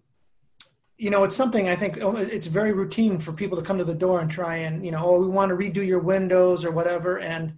[0.98, 3.84] you know, it's something I think oh, it's very routine for people to come to
[3.84, 6.70] the door and try and, you know, oh, we want to redo your windows or
[6.70, 7.54] whatever, and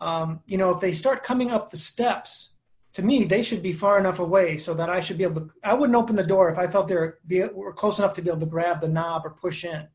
[0.00, 2.50] um, you know, if they start coming up the steps,
[2.94, 5.50] to me, they should be far enough away so that I should be able to.
[5.62, 8.22] I wouldn't open the door if I felt they were, be, were close enough to
[8.22, 9.86] be able to grab the knob or push in.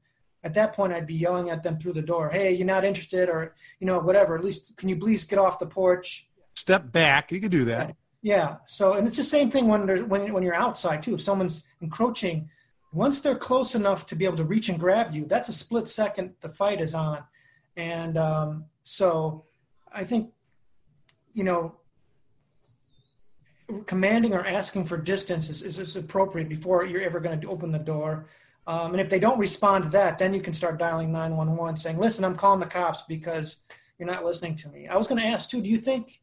[0.43, 3.30] At that point, I'd be yelling at them through the door, "Hey, you're not interested,
[3.30, 4.38] or you know, whatever.
[4.38, 7.31] At least, can you please get off the porch?" Step back.
[7.31, 7.95] You could do that.
[8.22, 8.57] Yeah.
[8.67, 11.15] So, and it's the same thing when when when you're outside too.
[11.15, 12.49] If someone's encroaching,
[12.95, 15.88] once they're close enough to be able to reach and grab you, that's a split
[15.88, 16.34] second.
[16.41, 17.23] The fight is on,
[17.76, 19.43] and um, so
[19.91, 20.31] I think,
[21.34, 21.76] you know,
[23.85, 27.72] commanding or asking for distance is, is, is appropriate before you're ever going to open
[27.72, 28.27] the door.
[28.67, 31.97] Um, and if they don't respond to that, then you can start dialing 911 saying,
[31.97, 33.57] listen, I'm calling the cops because
[33.99, 34.88] you're not listening to me.
[34.88, 36.22] I was going to ask too, do you think,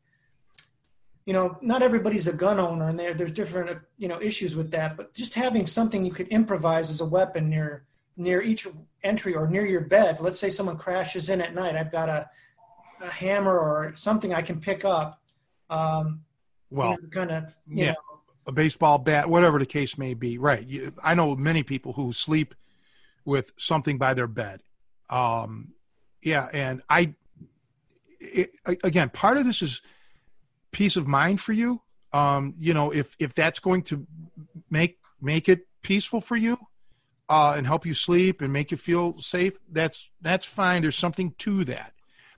[1.25, 4.71] you know, not everybody's a gun owner and there, there's different, you know, issues with
[4.73, 7.85] that, but just having something you could improvise as a weapon near,
[8.17, 8.67] near each
[9.05, 10.21] entry or near your bed.
[10.21, 11.77] Let's say someone crashes in at night.
[11.77, 12.29] I've got a,
[13.01, 15.21] a hammer or something I can pick up.
[15.71, 16.23] Um,
[16.71, 17.97] well, you know, kind of, yeah, know.
[18.47, 20.39] a baseball bat, whatever the case may be.
[20.39, 20.67] Right.
[20.67, 22.55] You, I know many people who sleep
[23.25, 24.63] with something by their bed.
[25.09, 25.75] Um,
[26.21, 27.15] yeah, and I,
[28.19, 29.83] it, again, part of this is
[30.73, 31.81] peace of mind for you.
[32.13, 34.07] Um, you know, if if that's going to
[34.71, 36.59] make make it peaceful for you,
[37.29, 40.83] uh, and help you sleep and make you feel safe, that's that's fine.
[40.83, 41.95] There's something to that.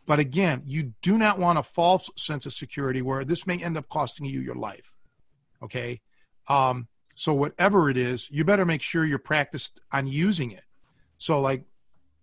[0.06, 3.76] But again, you do not want a false sense of security where this may end
[3.76, 4.94] up costing you your life.
[5.62, 6.00] Okay.
[6.46, 10.64] Um, so whatever it is, you better make sure you're practiced on using it.
[11.16, 11.64] So like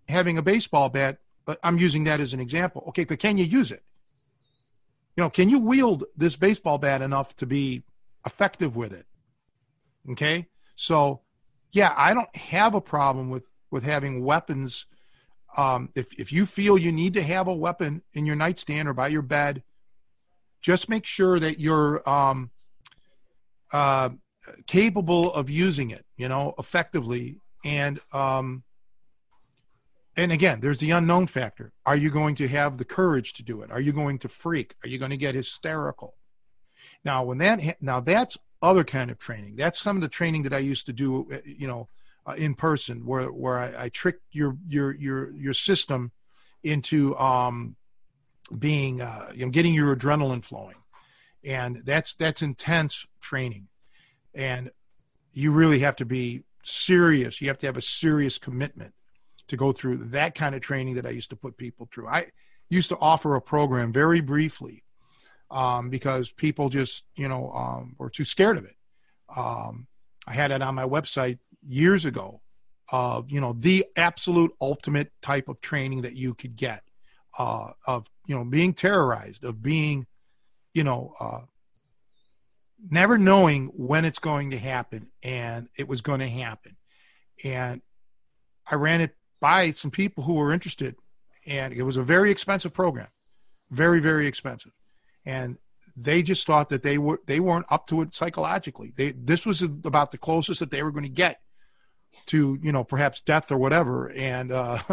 [0.07, 2.85] having a baseball bat, but I'm using that as an example.
[2.89, 3.83] Okay, but can you use it?
[5.15, 7.83] You know, can you wield this baseball bat enough to be
[8.25, 9.05] effective with it?
[10.11, 10.47] Okay.
[10.75, 11.21] So
[11.71, 14.85] yeah, I don't have a problem with with having weapons
[15.57, 18.93] um, if if you feel you need to have a weapon in your nightstand or
[18.93, 19.63] by your bed,
[20.61, 22.51] just make sure that you're um,
[23.73, 24.09] uh,
[24.65, 27.37] capable of using it, you know, effectively.
[27.63, 28.63] And um,
[30.17, 31.71] and again, there's the unknown factor.
[31.85, 33.71] Are you going to have the courage to do it?
[33.71, 34.75] Are you going to freak?
[34.83, 36.15] Are you going to get hysterical?
[37.03, 39.55] Now, when that now that's other kind of training.
[39.55, 41.87] That's some of the training that I used to do, uh, you know,
[42.27, 46.11] uh, in person where where I, I trick your your your your system
[46.63, 47.75] into um,
[48.57, 50.75] being uh, you know getting your adrenaline flowing,
[51.43, 53.67] and that's that's intense training,
[54.35, 54.69] and
[55.33, 57.41] you really have to be serious.
[57.41, 58.93] You have to have a serious commitment
[59.47, 62.07] to go through that kind of training that I used to put people through.
[62.07, 62.27] I
[62.69, 64.83] used to offer a program very briefly
[65.49, 68.75] um, because people just you know um, were too scared of it.
[69.35, 69.87] Um,
[70.27, 72.41] I had it on my website years ago
[72.91, 76.83] of you know the absolute ultimate type of training that you could get
[77.37, 80.05] uh, of you know being terrorized of being
[80.73, 81.41] you know uh,
[82.89, 86.75] never knowing when it's going to happen and it was going to happen
[87.43, 87.81] and
[88.69, 90.95] i ran it by some people who were interested.
[91.45, 93.07] And it was a very expensive program
[93.71, 94.73] very very expensive.
[95.25, 95.57] And
[95.97, 98.93] they just thought that they were they weren't up to it psychologically.
[98.95, 101.39] They this was about the closest that they were going to get
[102.27, 104.11] to you know perhaps death or whatever.
[104.11, 104.79] And uh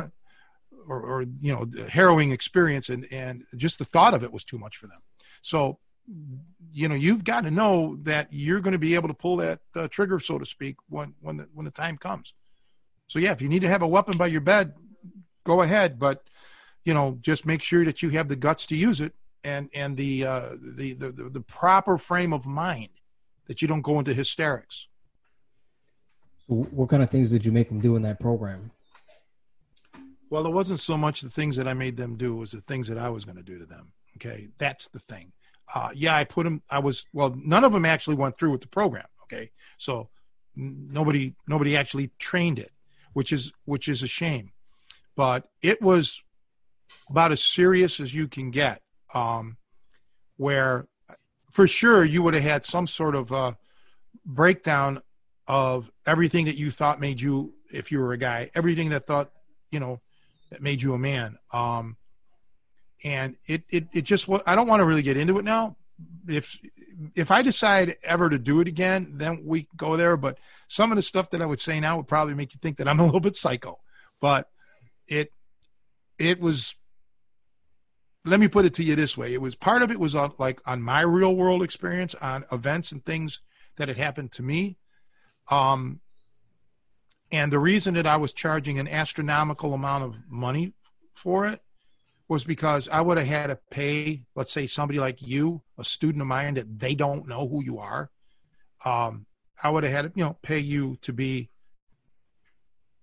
[0.88, 2.88] or, or you know the harrowing experience.
[2.88, 5.00] And and just the thought of it was too much for them.
[5.42, 5.78] So
[6.72, 9.60] you know you've got to know that you're going to be able to pull that
[9.76, 12.32] uh, trigger so to speak when when the when the time comes
[13.08, 14.74] so yeah if you need to have a weapon by your bed
[15.44, 16.22] go ahead but
[16.84, 19.12] you know just make sure that you have the guts to use it
[19.44, 22.90] and and the uh the the, the proper frame of mind
[23.46, 24.86] that you don't go into hysterics
[26.48, 28.70] So, what kind of things did you make them do in that program?
[30.30, 32.60] Well, it wasn't so much the things that I made them do; it was the
[32.60, 33.92] things that I was going to do to them.
[34.16, 35.32] Okay, that's the thing.
[35.74, 36.62] Uh, yeah, I put them.
[36.68, 37.34] I was well.
[37.36, 39.06] None of them actually went through with the program.
[39.24, 40.10] Okay, so
[40.54, 42.72] nobody nobody actually trained it,
[43.18, 44.52] which is which is a shame.
[45.16, 46.22] But it was
[47.10, 48.80] about as serious as you can get.
[49.12, 49.56] Um,
[50.36, 50.86] where
[51.50, 53.52] for sure you would have had some sort of uh,
[54.24, 55.02] breakdown
[55.48, 59.32] of everything that you thought made you, if you were a guy, everything that thought,
[59.72, 60.00] you know,
[60.50, 61.38] that made you a man.
[61.52, 61.96] Um,
[63.02, 65.74] and it, it, it just, I don't want to really get into it now.
[66.28, 66.58] If,
[67.14, 70.16] if I decide ever to do it again, then we go there.
[70.16, 70.38] But
[70.68, 72.88] some of the stuff that I would say now would probably make you think that
[72.88, 73.78] I'm a little bit psycho.
[74.20, 74.48] But
[75.06, 75.32] it,
[76.18, 76.74] it was
[78.24, 80.32] let me put it to you this way it was part of it was on
[80.38, 83.40] like on my real world experience on events and things
[83.76, 84.76] that had happened to me
[85.50, 86.00] um
[87.30, 90.72] and the reason that i was charging an astronomical amount of money
[91.14, 91.62] for it
[92.28, 96.22] was because i would have had to pay let's say somebody like you a student
[96.22, 98.10] of mine that they don't know who you are
[98.84, 99.26] um
[99.62, 101.48] i would have had to you know pay you to be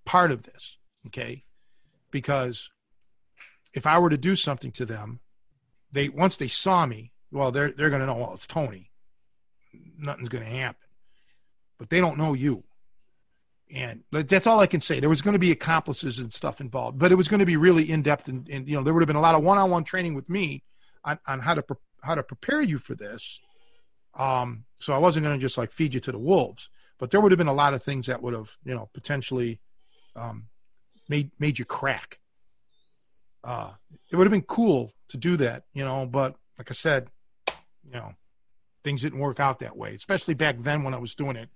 [0.05, 0.77] part of this
[1.07, 1.43] okay
[2.11, 2.69] because
[3.75, 5.19] if I were to do something to them,
[5.91, 8.15] they once they saw me, well, they're they're going to know.
[8.15, 8.89] Well, it's Tony.
[9.99, 10.87] Nothing's going to happen,
[11.77, 12.63] but they don't know you.
[13.75, 14.99] And that's all I can say.
[14.99, 17.57] There was going to be accomplices and stuff involved, but it was going to be
[17.57, 19.83] really in depth, and, and you know there would have been a lot of one-on-one
[19.83, 20.63] training with me
[21.03, 23.39] on, on how to pre- how to prepare you for this.
[24.17, 26.69] Um, so I wasn't going to just like feed you to the wolves,
[26.99, 29.59] but there would have been a lot of things that would have you know potentially
[30.15, 30.47] um,
[31.09, 32.19] made made you crack
[33.45, 33.71] uh,
[34.09, 37.07] it would have been cool to do that, you know, but like I said,
[37.47, 38.13] you know,
[38.83, 41.49] things didn't work out that way, especially back then when I was doing it.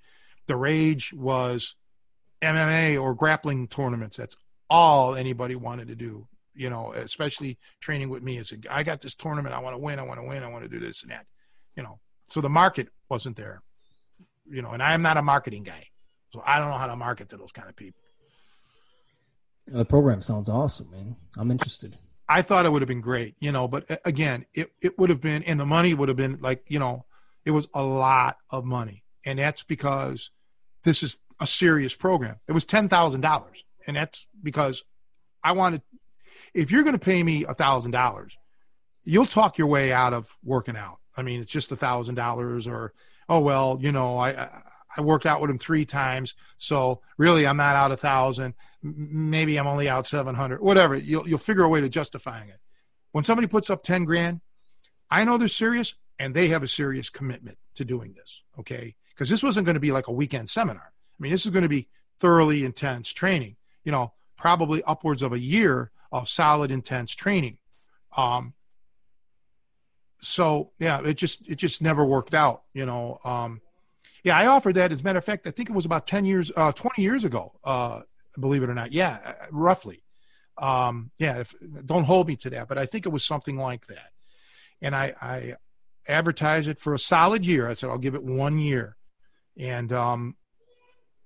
[0.45, 1.75] The rage was
[2.41, 4.17] MMA or grappling tournaments.
[4.17, 4.35] That's
[4.69, 9.01] all anybody wanted to do, you know, especially training with me as a I got
[9.01, 11.01] this tournament, I want to win, I want to win, I want to do this
[11.03, 11.25] and that,
[11.75, 11.99] you know.
[12.27, 13.61] So the market wasn't there,
[14.49, 15.87] you know, and I am not a marketing guy.
[16.31, 18.01] So I don't know how to market to those kind of people.
[19.65, 21.15] The program sounds awesome, man.
[21.37, 21.97] I'm interested.
[22.27, 25.21] I thought it would have been great, you know, but again, it, it would have
[25.21, 27.05] been, and the money would have been like, you know,
[27.45, 29.03] it was a lot of money.
[29.25, 30.29] And that's because
[30.83, 32.37] this is a serious program.
[32.47, 33.45] It was $10,000.
[33.87, 34.83] And that's because
[35.43, 35.81] I wanted,
[36.53, 38.31] if you're going to pay me a $1,000,
[39.05, 40.97] you'll talk your way out of working out.
[41.15, 42.93] I mean, it's just a $1,000 or,
[43.27, 44.49] oh, well, you know, I,
[44.95, 48.55] I worked out with him three times, so really I'm not out a thousand.
[48.81, 50.61] Maybe I'm only out seven hundred.
[50.61, 50.95] Whatever.
[50.95, 52.59] You'll you'll figure a way to justifying it.
[53.11, 54.41] When somebody puts up ten grand,
[55.11, 58.41] I know they're serious and they have a serious commitment to doing this.
[58.59, 60.91] Okay, because this wasn't going to be like a weekend seminar.
[61.19, 61.87] I mean, this is going to be
[62.19, 63.55] thoroughly intense training.
[63.83, 67.57] You know, probably upwards of a year of solid intense training.
[68.15, 68.53] Um,
[70.21, 72.63] so yeah, it just it just never worked out.
[72.73, 73.61] You know, um,
[74.23, 74.91] yeah, I offered that.
[74.91, 77.23] As a matter of fact, I think it was about 10 years, uh, 20 years
[77.23, 78.01] ago, uh,
[78.39, 78.91] believe it or not.
[78.91, 80.03] Yeah, uh, roughly.
[80.57, 81.55] Um, yeah, if,
[81.85, 84.11] don't hold me to that, but I think it was something like that.
[84.81, 85.55] And I, I
[86.07, 87.69] advertised it for a solid year.
[87.69, 88.97] I said, I'll give it one year.
[89.57, 90.35] And, um,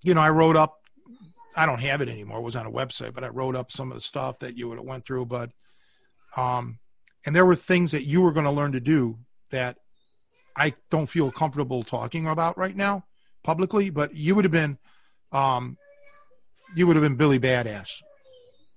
[0.03, 0.79] you know, I wrote up,
[1.55, 2.39] I don't have it anymore.
[2.39, 4.67] It was on a website, but I wrote up some of the stuff that you
[4.69, 5.25] would have went through.
[5.25, 5.51] But,
[6.35, 6.79] um,
[7.25, 9.17] and there were things that you were going to learn to do
[9.51, 9.77] that
[10.55, 13.05] I don't feel comfortable talking about right now
[13.43, 14.77] publicly, but you would have been,
[15.31, 15.77] um,
[16.75, 17.89] you would have been Billy Badass.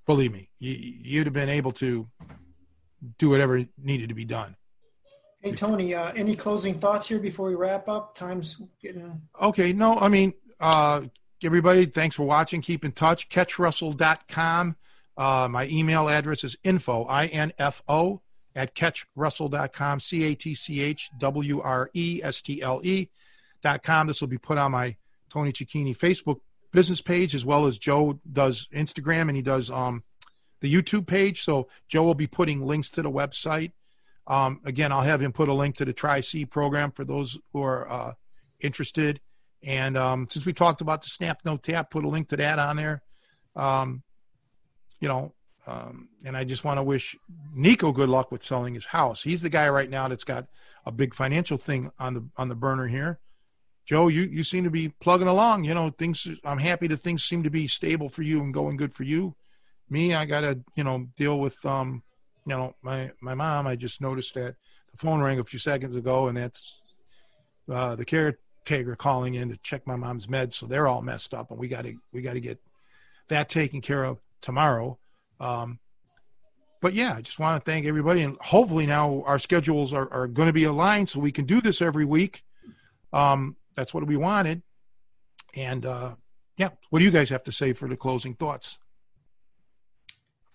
[0.06, 2.08] Believe me, you, you'd have been able to
[3.18, 4.56] do whatever needed to be done.
[5.40, 8.14] Hey Tony, uh, any closing thoughts here before we wrap up?
[8.14, 9.72] Time's getting okay.
[9.72, 11.02] No, I mean, uh,
[11.42, 12.60] everybody, thanks for watching.
[12.60, 13.28] Keep in touch.
[13.28, 14.76] CatchWrestle.com.
[15.16, 18.20] Uh, my email address is info i n f o
[18.54, 24.06] at catchwrestle.com, C A T C H W R E S T L E.com.
[24.06, 24.96] This will be put on my
[25.30, 26.40] Tony Cecchine Facebook
[26.72, 30.02] business page as well as Joe does Instagram and he does um,
[30.60, 31.42] the YouTube page.
[31.42, 33.72] So Joe will be putting links to the website.
[34.26, 37.38] Um, again, I'll have him put a link to the Tri C program for those
[37.52, 38.12] who are uh,
[38.60, 39.20] interested.
[39.66, 42.58] And um, since we talked about the Snap No Tap, put a link to that
[42.60, 43.02] on there.
[43.56, 44.04] Um,
[45.00, 45.34] you know,
[45.66, 47.16] um, and I just want to wish
[47.52, 49.22] Nico good luck with selling his house.
[49.22, 50.46] He's the guy right now that's got
[50.86, 53.18] a big financial thing on the on the burner here.
[53.84, 55.64] Joe, you you seem to be plugging along.
[55.64, 56.28] You know, things.
[56.44, 59.34] I'm happy that things seem to be stable for you and going good for you.
[59.90, 62.04] Me, I got to you know deal with um,
[62.46, 63.66] you know my my mom.
[63.66, 64.54] I just noticed that
[64.92, 66.80] the phone rang a few seconds ago, and that's
[67.68, 68.04] uh, the
[68.66, 70.54] caretaker calling in to check my mom's meds.
[70.54, 72.60] So they're all messed up, and we got to we got to get
[73.28, 74.98] that taken care of tomorrow.
[75.40, 75.78] Um,
[76.82, 80.26] but yeah, I just want to thank everybody, and hopefully now our schedules are, are
[80.26, 82.44] going to be aligned so we can do this every week.
[83.12, 84.62] Um, that's what we wanted,
[85.54, 86.14] and uh,
[86.56, 88.78] yeah, what do you guys have to say for the closing thoughts?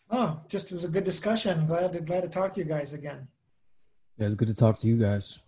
[0.10, 1.66] Oh, just it was a good discussion.
[1.66, 3.28] Glad to glad to talk to you guys again.
[4.18, 5.40] Yeah, it's good to talk to you guys.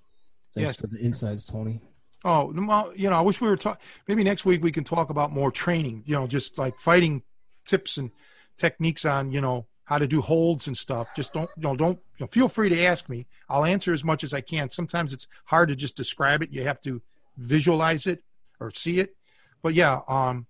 [0.56, 0.76] Thanks yes.
[0.80, 1.81] for the insights, Tony.
[2.25, 3.81] Oh, well, you know, I wish we were talking.
[4.07, 6.03] Maybe next week we can talk about more training.
[6.05, 7.23] You know, just like fighting
[7.65, 8.11] tips and
[8.57, 11.07] techniques on you know how to do holds and stuff.
[11.15, 13.27] Just don't you know don't you know, feel free to ask me.
[13.49, 14.69] I'll answer as much as I can.
[14.69, 16.51] Sometimes it's hard to just describe it.
[16.51, 17.01] You have to
[17.37, 18.23] visualize it
[18.59, 19.13] or see it.
[19.61, 20.45] But yeah, um,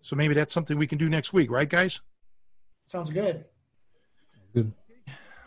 [0.00, 2.00] so maybe that's something we can do next week, right, guys?
[2.86, 3.44] Sounds good.
[4.52, 4.72] Good.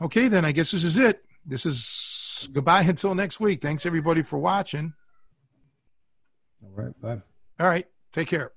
[0.02, 1.24] Okay, then I guess this is it.
[1.46, 3.62] This is goodbye until next week.
[3.62, 4.94] Thanks everybody for watching.
[6.64, 7.02] All right.
[7.02, 7.22] Bye.
[7.60, 8.52] All right, take care.